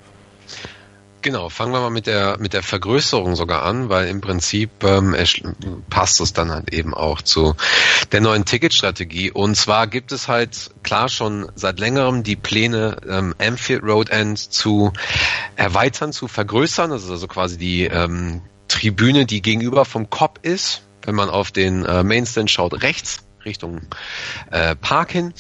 Genau, 1.23 1.51
fangen 1.51 1.73
wir 1.73 1.81
mal 1.81 1.91
mit 1.91 2.07
der 2.07 2.39
mit 2.39 2.55
der 2.55 2.62
Vergrößerung 2.62 3.37
sogar 3.37 3.62
an, 3.62 3.91
weil 3.91 4.09
im 4.09 4.23
Prinzip 4.23 4.71
ähm, 4.85 5.14
passt 5.91 6.21
es 6.21 6.33
dann 6.33 6.51
halt 6.51 6.73
eben 6.73 6.95
auch 6.95 7.21
zu 7.21 7.55
der 8.12 8.23
neuen 8.23 8.47
Ticketstrategie. 8.47 9.31
Und 9.31 9.55
zwar 9.55 9.87
gibt 9.87 10.12
es 10.12 10.29
halt 10.29 10.71
klar 10.83 11.11
schon 11.11 11.53
seit 11.57 11.79
längerem 11.79 12.23
die 12.23 12.37
Pläne, 12.37 12.97
ähm, 13.07 13.35
Anfield 13.39 13.83
Road 13.83 14.09
End 14.09 14.39
zu 14.39 14.93
erweitern, 15.57 16.12
zu 16.14 16.27
vergrößern. 16.27 16.89
Das 16.91 17.05
ist 17.05 17.11
also 17.11 17.29
quasi 17.29 17.59
die 17.59 17.85
ähm, 17.85 18.41
Tribüne, 18.68 19.27
die 19.27 19.43
gegenüber 19.43 19.85
vom 19.85 20.09
Cop 20.09 20.39
ist, 20.41 20.83
wenn 21.03 21.14
man 21.14 21.29
auf 21.29 21.51
den 21.51 21.85
äh, 21.85 22.03
Mainstand 22.03 22.51
schaut, 22.51 22.83
rechts 22.83 23.25
Richtung 23.45 23.83
äh, 24.51 24.75
Park 24.77 25.12
hin. 25.12 25.35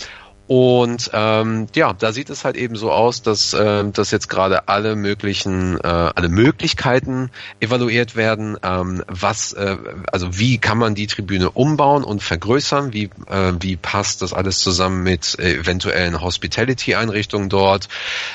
Und 0.50 1.12
ähm, 1.12 1.68
ja, 1.76 1.92
da 1.92 2.10
sieht 2.10 2.28
es 2.28 2.44
halt 2.44 2.56
eben 2.56 2.74
so 2.74 2.90
aus, 2.90 3.22
dass, 3.22 3.52
äh, 3.52 3.88
dass 3.88 4.10
jetzt 4.10 4.28
gerade 4.28 4.66
alle 4.66 4.96
möglichen, 4.96 5.78
äh, 5.78 5.86
alle 5.86 6.28
Möglichkeiten 6.28 7.30
evaluiert 7.60 8.16
werden. 8.16 8.56
Ähm, 8.64 9.04
was, 9.06 9.52
äh, 9.52 9.76
also 10.10 10.36
wie 10.40 10.58
kann 10.58 10.76
man 10.76 10.96
die 10.96 11.06
Tribüne 11.06 11.52
umbauen 11.52 12.02
und 12.02 12.20
vergrößern? 12.20 12.92
Wie, 12.92 13.10
äh, 13.28 13.52
wie 13.60 13.76
passt 13.76 14.22
das 14.22 14.32
alles 14.32 14.58
zusammen 14.58 15.04
mit 15.04 15.38
eventuellen 15.38 16.20
Hospitality-Einrichtungen 16.20 17.48
dort? 17.48 17.88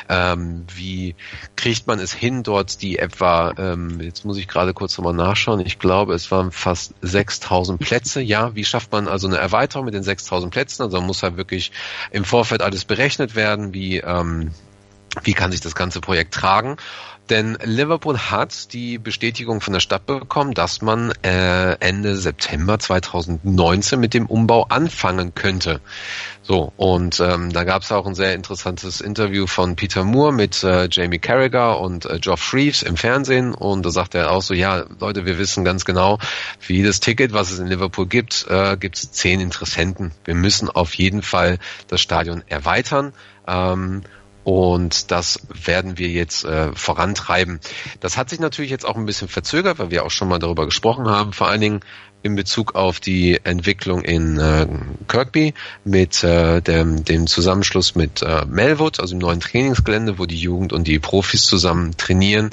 Ähm, 0.08 0.68
wie 0.74 1.16
kriegt 1.58 1.86
man 1.86 2.00
es 2.00 2.14
hin, 2.14 2.44
dort 2.44 2.82
die 2.82 2.98
etwa, 2.98 3.54
ähm, 3.58 4.00
jetzt 4.00 4.24
muss 4.24 4.38
ich 4.38 4.48
gerade 4.48 4.74
kurz 4.74 4.98
nochmal 4.98 5.16
nachschauen, 5.16 5.60
ich 5.60 5.80
glaube, 5.80 6.14
es 6.14 6.32
waren 6.32 6.54
fast 6.54 6.94
6000 7.02 7.78
Plätze. 7.78 8.22
Ja, 8.22 8.56
wie 8.56 8.64
schafft 8.64 8.94
man 8.94 9.10
also 9.10 9.28
eine 9.28 9.36
Erweiterung 9.36 9.84
mit 9.84 9.94
den 9.94 10.04
6000 10.04 10.54
Plätzen? 10.54 10.84
Also 10.84 10.96
man 10.96 11.08
muss 11.08 11.22
halt 11.22 11.36
wirklich 11.36 11.74
im 12.12 12.26
Vorfeld 12.26 12.62
alles 12.62 12.86
berechnet 12.86 13.36
werden, 13.36 13.74
wie, 13.74 13.98
ähm, 13.98 14.52
wie 15.24 15.34
kann 15.34 15.52
sich 15.52 15.62
das 15.62 15.76
ganze 15.76 16.02
Projekt 16.02 16.34
tragen. 16.34 16.78
Denn 17.30 17.58
Liverpool 17.64 18.18
hat 18.18 18.74
die 18.74 19.00
Bestätigung 19.00 19.60
von 19.60 19.74
der 19.74 19.80
Stadt 19.80 20.06
bekommen, 20.06 20.54
dass 20.54 20.82
man 20.82 21.12
äh, 21.24 21.74
Ende 21.80 22.16
September 22.18 22.78
2019 22.78 24.00
mit 24.00 24.14
dem 24.14 24.28
Umbau 24.28 24.66
anfangen 24.70 25.34
könnte. 25.34 25.82
So, 26.44 26.72
und 26.78 27.20
ähm, 27.20 27.52
da 27.52 27.64
gab 27.64 27.82
es 27.82 27.92
auch 27.92 28.06
ein 28.06 28.14
sehr 28.14 28.36
interessantes 28.36 29.02
Interview 29.02 29.48
von 29.48 29.76
Peter 29.76 30.04
Moore 30.04 30.32
mit 30.32 30.64
äh, 30.64 30.88
Jamie 30.92 31.18
Carragher 31.18 31.80
und 31.80 32.06
äh, 32.06 32.20
Geoff 32.20 32.54
Reeves 32.54 32.84
im 32.84 32.98
Fernsehen. 32.98 33.56
Und 33.56 33.84
da 33.84 33.90
sagt 33.90 34.14
er 34.14 34.30
auch 34.30 34.44
so, 34.44 34.54
ja, 34.54 34.86
Leute, 35.00 35.26
wir 35.26 35.40
wissen 35.40 35.66
ganz 35.66 35.86
genau, 35.86 36.20
für 36.60 36.74
jedes 36.74 37.00
Ticket, 37.00 37.34
was 37.34 37.50
es 37.50 37.58
in 37.58 37.66
Liverpool 37.66 38.06
gibt, 38.06 38.46
äh, 38.48 38.78
gibt 38.78 38.98
es 38.98 39.12
zehn 39.12 39.40
Interessenten. 39.40 40.12
Wir 40.24 40.36
müssen 40.36 40.70
auf 40.70 40.94
jeden 40.94 41.24
Fall 41.24 41.58
das 41.88 42.02
Stadion 42.02 42.44
erweitern. 42.48 43.14
Ähm, 43.48 44.04
und 44.46 45.12
das 45.12 45.40
werden 45.50 45.98
wir 45.98 46.08
jetzt 46.08 46.46
äh, 46.46 46.72
vorantreiben. 46.74 47.60
Das 48.00 48.16
hat 48.16 48.30
sich 48.30 48.40
natürlich 48.40 48.70
jetzt 48.70 48.86
auch 48.86 48.96
ein 48.96 49.08
bisschen 49.08 49.28
verzögert, 49.28 49.80
weil 49.80 49.90
wir 49.90 50.06
auch 50.06 50.12
schon 50.12 50.30
mal 50.30 50.38
darüber 50.38 50.66
gesprochen 50.66 51.10
haben, 51.10 51.34
vor 51.34 51.48
allen 51.50 51.62
Dingen 51.62 51.80
in 52.22 52.36
Bezug 52.36 52.76
auf 52.76 53.00
die 53.00 53.40
Entwicklung 53.44 54.04
in 54.04 54.40
äh, 54.40 54.68
Kirkby 55.08 55.56
mit 55.84 56.24
äh, 56.24 56.62
dem, 56.62 57.04
dem 57.04 57.26
Zusammenschluss 57.26 57.96
mit 57.96 58.22
äh, 58.22 58.46
Melwood, 58.46 59.00
also 59.00 59.16
im 59.16 59.20
neuen 59.20 59.40
Trainingsgelände, 59.40 60.20
wo 60.20 60.28
die 60.28 60.38
Jugend 60.38 60.74
und 60.74 60.88
die 60.88 61.00
Profis 61.00 61.44
zusammen 61.44 61.98
trainieren. 61.98 62.52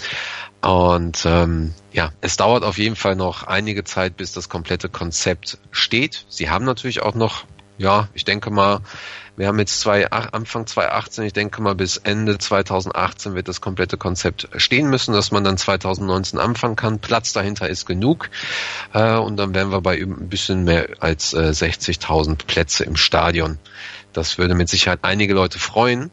Und 0.63 1.25
ähm, 1.27 1.75
ja, 1.93 2.13
es 2.23 2.39
dauert 2.39 2.65
auf 2.65 2.79
jeden 2.79 2.97
Fall 2.97 3.17
noch 3.17 3.45
einige 3.45 3.85
Zeit, 3.85 4.17
bis 4.17 4.33
das 4.33 4.49
komplette 4.49 4.89
Konzept 4.89 5.59
steht. 5.73 6.25
Sie 6.31 6.49
haben 6.49 6.65
natürlich 6.65 7.03
auch 7.03 7.15
noch, 7.15 7.45
ja, 7.83 8.09
ich 8.15 8.25
denke 8.25 8.51
mal, 8.51 8.81
wir 9.37 9.49
haben 9.49 9.59
jetzt 9.59 9.81
zwei, 9.81 10.11
Anfang 10.11 10.67
2018, 10.67 11.25
ich 11.25 11.33
denke 11.33 11.63
mal 11.63 11.75
bis 11.75 11.97
Ende 11.97 12.39
2018 12.39 13.35
wird 13.35 13.49
das 13.49 13.61
komplette 13.61 13.97
Konzept 13.97 14.49
stehen 14.57 14.89
müssen, 14.89 15.13
dass 15.13 15.33
man 15.33 15.43
dann 15.43 15.57
2019 15.57 16.39
anfangen 16.39 16.77
kann. 16.77 17.01
Platz 17.01 17.33
dahinter 17.33 17.69
ist 17.69 17.87
genug 17.87 18.31
äh, 18.93 19.17
und 19.17 19.37
dann 19.37 19.55
wären 19.55 19.71
wir 19.71 19.81
bei 19.81 19.97
ein 20.01 20.29
bisschen 20.29 20.65
mehr 20.65 20.89
als 21.01 21.35
äh, 21.35 21.51
60.000 21.51 22.47
Plätze 22.47 22.85
im 22.85 22.97
Stadion. 22.97 23.59
Das 24.13 24.39
würde 24.39 24.55
mit 24.55 24.69
Sicherheit 24.69 25.01
einige 25.03 25.35
Leute 25.35 25.59
freuen. 25.59 26.11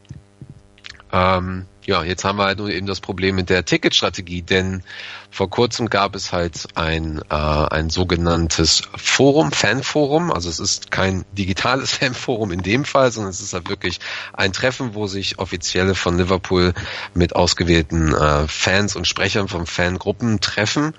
Ähm, 1.12 1.66
ja, 1.86 2.04
jetzt 2.04 2.24
haben 2.24 2.38
wir 2.38 2.44
halt 2.44 2.58
nur 2.58 2.70
eben 2.70 2.86
das 2.86 3.00
Problem 3.00 3.36
mit 3.36 3.50
der 3.50 3.64
Ticketstrategie, 3.64 4.42
denn 4.42 4.82
vor 5.30 5.48
kurzem 5.48 5.88
gab 5.88 6.14
es 6.14 6.32
halt 6.32 6.68
ein, 6.74 7.22
äh, 7.30 7.34
ein 7.34 7.88
sogenanntes 7.88 8.82
Forum, 8.96 9.52
Fanforum. 9.52 10.30
Also 10.30 10.48
es 10.50 10.58
ist 10.58 10.90
kein 10.90 11.24
digitales 11.32 11.92
Fanforum 11.98 12.50
in 12.50 12.62
dem 12.62 12.84
Fall, 12.84 13.10
sondern 13.10 13.30
es 13.30 13.40
ist 13.40 13.52
halt 13.52 13.68
wirklich 13.68 14.00
ein 14.32 14.52
Treffen, 14.52 14.94
wo 14.94 15.06
sich 15.06 15.38
Offizielle 15.38 15.94
von 15.94 16.18
Liverpool 16.18 16.74
mit 17.14 17.34
ausgewählten 17.34 18.14
äh, 18.14 18.46
Fans 18.46 18.96
und 18.96 19.06
Sprechern 19.06 19.48
von 19.48 19.66
Fangruppen 19.66 20.40
treffen. 20.40 20.94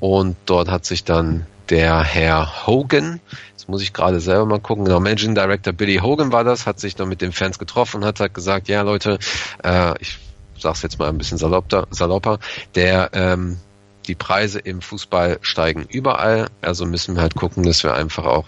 Und 0.00 0.36
dort 0.46 0.68
hat 0.68 0.84
sich 0.84 1.04
dann 1.04 1.46
der 1.68 2.02
Herr 2.02 2.66
Hogan, 2.66 3.20
muss 3.68 3.82
ich 3.82 3.92
gerade 3.92 4.20
selber 4.20 4.46
mal 4.46 4.60
gucken, 4.60 4.84
genau, 4.84 5.00
Managing 5.00 5.34
Director 5.34 5.72
Billy 5.72 5.96
Hogan 5.96 6.32
war 6.32 6.44
das, 6.44 6.66
hat 6.66 6.80
sich 6.80 6.94
dann 6.94 7.08
mit 7.08 7.20
den 7.20 7.32
Fans 7.32 7.58
getroffen 7.58 7.98
und 7.98 8.04
hat 8.04 8.20
halt 8.20 8.34
gesagt, 8.34 8.68
ja 8.68 8.82
Leute, 8.82 9.18
äh, 9.62 9.94
ich 10.00 10.18
sag's 10.58 10.82
jetzt 10.82 10.98
mal 10.98 11.08
ein 11.08 11.18
bisschen 11.18 11.38
salopper, 11.38 11.86
salopper 11.90 12.38
der 12.74 13.10
ähm, 13.12 13.58
die 14.06 14.14
Preise 14.14 14.58
im 14.58 14.80
Fußball 14.80 15.38
steigen 15.42 15.84
überall, 15.88 16.48
also 16.62 16.86
müssen 16.86 17.16
wir 17.16 17.22
halt 17.22 17.34
gucken, 17.34 17.64
dass 17.64 17.82
wir 17.82 17.94
einfach 17.94 18.24
auch 18.24 18.46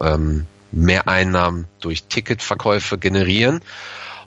ähm, 0.00 0.46
mehr 0.72 1.08
Einnahmen 1.08 1.66
durch 1.80 2.04
Ticketverkäufe 2.04 2.98
generieren. 2.98 3.60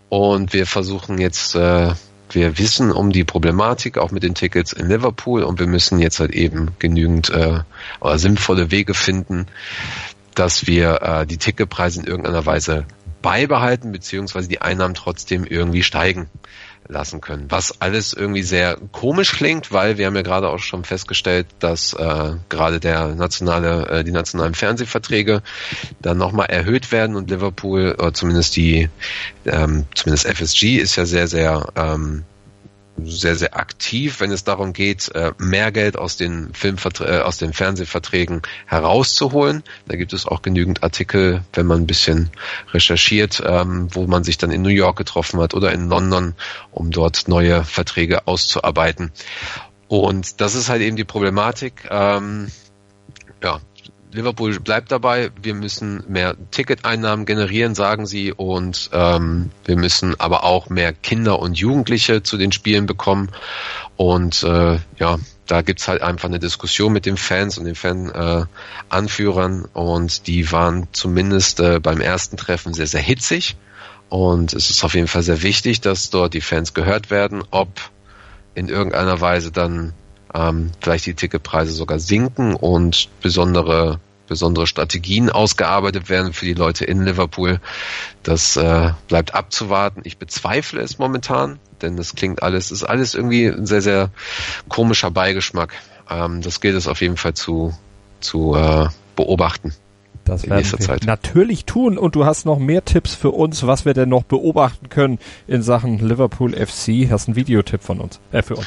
Und 0.09 0.53
wir 0.53 0.67
versuchen 0.67 1.17
jetzt, 1.17 1.55
äh, 1.55 1.93
wir 2.29 2.57
wissen 2.57 2.91
um 2.91 3.11
die 3.11 3.23
Problematik 3.23 3.97
auch 3.97 4.11
mit 4.11 4.23
den 4.23 4.35
Tickets 4.35 4.71
in 4.71 4.87
Liverpool 4.87 5.43
und 5.43 5.59
wir 5.59 5.67
müssen 5.67 5.99
jetzt 5.99 6.19
halt 6.19 6.31
eben 6.31 6.71
genügend 6.79 7.29
äh, 7.29 7.59
oder 7.99 8.19
sinnvolle 8.19 8.71
Wege 8.71 8.93
finden, 8.93 9.47
dass 10.35 10.67
wir 10.67 11.01
äh, 11.01 11.25
die 11.25 11.37
Ticketpreise 11.37 12.01
in 12.01 12.07
irgendeiner 12.07 12.45
Weise 12.45 12.85
beibehalten, 13.21 13.91
beziehungsweise 13.91 14.47
die 14.47 14.61
Einnahmen 14.61 14.93
trotzdem 14.93 15.45
irgendwie 15.45 15.81
steigen 15.81 16.29
lassen 16.87 17.21
können. 17.21 17.45
Was 17.49 17.81
alles 17.81 18.13
irgendwie 18.13 18.43
sehr 18.43 18.77
komisch 18.91 19.31
klingt, 19.31 19.71
weil 19.71 19.97
wir 19.97 20.05
haben 20.05 20.15
ja 20.15 20.21
gerade 20.21 20.49
auch 20.49 20.59
schon 20.59 20.83
festgestellt, 20.83 21.47
dass 21.59 21.93
äh, 21.93 22.33
gerade 22.49 22.79
der 22.79 23.15
nationale, 23.15 23.87
äh, 23.89 24.03
die 24.03 24.11
nationalen 24.11 24.53
Fernsehverträge 24.53 25.41
dann 26.01 26.17
nochmal 26.17 26.47
erhöht 26.47 26.91
werden 26.91 27.15
und 27.15 27.29
Liverpool, 27.29 27.95
oder 27.97 28.13
zumindest 28.13 28.55
die, 28.55 28.89
ähm, 29.45 29.85
zumindest 29.95 30.27
FSG 30.27 30.77
ist 30.77 30.95
ja 30.95 31.05
sehr, 31.05 31.27
sehr 31.27 31.67
ähm, 31.75 32.23
sehr, 32.97 33.35
sehr 33.35 33.57
aktiv, 33.57 34.19
wenn 34.19 34.31
es 34.31 34.43
darum 34.43 34.73
geht, 34.73 35.13
äh, 35.13 35.33
mehr 35.37 35.71
Geld 35.71 35.97
aus 35.97 36.17
den 36.17 36.53
Filmvertr 36.53 37.01
äh, 37.01 37.21
aus 37.21 37.37
den 37.37 37.53
Fernsehverträgen 37.53 38.41
herauszuholen. 38.65 39.63
Da 39.87 39.97
gibt 39.97 40.13
es 40.13 40.25
auch 40.25 40.41
genügend 40.41 40.83
Artikel, 40.83 41.43
wenn 41.53 41.65
man 41.65 41.81
ein 41.81 41.87
bisschen 41.87 42.29
recherchiert, 42.73 43.43
ähm, 43.45 43.89
wo 43.91 44.07
man 44.07 44.23
sich 44.23 44.37
dann 44.37 44.51
in 44.51 44.61
New 44.61 44.69
York 44.69 44.97
getroffen 44.97 45.41
hat 45.41 45.53
oder 45.53 45.71
in 45.71 45.89
London, 45.89 46.35
um 46.71 46.91
dort 46.91 47.27
neue 47.27 47.63
Verträge 47.63 48.27
auszuarbeiten. 48.27 49.11
Und 49.87 50.41
das 50.41 50.55
ist 50.55 50.69
halt 50.69 50.81
eben 50.81 50.95
die 50.95 51.03
Problematik. 51.03 51.87
Ähm, 51.89 52.47
ja, 53.43 53.59
Liverpool 54.15 54.59
bleibt 54.59 54.91
dabei, 54.91 55.29
wir 55.41 55.53
müssen 55.53 56.03
mehr 56.07 56.35
Ticketeinnahmen 56.51 57.25
generieren, 57.25 57.75
sagen 57.75 58.05
sie, 58.05 58.31
und 58.31 58.89
ähm, 58.93 59.51
wir 59.65 59.75
müssen 59.75 60.19
aber 60.19 60.43
auch 60.43 60.69
mehr 60.69 60.93
Kinder 60.93 61.39
und 61.39 61.57
Jugendliche 61.57 62.23
zu 62.23 62.37
den 62.37 62.51
Spielen 62.51 62.85
bekommen. 62.85 63.29
Und 63.97 64.43
äh, 64.43 64.79
ja, 64.97 65.19
da 65.45 65.61
gibt's 65.61 65.87
halt 65.87 66.01
einfach 66.01 66.27
eine 66.27 66.39
Diskussion 66.39 66.93
mit 66.93 67.05
den 67.05 67.17
Fans 67.17 67.57
und 67.57 67.65
den 67.65 67.75
Fan-Anführern 67.75 69.65
äh, 69.65 69.77
und 69.77 70.27
die 70.27 70.51
waren 70.51 70.87
zumindest 70.91 71.59
äh, 71.59 71.79
beim 71.79 72.01
ersten 72.01 72.37
Treffen 72.37 72.73
sehr, 72.73 72.87
sehr 72.87 73.01
hitzig. 73.01 73.55
Und 74.09 74.53
es 74.53 74.69
ist 74.69 74.83
auf 74.83 74.93
jeden 74.93 75.07
Fall 75.07 75.23
sehr 75.23 75.41
wichtig, 75.41 75.81
dass 75.81 76.09
dort 76.09 76.33
die 76.33 76.41
Fans 76.41 76.73
gehört 76.73 77.09
werden, 77.09 77.43
ob 77.51 77.69
in 78.53 78.69
irgendeiner 78.69 79.19
Weise 79.19 79.51
dann 79.51 79.93
ähm, 80.35 80.71
vielleicht 80.81 81.05
die 81.05 81.13
Ticketpreise 81.13 81.71
sogar 81.71 81.99
sinken 81.99 82.55
und 82.55 83.09
besondere 83.21 83.99
besondere 84.27 84.65
Strategien 84.65 85.29
ausgearbeitet 85.29 86.09
werden 86.09 86.33
für 86.33 86.45
die 86.45 86.55
Leute 86.55 86.83
in 86.83 87.05
Liverpool. 87.05 87.59
Das 88.23 88.57
äh, 88.57 88.91
bleibt 89.07 89.35
abzuwarten. 89.35 90.01
Ich 90.03 90.17
bezweifle 90.17 90.81
es 90.81 90.97
momentan, 90.97 91.59
denn 91.83 91.95
das 91.95 92.15
klingt 92.15 92.41
alles, 92.41 92.71
ist 92.71 92.83
alles 92.83 93.13
irgendwie 93.13 93.45
ein 93.45 93.65
sehr, 93.65 93.83
sehr 93.83 94.09
komischer 94.67 95.11
Beigeschmack. 95.11 95.73
Ähm, 96.09 96.41
das 96.41 96.59
gilt 96.59 96.75
es 96.75 96.87
auf 96.87 97.01
jeden 97.01 97.17
Fall 97.17 97.35
zu, 97.35 97.73
zu 98.19 98.55
äh, 98.55 98.87
beobachten. 99.15 99.73
Das 100.23 100.49
werden 100.49 100.71
wir 100.71 100.79
Zeit. 100.79 101.05
natürlich 101.05 101.65
tun 101.65 101.99
und 101.99 102.15
du 102.15 102.25
hast 102.25 102.47
noch 102.47 102.57
mehr 102.57 102.83
Tipps 102.83 103.13
für 103.13 103.29
uns, 103.29 103.67
was 103.67 103.85
wir 103.85 103.93
denn 103.93 104.09
noch 104.09 104.23
beobachten 104.23 104.89
können 104.89 105.19
in 105.45 105.61
Sachen 105.61 105.99
Liverpool 105.99 106.53
FC. 106.53 107.11
Hast 107.11 107.27
einen 107.27 107.35
Videotipp 107.35 107.83
von 107.83 107.99
uns, 107.99 108.19
äh, 108.31 108.41
für 108.41 108.55
uns. 108.55 108.65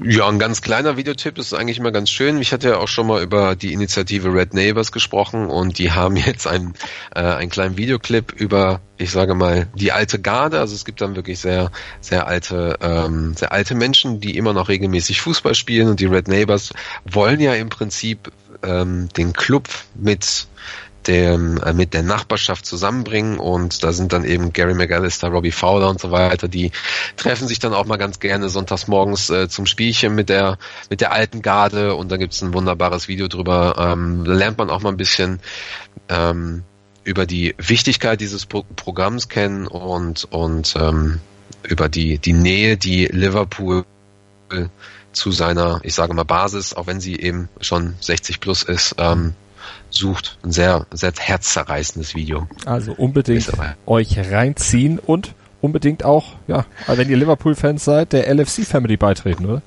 Ja, 0.00 0.28
ein 0.28 0.38
ganz 0.38 0.62
kleiner 0.62 0.96
Videotipp, 0.96 1.38
ist 1.38 1.54
eigentlich 1.54 1.78
immer 1.78 1.90
ganz 1.90 2.08
schön. 2.08 2.40
Ich 2.40 2.52
hatte 2.52 2.68
ja 2.68 2.76
auch 2.76 2.86
schon 2.86 3.08
mal 3.08 3.20
über 3.20 3.56
die 3.56 3.72
Initiative 3.72 4.32
Red 4.32 4.54
Neighbors 4.54 4.92
gesprochen 4.92 5.46
und 5.46 5.78
die 5.78 5.90
haben 5.90 6.16
jetzt 6.26 6.46
einen, 6.46 6.74
äh, 7.16 7.20
einen 7.20 7.50
kleinen 7.50 7.76
Videoclip 7.76 8.32
über, 8.32 8.80
ich 8.96 9.10
sage 9.10 9.34
mal, 9.34 9.66
die 9.74 9.90
alte 9.90 10.20
Garde. 10.20 10.60
Also 10.60 10.76
es 10.76 10.84
gibt 10.84 11.00
dann 11.00 11.16
wirklich 11.16 11.40
sehr, 11.40 11.72
sehr 12.00 12.28
alte, 12.28 12.78
ähm, 12.80 13.34
sehr 13.34 13.50
alte 13.50 13.74
Menschen, 13.74 14.20
die 14.20 14.36
immer 14.36 14.52
noch 14.52 14.68
regelmäßig 14.68 15.20
Fußball 15.20 15.56
spielen 15.56 15.88
und 15.88 15.98
die 15.98 16.06
Red 16.06 16.28
Neighbors 16.28 16.72
wollen 17.04 17.40
ja 17.40 17.54
im 17.54 17.68
Prinzip 17.68 18.30
ähm, 18.62 19.08
den 19.16 19.32
Club 19.32 19.68
mit 19.96 20.46
dem, 21.08 21.60
äh, 21.62 21.72
mit 21.72 21.94
der 21.94 22.02
Nachbarschaft 22.02 22.66
zusammenbringen 22.66 23.38
und 23.38 23.82
da 23.82 23.92
sind 23.92 24.12
dann 24.12 24.24
eben 24.24 24.52
Gary 24.52 24.74
McAllister, 24.74 25.28
Robbie 25.28 25.50
Fowler 25.50 25.88
und 25.88 26.00
so 26.00 26.10
weiter, 26.10 26.48
die 26.48 26.70
treffen 27.16 27.48
sich 27.48 27.58
dann 27.58 27.74
auch 27.74 27.86
mal 27.86 27.96
ganz 27.96 28.20
gerne 28.20 28.48
sonntags 28.48 28.86
morgens 28.86 29.30
äh, 29.30 29.48
zum 29.48 29.66
Spielchen 29.66 30.14
mit 30.14 30.28
der, 30.28 30.58
mit 30.90 31.00
der 31.00 31.12
alten 31.12 31.42
Garde 31.42 31.94
und 31.94 32.12
da 32.12 32.16
gibt's 32.16 32.42
ein 32.42 32.54
wunderbares 32.54 33.08
Video 33.08 33.28
drüber, 33.28 33.74
ähm, 33.78 34.24
da 34.24 34.32
lernt 34.32 34.58
man 34.58 34.70
auch 34.70 34.82
mal 34.82 34.90
ein 34.90 34.96
bisschen 34.96 35.40
ähm, 36.08 36.62
über 37.04 37.26
die 37.26 37.54
Wichtigkeit 37.58 38.20
dieses 38.20 38.46
Pro 38.46 38.64
Programms 38.76 39.28
kennen 39.28 39.66
und, 39.66 40.24
und 40.30 40.74
ähm, 40.78 41.20
über 41.62 41.88
die, 41.88 42.18
die 42.18 42.34
Nähe, 42.34 42.76
die 42.76 43.06
Liverpool 43.06 43.84
zu 45.12 45.32
seiner, 45.32 45.80
ich 45.82 45.94
sage 45.94 46.14
mal, 46.14 46.24
Basis, 46.24 46.74
auch 46.74 46.86
wenn 46.86 47.00
sie 47.00 47.16
eben 47.16 47.48
schon 47.60 47.94
60 48.00 48.40
plus 48.40 48.62
ist, 48.62 48.94
ähm, 48.98 49.34
sucht. 49.90 50.38
Ein 50.42 50.52
sehr, 50.52 50.86
sehr 50.92 51.12
herzzerreißendes 51.16 52.14
Video. 52.14 52.46
Also 52.66 52.92
unbedingt 52.92 53.50
euch 53.86 54.18
reinziehen 54.18 54.98
und 54.98 55.34
unbedingt 55.60 56.04
auch, 56.04 56.36
ja, 56.46 56.64
wenn 56.86 57.08
ihr 57.08 57.16
Liverpool-Fans 57.16 57.84
seid, 57.84 58.12
der 58.12 58.32
LFC-Family 58.32 58.96
beitreten, 58.96 59.46
oder? 59.46 59.62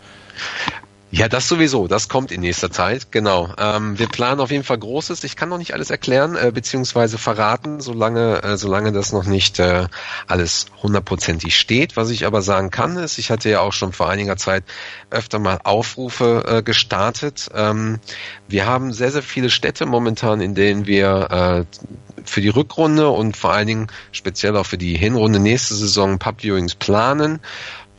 Ja, 1.14 1.28
das 1.28 1.50
sowieso. 1.50 1.88
Das 1.88 2.08
kommt 2.08 2.32
in 2.32 2.40
nächster 2.40 2.72
Zeit. 2.72 3.12
Genau. 3.12 3.54
Ähm, 3.58 4.00
wir 4.00 4.08
planen 4.08 4.40
auf 4.40 4.50
jeden 4.50 4.64
Fall 4.64 4.78
Großes. 4.78 5.26
Ich 5.26 5.36
kann 5.36 5.50
noch 5.50 5.58
nicht 5.58 5.74
alles 5.74 5.90
erklären 5.90 6.38
äh, 6.38 6.52
beziehungsweise 6.54 7.18
verraten, 7.18 7.82
solange 7.82 8.42
äh, 8.44 8.58
solange 8.58 8.94
das 8.94 9.12
noch 9.12 9.26
nicht 9.26 9.60
äh, 9.60 9.88
alles 10.28 10.68
hundertprozentig 10.82 11.60
steht. 11.60 11.98
Was 11.98 12.12
ich 12.12 12.26
aber 12.26 12.42
sagen 12.42 12.70
kann, 12.70 12.96
ist, 12.96 13.18
ich 13.18 13.30
hatte 13.30 13.50
ja 13.50 13.60
auch 13.60 13.74
schon 13.74 13.92
vor 13.92 14.10
einiger 14.10 14.38
Zeit 14.38 14.64
öfter 15.10 15.38
mal 15.40 15.60
Aufrufe 15.66 16.46
äh, 16.48 16.64
gestartet. 16.64 17.50
Ähm, 17.54 18.00
wir 18.48 18.66
haben 18.66 18.94
sehr 18.94 19.12
sehr 19.12 19.24
viele 19.24 19.50
Städte 19.50 19.86
momentan, 19.86 20.40
in 20.40 20.56
denen 20.56 20.86
wir 20.86 21.66
äh, 21.70 22.24
für 22.24 22.40
die 22.40 22.50
Rückrunde 22.50 23.10
und 23.10 23.36
vor 23.36 23.52
allen 23.52 23.68
Dingen 23.68 23.88
speziell 24.14 24.56
auch 24.56 24.66
für 24.66 24.78
die 24.78 24.96
Hinrunde 24.96 25.40
nächste 25.40 25.76
Saison 25.76 26.20
Pub 26.20 26.42
Viewings 26.42 26.76
planen 26.76 27.42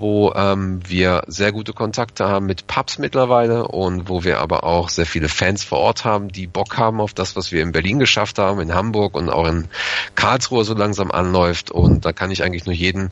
wo 0.03 0.33
ähm, 0.35 0.81
wir 0.87 1.23
sehr 1.29 1.53
gute 1.53 1.73
Kontakte 1.73 2.29
haben 2.29 2.47
mit 2.47 2.67
Pubs 2.67 2.99
mittlerweile 2.99 3.69
und 3.69 4.09
wo 4.09 4.25
wir 4.25 4.41
aber 4.41 4.65
auch 4.65 4.89
sehr 4.89 5.07
viele 5.07 5.29
Fans 5.29 5.63
vor 5.63 5.79
Ort 5.79 6.05
haben, 6.05 6.29
die 6.29 6.49
Bock 6.49 6.77
haben 6.77 7.01
auf 7.01 7.15
das, 7.15 7.37
was 7.37 7.53
wir 7.53 7.63
in 7.63 7.71
Berlin 7.71 8.01
geschafft 8.01 8.39
haben, 8.39 8.61
in 8.61 8.75
Hamburg 8.75 9.15
und 9.15 9.31
auch 9.31 9.47
in 9.47 9.69
Karlsruhe 10.17 10.65
so 10.65 10.75
langsam 10.75 11.13
anläuft. 11.13 11.71
Und 11.71 12.05
da 12.05 12.13
kann 12.13 12.33
ich 12.33 12.43
eigentlich 12.43 12.67
nur 12.67 12.75
jeden 12.75 13.11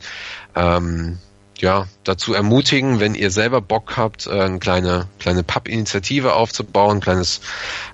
ähm, 0.53 1.17
ja, 1.57 1.87
dazu 2.03 2.33
ermutigen, 2.33 2.99
wenn 2.99 3.15
ihr 3.15 3.31
selber 3.31 3.61
Bock 3.61 3.95
habt, 3.95 4.27
äh, 4.27 4.31
eine 4.31 4.59
kleine, 4.59 5.07
kleine 5.19 5.43
Pub-Initiative 5.43 6.33
aufzubauen, 6.33 6.99
kleines, 6.99 7.39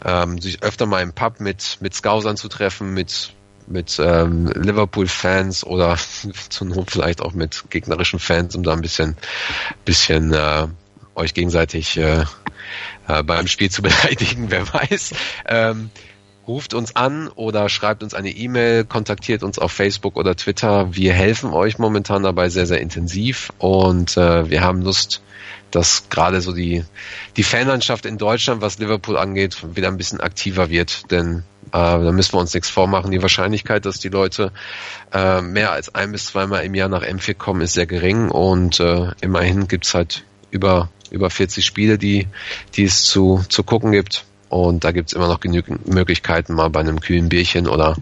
ähm, 0.03 0.41
sich 0.41 0.63
öfter 0.63 0.87
mal 0.87 1.03
im 1.03 1.13
Pub 1.13 1.39
mit, 1.39 1.77
mit 1.81 1.93
Scousern 1.93 2.35
zu 2.35 2.47
treffen, 2.47 2.93
mit 2.95 3.33
mit 3.68 3.99
ähm, 3.99 4.47
Liverpool-Fans 4.47 5.63
oder 5.65 5.97
zur 6.49 6.68
Not 6.68 6.91
vielleicht 6.91 7.22
auch 7.22 7.34
mit 7.34 7.65
gegnerischen 7.70 8.20
Fans, 8.20 8.55
um 8.55 8.63
da 8.63 8.74
ein 8.74 8.82
bisschen, 8.82 9.18
bisschen 9.86 10.34
äh, 10.34 10.68
euch 11.15 11.34
gegenseitig 11.34 11.97
äh, 11.97 12.24
äh, 13.07 13.24
beim 13.24 13.47
Spiel 13.47 13.70
zu 13.70 13.82
beleidigen, 13.84 14.49
wer 14.49 14.72
weiß. 14.74 15.13
Ähm, 15.47 15.89
ruft 16.47 16.74
uns 16.74 16.95
an 16.95 17.28
oder 17.28 17.68
schreibt 17.68 18.03
uns 18.03 18.13
eine 18.13 18.30
E-Mail, 18.30 18.86
kontaktiert 18.86 19.43
uns 19.43 19.59
auf 19.59 19.72
Facebook 19.72 20.15
oder 20.15 20.36
Twitter. 20.36 20.95
Wir 20.95 21.13
helfen 21.13 21.51
euch 21.51 21.78
momentan 21.78 22.24
dabei 22.24 22.49
sehr, 22.49 22.65
sehr 22.65 22.80
intensiv 22.80 23.51
und 23.57 24.15
äh, 24.15 24.49
wir 24.49 24.61
haben 24.61 24.82
Lust, 24.82 25.22
dass 25.72 26.09
gerade 26.09 26.39
so 26.39 26.53
die, 26.53 26.86
die 27.36 27.43
Fanlandschaft 27.43 28.05
in 28.05 28.18
Deutschland, 28.18 28.61
was 28.61 28.80
Liverpool 28.80 29.18
angeht, 29.18 29.76
wieder 29.76 29.89
ein 29.89 29.97
bisschen 29.97 30.22
aktiver 30.22 30.70
wird, 30.70 31.11
denn 31.11 31.43
da 31.72 32.11
müssen 32.11 32.34
wir 32.34 32.39
uns 32.39 32.53
nichts 32.53 32.70
vormachen. 32.70 33.11
Die 33.11 33.22
Wahrscheinlichkeit, 33.22 33.86
dass 33.86 33.99
die 33.99 34.09
Leute 34.09 34.51
äh, 35.13 35.41
mehr 35.41 35.72
als 35.72 35.93
ein 35.93 36.11
bis 36.11 36.28
zweimal 36.28 36.63
im 36.63 36.76
Jahr 36.76 36.89
nach 36.89 37.03
M4 37.03 37.34
kommen, 37.36 37.61
ist 37.61 37.74
sehr 37.74 37.88
gering 37.88 38.30
und 38.30 38.80
äh, 38.80 39.11
immerhin 39.22 39.68
gibt's 39.68 39.93
halt 39.93 40.24
über 40.51 40.89
über 41.11 41.30
40 41.30 41.65
Spiele, 41.65 41.97
die, 41.97 42.28
die 42.76 42.84
es 42.84 43.03
zu, 43.03 43.43
zu 43.49 43.63
gucken 43.63 43.91
gibt. 43.91 44.26
Und 44.49 44.83
da 44.83 44.91
gibt's 44.91 45.13
immer 45.13 45.27
noch 45.27 45.39
genügend 45.39 45.87
Möglichkeiten, 45.93 46.53
mal 46.53 46.69
bei 46.69 46.79
einem 46.79 46.99
kühlen 47.01 47.27
Bierchen 47.27 47.67
oder 47.67 47.95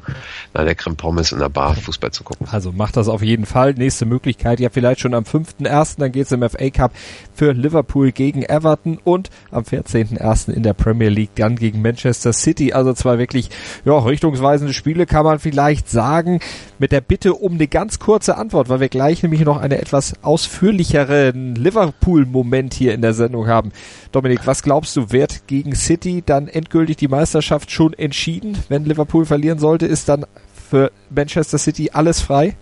einer 0.53 0.65
leckeren 0.65 0.95
Pommes 0.95 1.31
in 1.31 1.39
der 1.39 1.49
Bar 1.49 1.75
Fußball 1.75 2.11
zu 2.11 2.23
gucken. 2.23 2.47
Also 2.51 2.71
macht 2.71 2.97
das 2.97 3.07
auf 3.07 3.23
jeden 3.23 3.45
Fall. 3.45 3.73
Nächste 3.73 4.05
Möglichkeit 4.05 4.59
ja 4.59 4.69
vielleicht 4.69 4.99
schon 4.99 5.13
am 5.13 5.23
5.1., 5.23 5.99
dann 5.99 6.11
geht's 6.11 6.31
im 6.31 6.47
FA 6.47 6.69
Cup 6.69 6.91
für 7.33 7.51
Liverpool 7.51 8.11
gegen 8.11 8.43
Everton 8.43 8.99
und 9.03 9.29
am 9.51 9.63
14.1. 9.63 10.51
in 10.51 10.63
der 10.63 10.73
Premier 10.73 11.09
League 11.09 11.35
dann 11.35 11.55
gegen 11.55 11.81
Manchester 11.81 12.31
City. 12.31 12.73
Also 12.73 12.93
zwei 12.93 13.17
wirklich 13.17 13.49
ja, 13.83 13.97
richtungsweisende 13.97 14.73
Spiele 14.73 15.05
kann 15.05 15.25
man 15.25 15.39
vielleicht 15.39 15.89
sagen. 15.89 16.39
Mit 16.77 16.91
der 16.91 17.01
Bitte 17.01 17.33
um 17.33 17.53
eine 17.53 17.67
ganz 17.67 17.99
kurze 17.99 18.37
Antwort, 18.37 18.69
weil 18.69 18.79
wir 18.79 18.89
gleich 18.89 19.23
nämlich 19.23 19.41
noch 19.41 19.57
eine 19.57 19.79
etwas 19.79 20.13
ausführlichere 20.21 21.31
Liverpool-Moment 21.31 22.73
hier 22.73 22.93
in 22.93 23.01
der 23.01 23.13
Sendung 23.13 23.47
haben. 23.47 23.71
Dominik, 24.11 24.45
was 24.45 24.61
glaubst 24.61 24.95
du, 24.95 25.11
wird 25.11 25.47
gegen 25.47 25.75
City 25.75 26.21
dann 26.35 26.47
endgültig 26.47 26.97
die 26.97 27.07
Meisterschaft 27.07 27.71
schon 27.71 27.93
entschieden? 27.93 28.57
Wenn 28.69 28.85
Liverpool 28.85 29.25
verlieren 29.25 29.59
sollte, 29.59 29.85
ist 29.85 30.09
dann 30.09 30.25
für 30.53 30.91
Manchester 31.09 31.57
City 31.57 31.91
alles 31.93 32.21
frei? 32.21 32.55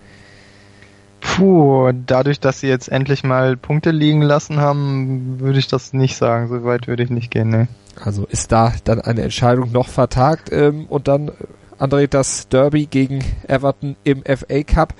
Puh, 1.20 1.92
dadurch, 2.06 2.40
dass 2.40 2.60
sie 2.60 2.68
jetzt 2.68 2.90
endlich 2.90 3.24
mal 3.24 3.58
Punkte 3.58 3.92
liegen 3.92 4.22
lassen 4.22 4.60
haben, 4.60 5.40
würde 5.40 5.58
ich 5.58 5.68
das 5.68 5.94
nicht 5.94 6.16
sagen. 6.18 6.50
So 6.50 6.64
weit 6.64 6.88
würde 6.88 7.04
ich 7.04 7.10
nicht 7.10 7.32
gehen, 7.32 7.50
ne. 7.50 7.68
Also 8.00 8.26
ist 8.26 8.52
da 8.52 8.74
dann 8.84 9.02
eine 9.02 9.22
Entscheidung 9.22 9.72
noch 9.72 9.88
vertagt 9.88 10.52
ähm, 10.52 10.86
und 10.90 11.08
dann 11.08 11.32
André 11.80 12.08
das 12.08 12.50
Derby 12.50 12.86
gegen 12.86 13.24
Everton 13.48 13.96
im 14.04 14.24
FA 14.24 14.64
Cup. 14.64 14.94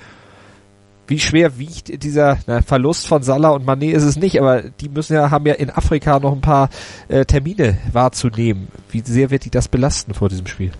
Wie 1.06 1.20
schwer 1.20 1.58
wiegt 1.58 2.02
dieser 2.02 2.38
na, 2.46 2.62
Verlust 2.62 3.06
von 3.06 3.22
Salah 3.22 3.50
und 3.50 3.66
Mané 3.66 3.92
ist 3.92 4.04
es 4.04 4.16
nicht, 4.16 4.40
aber 4.40 4.62
die 4.62 4.88
müssen 4.88 5.14
ja 5.14 5.30
haben 5.30 5.46
ja 5.46 5.54
in 5.54 5.70
Afrika 5.70 6.18
noch 6.18 6.32
ein 6.32 6.40
paar 6.40 6.70
äh, 7.08 7.24
Termine 7.24 7.78
wahrzunehmen. 7.92 8.68
Wie 8.90 9.02
sehr 9.04 9.30
wird 9.30 9.44
die 9.44 9.50
das 9.50 9.68
belasten 9.68 10.14
vor 10.14 10.28
diesem 10.28 10.46
Spiel? 10.46 10.72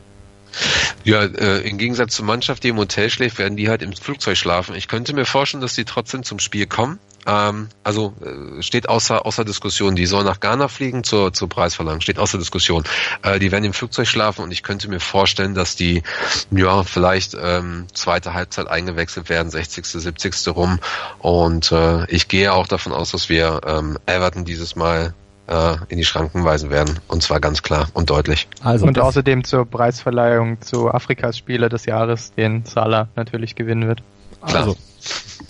Ja, 1.04 1.24
äh, 1.24 1.68
im 1.68 1.76
Gegensatz 1.78 2.14
zur 2.14 2.24
Mannschaft, 2.24 2.64
die 2.64 2.68
im 2.68 2.78
Hotel 2.78 3.10
schläft, 3.10 3.38
werden 3.38 3.56
die 3.56 3.68
halt 3.68 3.82
im 3.82 3.92
Flugzeug 3.92 4.38
schlafen. 4.38 4.74
Ich 4.74 4.88
könnte 4.88 5.12
mir 5.12 5.26
vorstellen, 5.26 5.60
dass 5.60 5.74
die 5.74 5.84
trotzdem 5.84 6.22
zum 6.22 6.38
Spiel 6.38 6.66
kommen. 6.66 6.98
Ähm, 7.26 7.68
also 7.82 8.14
äh, 8.22 8.62
steht 8.62 8.88
außer, 8.88 9.24
außer 9.26 9.44
Diskussion. 9.44 9.94
Die 9.96 10.06
sollen 10.06 10.26
nach 10.26 10.40
Ghana 10.40 10.68
fliegen 10.68 11.04
zur, 11.04 11.32
zur 11.32 11.48
Preisverlangung. 11.48 12.00
Steht 12.00 12.18
außer 12.18 12.38
Diskussion. 12.38 12.84
Äh, 13.22 13.38
die 13.38 13.52
werden 13.52 13.64
im 13.64 13.72
Flugzeug 13.72 14.06
schlafen 14.06 14.42
und 14.42 14.50
ich 14.50 14.62
könnte 14.62 14.88
mir 14.88 15.00
vorstellen, 15.00 15.54
dass 15.54 15.76
die 15.76 16.02
ja 16.50 16.82
vielleicht 16.84 17.36
ähm, 17.40 17.86
zweite 17.92 18.34
Halbzeit 18.34 18.68
eingewechselt 18.68 19.28
werden, 19.28 19.50
60., 19.50 19.86
70. 19.86 20.48
rum. 20.48 20.78
Und 21.18 21.72
äh, 21.72 22.04
ich 22.10 22.28
gehe 22.28 22.52
auch 22.52 22.66
davon 22.66 22.92
aus, 22.92 23.12
dass 23.12 23.28
wir 23.28 23.60
ähm, 23.66 23.98
Everton 24.06 24.44
dieses 24.44 24.76
Mal 24.76 25.14
äh, 25.46 25.76
in 25.88 25.98
die 25.98 26.04
Schranken 26.04 26.44
weisen 26.44 26.70
werden. 26.70 27.00
Und 27.08 27.22
zwar 27.22 27.40
ganz 27.40 27.62
klar 27.62 27.88
und 27.94 28.10
deutlich. 28.10 28.48
Also 28.62 28.86
und 28.86 28.98
außerdem 28.98 29.44
zur 29.44 29.66
Preisverleihung 29.66 30.60
zu 30.60 30.90
Afrikas 30.90 31.38
Spieler 31.38 31.68
des 31.68 31.86
Jahres, 31.86 32.32
den 32.34 32.64
Salah 32.64 33.08
natürlich 33.16 33.54
gewinnen 33.54 33.88
wird. 33.88 34.02
Klar. 34.46 34.62
Also. 34.62 34.76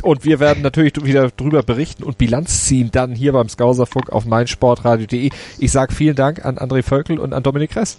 Und 0.04 0.26
wir 0.26 0.38
werden 0.38 0.62
natürlich 0.62 0.92
wieder 1.02 1.30
drüber 1.30 1.62
berichten 1.62 2.04
und 2.04 2.18
Bilanz 2.18 2.64
ziehen 2.64 2.90
dann 2.92 3.14
hier 3.14 3.32
beim 3.32 3.48
Skauserfunk 3.48 4.10
auf 4.10 4.26
meinsportradio.de. 4.26 5.30
Ich 5.58 5.72
sage 5.72 5.94
vielen 5.94 6.14
Dank 6.14 6.44
an 6.44 6.58
André 6.58 6.82
Völkel 6.82 7.18
und 7.18 7.32
an 7.32 7.42
Dominik 7.42 7.70
Kress. 7.70 7.96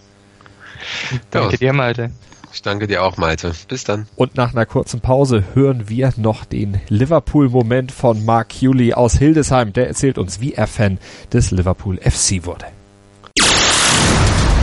Danke 1.31 1.57
dir, 1.57 1.73
Malte. 1.73 2.11
Ich 2.53 2.61
danke 2.61 2.85
dir 2.85 3.03
auch, 3.03 3.17
Malte. 3.17 3.53
Bis 3.67 3.85
dann. 3.85 4.05
Und 4.15 4.35
nach 4.35 4.53
einer 4.53 4.67
kurzen 4.67 5.01
Pause 5.01 5.43
hören 5.55 5.89
wir 5.89 6.13
noch 6.15 6.45
den 6.45 6.79
Liverpool-Moment 6.89 7.91
von 7.91 8.23
Mark 8.23 8.53
Hewley 8.53 8.93
aus 8.93 9.17
Hildesheim. 9.17 9.73
Der 9.73 9.87
erzählt 9.87 10.19
uns, 10.19 10.39
wie 10.39 10.53
er 10.53 10.67
Fan 10.67 10.99
des 11.33 11.49
Liverpool 11.49 11.97
FC 11.97 12.45
wurde. 12.45 12.65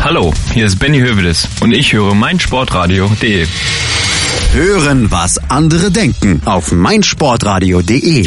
Hallo, 0.01 0.33
hier 0.55 0.67
ist 0.67 0.79
Benny 0.79 1.01
Hövedes 1.01 1.49
und 1.61 1.73
ich 1.73 1.93
höre 1.93 2.15
meinsportradio.de. 2.15 3.47
Hören, 4.53 5.11
was 5.11 5.39
andere 5.49 5.91
denken 5.91 6.43
auf 6.45 6.73
meinsportradio.de. 6.73 8.27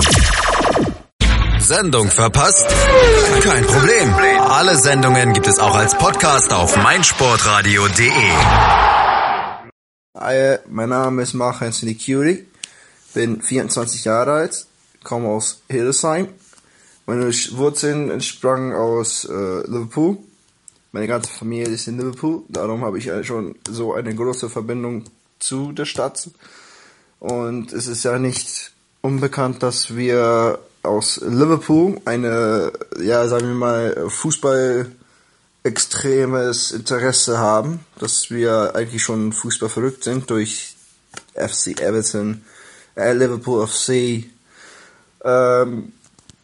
Sendung 1.59 2.07
verpasst? 2.09 2.65
Kein 3.43 3.63
Problem. 3.63 4.11
Alle 4.41 4.75
Sendungen 4.75 5.33
gibt 5.33 5.45
es 5.45 5.59
auch 5.59 5.75
als 5.75 5.95
Podcast 5.95 6.51
auf 6.51 6.75
meinsportradio.de. 6.77 8.09
Hi, 10.17 10.57
mein 10.67 10.89
Name 10.89 11.21
ist 11.21 11.35
Mark 11.35 11.61
Anthony 11.61 11.93
Curie, 11.93 12.47
bin 13.13 13.43
24 13.43 14.05
Jahre 14.05 14.31
alt, 14.31 14.65
komme 15.03 15.27
aus 15.27 15.61
Hildesheim. 15.69 16.29
Meine 17.05 17.25
Wurzeln 17.51 18.09
entsprangen 18.09 18.73
aus 18.73 19.25
äh, 19.25 19.61
Liverpool. 19.67 20.17
Meine 20.91 21.05
ganze 21.05 21.29
Familie 21.29 21.67
ist 21.67 21.87
in 21.87 21.99
Liverpool, 21.99 22.41
darum 22.49 22.83
habe 22.83 22.97
ich 22.97 23.11
schon 23.27 23.53
so 23.69 23.93
eine 23.93 24.15
große 24.15 24.49
Verbindung 24.49 25.05
zu 25.45 25.71
der 25.71 25.85
Stadt. 25.85 26.29
Und 27.19 27.73
es 27.73 27.87
ist 27.87 28.03
ja 28.03 28.17
nicht 28.19 28.71
unbekannt, 29.01 29.63
dass 29.63 29.95
wir 29.95 30.59
aus 30.83 31.21
Liverpool 31.25 31.99
eine, 32.05 32.71
ja, 33.01 33.27
sagen 33.27 33.47
wir 33.47 33.55
mal, 33.55 34.09
Fußball 34.09 34.91
extremes 35.63 36.71
Interesse 36.71 37.39
haben, 37.39 37.79
dass 37.99 38.29
wir 38.29 38.75
eigentlich 38.75 39.01
schon 39.01 39.33
Fußball 39.33 39.69
verrückt 39.69 40.03
sind 40.03 40.29
durch 40.29 40.75
FC 41.33 41.79
Everton, 41.79 42.43
äh, 42.95 43.13
Liverpool 43.13 43.65
FC 43.65 44.25
ähm, 45.23 45.91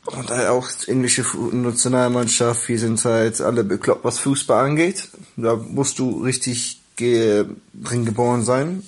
und 0.06 0.32
auch 0.32 0.68
englische 0.88 1.24
Nationalmannschaft. 1.52 2.68
Wir 2.68 2.80
sind 2.80 3.04
halt 3.06 3.40
alle 3.42 3.64
bekloppt, 3.64 4.04
was 4.04 4.18
Fußball 4.20 4.66
angeht. 4.66 5.10
Da 5.38 5.56
musst 5.56 6.00
du 6.00 6.24
richtig 6.24 6.82
ge 6.96 7.46
drin 7.74 8.06
geboren 8.06 8.44
sein. 8.44 8.84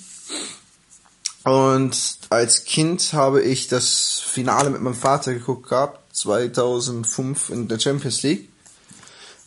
Und 1.44 2.18
als 2.30 2.64
Kind 2.64 3.12
habe 3.12 3.42
ich 3.42 3.68
das 3.68 4.20
Finale 4.26 4.70
mit 4.70 4.80
meinem 4.80 4.94
Vater 4.94 5.34
geguckt 5.34 5.68
gehabt, 5.68 6.00
2005 6.16 7.50
in 7.50 7.68
der 7.68 7.78
Champions 7.78 8.22
League 8.22 8.48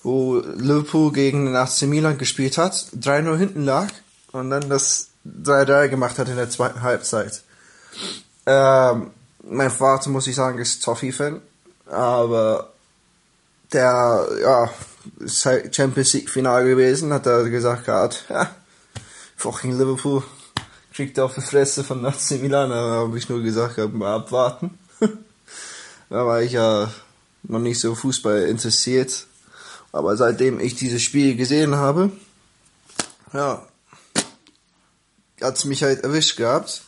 wo 0.08 0.38
Liverpool 0.38 1.12
gegen 1.12 1.46
den 1.46 1.56
AC 1.56 1.82
Milan 1.84 2.18
gespielt 2.18 2.58
hat, 2.58 2.74
3-0 2.98 3.38
hinten 3.38 3.66
lag 3.66 3.90
und 4.32 4.50
dann 4.50 4.70
das 4.70 5.10
3-3 5.26 5.90
gemacht 5.90 6.18
hat 6.18 6.30
in 6.30 6.38
der 6.38 6.50
zweiten 6.50 6.82
Halbzeit. 6.82 7.42
Ähm, 8.46 9.12
mein 9.44 9.70
Vater, 9.70 10.10
muss 10.10 10.28
ich 10.28 10.36
sagen, 10.36 10.60
ist 10.60 10.82
Toffee-Fan, 10.82 11.42
aber 11.88 12.72
der, 13.74 14.28
ja, 14.42 14.70
ist 15.20 15.46
halt 15.46 15.76
Champions 15.76 16.14
League 16.14 16.30
Final 16.30 16.66
gewesen, 16.66 17.12
hat 17.12 17.26
er 17.26 17.50
gesagt 17.50 17.86
gehabt, 17.86 18.26
ja, 18.30 18.50
fucking 19.36 19.78
Liverpool 19.78 20.24
kriegt 20.98 21.18
auf 21.18 21.36
die 21.36 21.42
Fresse 21.42 21.86
von 21.86 22.06
AC 22.06 22.32
Milan, 22.42 22.72
da 22.72 22.76
habe 22.76 23.18
ich 23.18 23.30
nur 23.30 23.42
gesagt, 23.42 23.78
mal 23.94 24.16
abwarten. 24.16 24.78
da 26.10 26.26
war 26.26 26.42
ich 26.42 26.52
ja 26.52 26.92
noch 27.44 27.60
nicht 27.60 27.80
so 27.80 27.96
Fußball 27.96 28.44
interessiert 28.44 29.28
aber 29.98 30.16
seitdem 30.16 30.60
ich 30.60 30.76
dieses 30.76 31.02
Spiel 31.02 31.36
gesehen 31.36 31.76
habe, 31.76 32.12
ja, 33.34 33.66
hat's 35.42 35.66
mich 35.66 35.84
halt 35.84 36.04
erwischt 36.04 36.38
gehabt. 36.38 36.84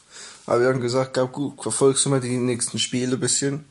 Habe 0.46 0.64
dann 0.64 0.80
gesagt, 0.80 1.14
gab 1.14 1.32
gut, 1.32 1.62
verfolgst 1.62 2.06
du 2.06 2.10
mal 2.10 2.22
die 2.22 2.38
nächsten 2.38 2.80
Spiele 2.80 3.18
bisschen. 3.18 3.66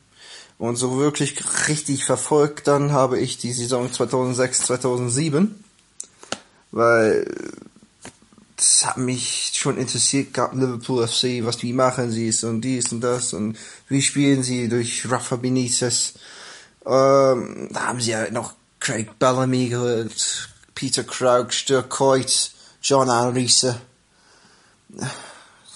Und 0.57 0.75
so 0.75 0.97
wirklich 0.97 1.35
richtig 1.69 2.03
verfolgt 2.03 2.67
dann 2.67 2.91
habe 2.91 3.17
ich 3.17 3.37
die 3.37 3.53
Saison 3.53 3.91
2006, 3.91 4.63
2007. 4.63 5.63
Weil 6.71 7.25
das 8.59 8.85
hat 8.85 8.97
mich 8.97 9.53
schon 9.55 9.77
interessiert 9.77 10.33
gehabt, 10.33 10.53
Liverpool 10.53 11.07
FC, 11.07 11.45
was 11.45 11.63
wie 11.63 11.71
machen 11.71 12.11
sie 12.11 12.27
es 12.27 12.43
und 12.43 12.59
dies 12.59 12.91
und 12.91 12.99
das 12.99 13.31
und 13.31 13.57
wie 13.87 14.01
spielen 14.01 14.43
sie 14.43 14.67
durch 14.67 15.09
Rafa 15.09 15.37
Benitez. 15.37 16.15
Ähm, 16.85 17.69
da 17.71 17.87
haben 17.87 18.01
sie 18.01 18.11
ja 18.11 18.29
noch 18.31 18.53
Craig 18.81 19.17
Bellamy 19.17 19.69
geholt, 19.69 20.49
Peter 20.75 21.05
Crouch, 21.05 21.65
Dirk 21.69 21.89
Coit, 21.89 22.51
John 22.81 23.09
Alrisa, 23.09 23.79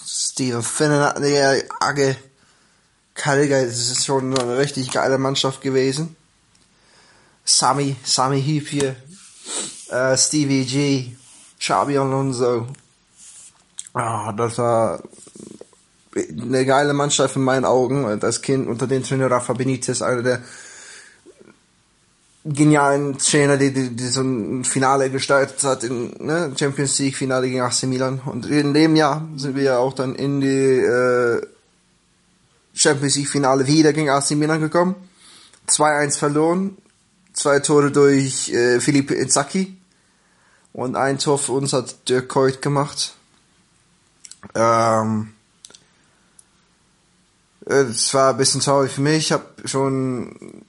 Stephen 0.06 0.62
Finnan 0.62 1.04
hatten 1.04 1.22
die 1.22 1.38
Agge, 1.80 2.16
Carragher, 3.14 3.64
das 3.64 3.90
ist 3.90 4.04
schon 4.04 4.38
eine 4.38 4.58
richtig 4.58 4.90
geile 4.90 5.16
Mannschaft 5.16 5.62
gewesen. 5.62 6.16
Sammy, 7.46 7.96
Sammy 8.04 8.42
Huppier, 8.42 8.96
äh, 9.88 10.18
Stevie 10.18 10.66
G, 10.66 11.16
Xabi 11.64 11.96
Alonso. 11.96 12.66
Ah, 13.94 14.32
das 14.32 14.58
war 14.58 15.02
eine 16.14 16.66
geile 16.66 16.92
Mannschaft 16.92 17.36
in 17.36 17.42
meinen 17.42 17.64
Augen. 17.64 18.04
Und 18.04 18.22
als 18.22 18.42
Kind 18.42 18.68
unter 18.68 18.86
den 18.86 19.02
Trainer 19.02 19.30
Rafa 19.30 19.54
Benitez, 19.54 20.02
einer 20.02 20.22
der 20.22 20.42
genialen 22.44 23.16
Trainer, 23.16 23.56
die, 23.56 23.72
die, 23.72 23.96
die 23.96 24.08
so 24.08 24.20
ein 24.20 24.64
Finale 24.64 25.08
gestaltet 25.08 25.64
hat, 25.64 25.84
in 25.84 26.12
ne, 26.18 26.52
Champions 26.54 26.98
League 26.98 27.16
Finale 27.16 27.48
gegen 27.48 27.62
AC 27.62 27.84
Milan. 27.84 28.20
Und 28.26 28.44
in 28.44 28.74
dem 28.74 28.94
Jahr 28.94 29.26
sind 29.36 29.56
wir 29.56 29.62
ja 29.62 29.78
auch 29.78 29.94
dann 29.94 30.14
in 30.16 30.42
die 30.42 30.46
äh, 30.46 31.40
Champions 32.74 33.16
League 33.16 33.30
Finale 33.30 33.66
wieder 33.66 33.94
gegen 33.94 34.10
AC 34.10 34.32
Milan 34.32 34.60
gekommen. 34.60 34.96
2-1 35.68 36.18
verloren, 36.18 36.76
zwei 37.32 37.60
Tore 37.60 37.90
durch 37.90 38.52
äh, 38.52 38.80
Felipe 38.80 39.14
Inzaghi 39.14 39.78
und 40.74 40.96
ein 40.96 41.18
Tor 41.18 41.38
für 41.38 41.52
uns 41.52 41.72
hat 41.72 42.08
Dirk 42.08 42.28
Coit 42.28 42.60
gemacht. 42.60 43.14
Ähm, 44.54 45.32
es 47.64 48.12
war 48.12 48.30
ein 48.30 48.36
bisschen 48.36 48.60
traurig 48.60 48.90
für 48.92 49.00
mich. 49.00 49.16
Ich 49.16 49.32
habe 49.32 49.46
schon 49.64 50.64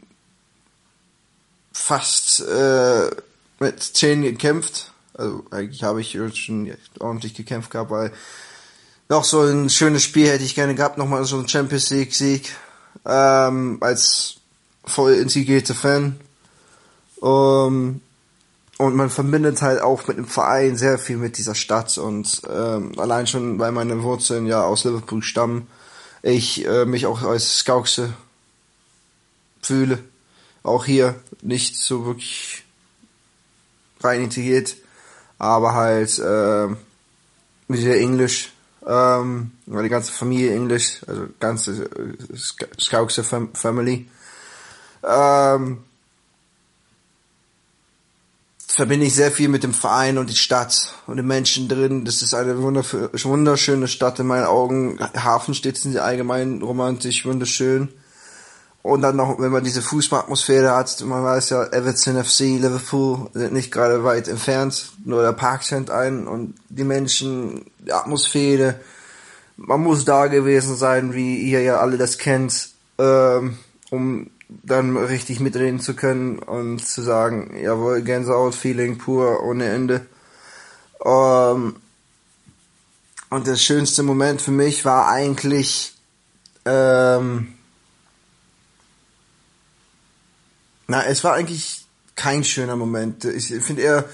fast 1.74 2.40
äh, 2.42 3.10
mit 3.60 3.82
10 3.82 4.22
gekämpft. 4.22 4.94
Also 5.16 5.44
eigentlich 5.50 5.84
habe 5.84 6.02
ich 6.02 6.18
schon 6.36 6.72
ordentlich 7.00 7.34
gekämpft 7.34 7.72
gehabt, 7.72 7.90
weil 7.90 8.14
noch 9.10 9.24
so 9.24 9.42
ein 9.42 9.70
schönes 9.70 10.04
Spiel 10.04 10.28
hätte 10.28 10.44
ich 10.44 10.56
gerne 10.56 10.76
gehabt, 10.76 11.00
nochmal 11.00 11.26
so 11.26 11.40
ein 11.40 11.48
Champions 11.48 11.90
League 11.90 12.14
Sieg 12.14 12.56
ähm, 13.06 13.78
als 13.82 14.36
voll 14.86 15.14
integrierter 15.14 15.74
Fan. 15.74 16.20
Um, 17.18 18.02
und 18.78 18.96
man 18.96 19.10
verbindet 19.10 19.62
halt 19.62 19.82
auch 19.82 20.08
mit 20.08 20.18
dem 20.18 20.28
Verein 20.28 20.76
sehr 20.76 20.98
viel 20.98 21.18
mit 21.18 21.38
dieser 21.38 21.56
Stadt 21.56 21.98
und 21.98 22.42
ähm, 22.50 22.92
allein 22.98 23.28
schon, 23.28 23.60
weil 23.60 23.72
meine 23.72 24.04
Wurzeln 24.04 24.48
ja 24.48 24.64
aus 24.64 24.84
Liverpool 24.84 25.24
stammen, 25.24 25.68
ich 26.22 26.66
äh, 26.66 26.86
mich 26.86 27.06
auch 27.06 27.22
als 27.22 27.60
Skaukse 27.60 28.14
fühle 29.62 30.00
auch 30.66 30.86
hier 30.86 31.16
nicht 31.42 31.78
so 31.78 32.06
wirklich 32.06 32.64
rein 34.02 34.24
integriert, 34.24 34.76
aber 35.38 35.74
halt 35.74 36.18
äh, 36.20 36.68
der 37.68 38.00
Englisch, 38.00 38.52
ähm, 38.86 39.52
die 39.66 39.90
ganze 39.90 40.12
Familie 40.12 40.54
Englisch, 40.54 41.02
also 41.08 41.28
ganze 41.40 41.84
äh, 41.86 42.36
Scouser 42.80 43.24
Family. 43.24 44.10
Ähm, 45.04 45.84
verbinde 48.76 49.06
ich 49.06 49.16
sehr 49.16 49.32
viel 49.32 49.48
mit 49.48 49.64
dem 49.64 49.74
Verein 49.74 50.18
und 50.18 50.30
die 50.30 50.36
Stadt 50.36 50.94
und 51.08 51.16
den 51.16 51.26
Menschen 51.26 51.70
drin. 51.70 52.04
Das 52.04 52.22
ist 52.22 52.34
eine 52.34 52.62
wunderschöne 52.62 53.88
Stadt 53.88 54.20
in 54.20 54.28
meinen 54.28 54.44
Augen. 54.44 55.00
Hafenstädte 55.16 55.80
sind 55.80 55.98
allgemein 55.98 56.62
romantisch, 56.62 57.26
wunderschön. 57.26 57.88
Und 58.84 59.02
dann 59.02 59.16
noch, 59.16 59.40
wenn 59.40 59.52
man 59.54 59.64
diese 59.64 59.82
Fußballatmosphäre 59.82 60.76
hat, 60.76 61.02
man 61.06 61.24
weiß 61.24 61.52
ja, 61.52 61.64
Everton 61.68 62.22
FC, 62.22 62.40
Liverpool 62.42 63.30
sind 63.34 63.54
nicht 63.54 63.72
gerade 63.72 64.04
weit 64.04 64.28
entfernt, 64.28 64.92
nur 65.06 65.22
der 65.22 65.32
Park 65.32 65.64
scheint 65.64 65.90
ein 65.90 66.28
und 66.28 66.56
die 66.70 66.84
Menschen, 66.84 67.66
die 67.80 67.94
Atmosphäre, 67.94 68.76
man 69.56 69.82
muss 69.82 70.04
da 70.04 70.28
gewesen 70.28 70.76
sein, 70.76 71.14
wie 71.14 71.38
ihr 71.38 71.62
ja 71.62 71.80
alle 71.80 71.98
das 71.98 72.18
kennt, 72.18 72.72
ähm, 73.00 73.58
um 73.90 74.30
dann 74.48 74.96
richtig 74.98 75.40
mitreden 75.40 75.80
zu 75.80 75.96
können 75.96 76.40
und 76.40 76.86
zu 76.86 77.02
sagen, 77.02 77.58
jawohl, 77.62 78.02
Gänsehaut, 78.02 78.56
Feeling 78.56 78.98
pur, 78.98 79.44
ohne 79.44 79.70
Ende. 79.70 80.06
Ähm, 81.04 81.76
und 83.30 83.48
der 83.48 83.56
schönste 83.56 84.04
Moment 84.04 84.42
für 84.42 84.52
mich 84.52 84.86
war 84.86 85.08
eigentlich, 85.08 85.96
ähm, 86.66 87.54
na, 90.88 91.04
es 91.06 91.24
war 91.24 91.34
eigentlich 91.34 91.86
kein 92.16 92.44
schöner 92.44 92.76
Moment. 92.76 93.26
Ich 93.26 93.48
finde 93.48 93.82
eher, 93.82 94.10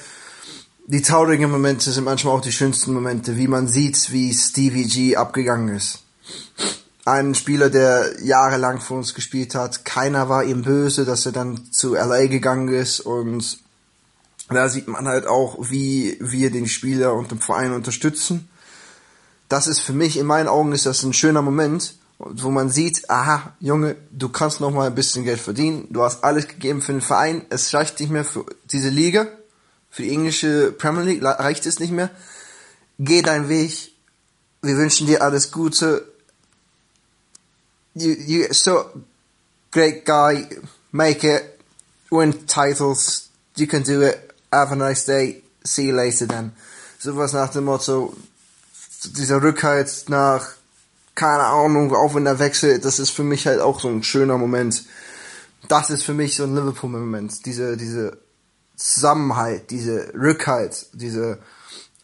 die 0.88 1.02
traurigen 1.02 1.52
Momente 1.52 1.92
sind 1.92 2.06
manchmal 2.06 2.36
auch 2.36 2.42
die 2.42 2.52
schönsten 2.52 2.94
Momente, 2.94 3.38
wie 3.38 3.48
man 3.48 3.68
sieht, 3.68 4.12
wie 4.12 4.34
Stevie 4.34 4.88
G 4.88 5.16
abgegangen 5.16 5.76
ist. 5.76 6.00
Ein 7.04 7.34
Spieler, 7.34 7.70
der 7.70 8.22
jahrelang 8.22 8.80
für 8.80 8.93
uns 8.93 9.16
gespielt 9.16 9.56
hat, 9.56 9.86
keiner 9.86 10.30
war 10.30 10.43
ihm 10.43 10.62
böse, 10.62 11.04
dass 11.04 11.26
er 11.26 11.32
dann 11.32 11.72
zu 11.72 11.95
LA 11.95 12.28
gegangen 12.28 12.68
ist 12.68 12.99
und 12.99 13.58
da 14.49 14.70
sieht 14.70 14.88
man 14.88 15.08
halt 15.08 15.26
auch, 15.26 15.58
wie 15.70 16.18
wir 16.20 16.52
den 16.52 16.68
Spieler 16.68 17.14
und 17.14 17.32
den 17.32 17.39
Verein 17.39 17.74
unterstützen. 17.74 18.49
Das 19.49 19.68
ist 19.68 19.80
für 19.80 19.93
mich, 19.93 20.18
in 20.18 20.26
meinen 20.26 20.47
Augen, 20.47 20.74
ist 20.74 20.86
das 20.86 21.04
ein 21.04 21.14
schöner 21.14 21.41
Moment, 21.41 21.95
wo 22.20 22.52
man 22.52 22.70
sieht, 22.70 23.10
aha, 23.10 23.54
Junge, 23.60 23.95
du 24.12 24.30
kannst 24.30 24.62
noch 24.62 24.72
mal 24.72 24.88
ein 24.88 24.95
bisschen 24.95 25.24
Geld 25.24 25.39
verdienen, 25.39 25.88
du 25.89 26.04
hast 26.04 26.24
alles 26.24 26.47
gegeben 26.47 26.82
für 26.82 26.91
den 26.91 27.02
Verein, 27.02 27.45
es 27.49 27.74
reicht 27.74 27.99
nicht 27.99 28.12
mehr 28.12 28.26
für 28.26 28.45
diese 28.72 28.89
Liga, 28.89 29.28
für 29.89 30.04
die 30.04 30.12
englische 30.12 30.72
Premier 30.72 31.04
League 31.04 31.24
reicht 31.24 31.66
es 31.66 31.80
nicht 31.80 31.91
mehr. 31.91 32.10
Geh 32.99 33.22
deinen 33.22 33.49
Weg, 33.49 33.93
wir 34.62 34.78
wünschen 34.78 35.08
dir 35.08 35.22
alles 35.22 35.52
Gute. 35.52 36.11
You, 37.94 38.16
you 38.26 38.54
so 38.54 38.89
great 39.72 40.06
guy, 40.06 40.48
make 40.92 41.24
it, 41.24 41.60
win 42.10 42.34
titles, 42.48 43.30
you 43.56 43.68
can 43.68 43.84
do 43.84 44.02
it, 44.02 44.32
have 44.52 44.72
a 44.72 44.76
nice 44.76 45.06
day, 45.06 45.42
see 45.64 45.88
you 45.88 45.96
later 45.96 46.26
then. 46.26 46.54
Sowas 47.00 47.34
nach 47.34 47.52
dem 47.52 47.66
Motto, 47.66 48.14
dieser 49.18 49.42
Rückhalt 49.42 50.06
nach 50.10 50.56
keine 51.16 51.44
Ahnung, 51.44 51.94
auch 51.94 52.16
wenn 52.16 52.26
er 52.26 52.39
wechselt, 52.39 52.86
das 52.86 53.00
ist 53.00 53.12
für 53.12 53.24
mich 53.24 53.46
halt 53.46 53.60
auch 53.60 53.80
so 53.80 53.89
ein 53.89 54.04
schöner 54.04 54.38
Moment. 54.38 54.86
Das 55.68 55.89
ist 55.89 56.04
für 56.04 56.14
mich 56.14 56.36
so 56.36 56.44
ein 56.44 56.56
Liverpool-Moment. 56.56 57.46
Diese, 57.46 57.78
diese 57.78 58.18
Zusammenhalt, 58.76 59.70
diese 59.70 60.14
Rückhalt, 60.16 60.88
diese 60.94 61.39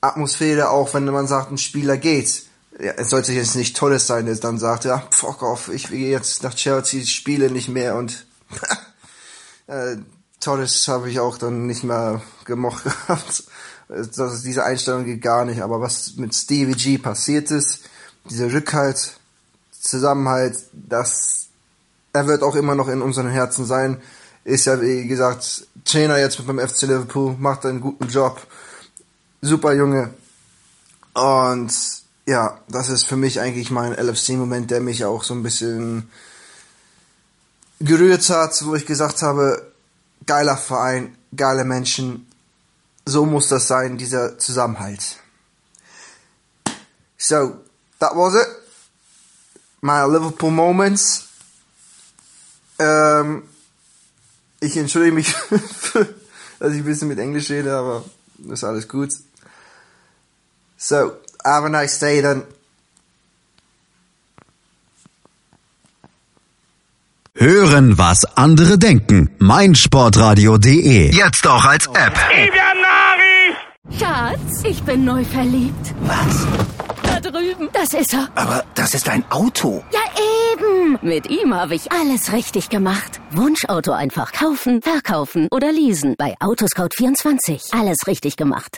Atmosphäre, 0.02 0.70
auch 0.70 0.94
wenn 0.94 1.06
man 1.06 1.28
sagt, 1.28 1.52
ein 1.52 1.58
Spieler 1.58 1.98
geht. 1.98 2.44
Ja, 2.80 2.92
es 2.98 3.10
sollte 3.10 3.34
jetzt 3.34 3.56
nicht 3.56 3.76
Tolles 3.76 4.06
sein, 4.06 4.28
der 4.28 4.36
dann 4.36 4.60
sagt, 4.60 4.86
ja, 4.86 5.04
fuck 5.10 5.42
off, 5.42 5.70
ich 5.70 5.90
will 5.90 6.00
jetzt 6.00 6.44
nach 6.44 6.54
Chelsea, 6.54 7.06
spiele 7.06 7.50
nicht 7.50 7.70
mehr 7.70 7.96
und 7.96 8.28
äh, 9.68 9.98
Torres 10.40 10.88
habe 10.88 11.10
ich 11.10 11.20
auch 11.20 11.38
dann 11.38 11.66
nicht 11.66 11.84
mehr 11.84 12.22
gemocht 12.46 12.84
gehabt. 12.84 13.44
Das, 13.88 14.44
diese 14.44 14.64
Einstellung 14.64 15.06
geht 15.06 15.22
gar 15.22 15.46
nicht. 15.46 15.62
Aber 15.62 15.82
was 15.82 16.16
mit 16.18 16.36
Stevie 16.36 16.74
G 16.74 16.98
passiert 16.98 17.52
ist, 17.52 17.82
dieser 18.30 18.52
Rückhalt, 18.52 19.18
Zusammenhalt, 19.72 20.58
das, 20.74 21.48
er 22.14 22.28
wird 22.28 22.44
auch 22.44 22.56
immer 22.56 22.76
noch 22.76 22.90
in 22.90 23.02
unseren 23.02 23.30
Herzen 23.30 23.66
sein. 23.66 24.02
Ist 24.44 24.66
ja, 24.66 24.82
wie 24.82 25.08
gesagt, 25.08 25.68
Trainer 25.86 26.18
jetzt 26.18 26.38
mit 26.40 26.48
beim 26.48 26.60
FC 26.60 26.84
Liverpool, 26.84 27.36
macht 27.40 27.66
einen 27.66 27.82
guten 27.82 28.08
Job. 28.08 28.46
Super 29.42 29.74
Junge. 29.74 30.14
Und 31.14 31.74
ja, 32.28 32.60
das 32.68 32.90
ist 32.90 33.06
für 33.06 33.16
mich 33.16 33.40
eigentlich 33.40 33.72
mein 33.72 33.94
LFC-Moment, 33.94 34.70
der 34.70 34.82
mich 34.82 35.06
auch 35.06 35.24
so 35.24 35.34
ein 35.34 35.44
bisschen 35.44 36.12
gerührt 37.80 38.30
hat, 38.30 38.66
wo 38.66 38.76
ich 38.76 38.86
gesagt 38.86 39.22
habe, 39.22 39.72
geiler 40.26 40.58
Verein, 40.58 41.18
geile 41.34 41.64
Menschen, 41.64 42.28
so 43.06 43.26
muss 43.26 43.48
das 43.48 43.68
sein, 43.68 43.98
dieser 43.98 44.38
Zusammenhalt. 44.38 45.18
So, 47.18 47.62
that 48.00 48.12
was 48.14 48.36
it. 48.36 48.48
My 49.80 50.04
Liverpool 50.06 50.52
Moments. 50.52 51.30
Ähm, 52.78 53.44
ich 54.60 54.76
entschuldige 54.76 55.16
mich, 55.16 55.34
dass 56.60 56.74
ich 56.74 56.80
ein 56.80 56.84
bisschen 56.84 57.08
mit 57.08 57.20
Englisch 57.20 57.50
rede, 57.50 57.74
aber 57.74 58.04
ist 58.50 58.66
alles 58.66 58.88
gut. 58.90 59.14
So, 60.78 61.14
have 61.56 61.66
a 61.66 61.70
nice 61.70 62.00
day 62.00 62.22
then. 62.22 62.44
Hören, 67.40 67.98
was 67.98 68.26
andere 68.36 68.78
denken. 68.80 69.30
meinsportradio.de. 69.38 71.12
Jetzt 71.14 71.46
auch 71.48 71.66
als 71.66 71.86
App. 71.88 72.18
Schatz, 74.00 74.64
ich 74.64 74.82
bin 74.84 75.06
neu 75.06 75.24
verliebt. 75.24 75.94
Was? 76.02 76.48
Da 77.04 77.20
drüben. 77.20 77.70
Das 77.74 77.94
ist 77.94 78.14
er. 78.14 78.28
Aber 78.36 78.66
das 78.74 78.94
ist 78.96 79.08
ein 79.08 79.24
Auto. 79.30 79.84
Ja, 79.94 80.00
eben. 80.54 80.98
Mit 81.02 81.30
ihm 81.30 81.54
habe 81.54 81.76
ich 81.76 81.92
alles 81.92 82.34
richtig 82.34 82.70
gemacht. 82.70 83.20
Wunschauto 83.32 83.92
einfach 83.92 84.32
kaufen, 84.34 84.82
verkaufen 84.82 85.48
oder 85.52 85.72
leasen. 85.72 86.16
Bei 86.18 86.36
Autoscout24. 86.40 87.80
Alles 87.80 87.98
richtig 88.08 88.36
gemacht. 88.36 88.76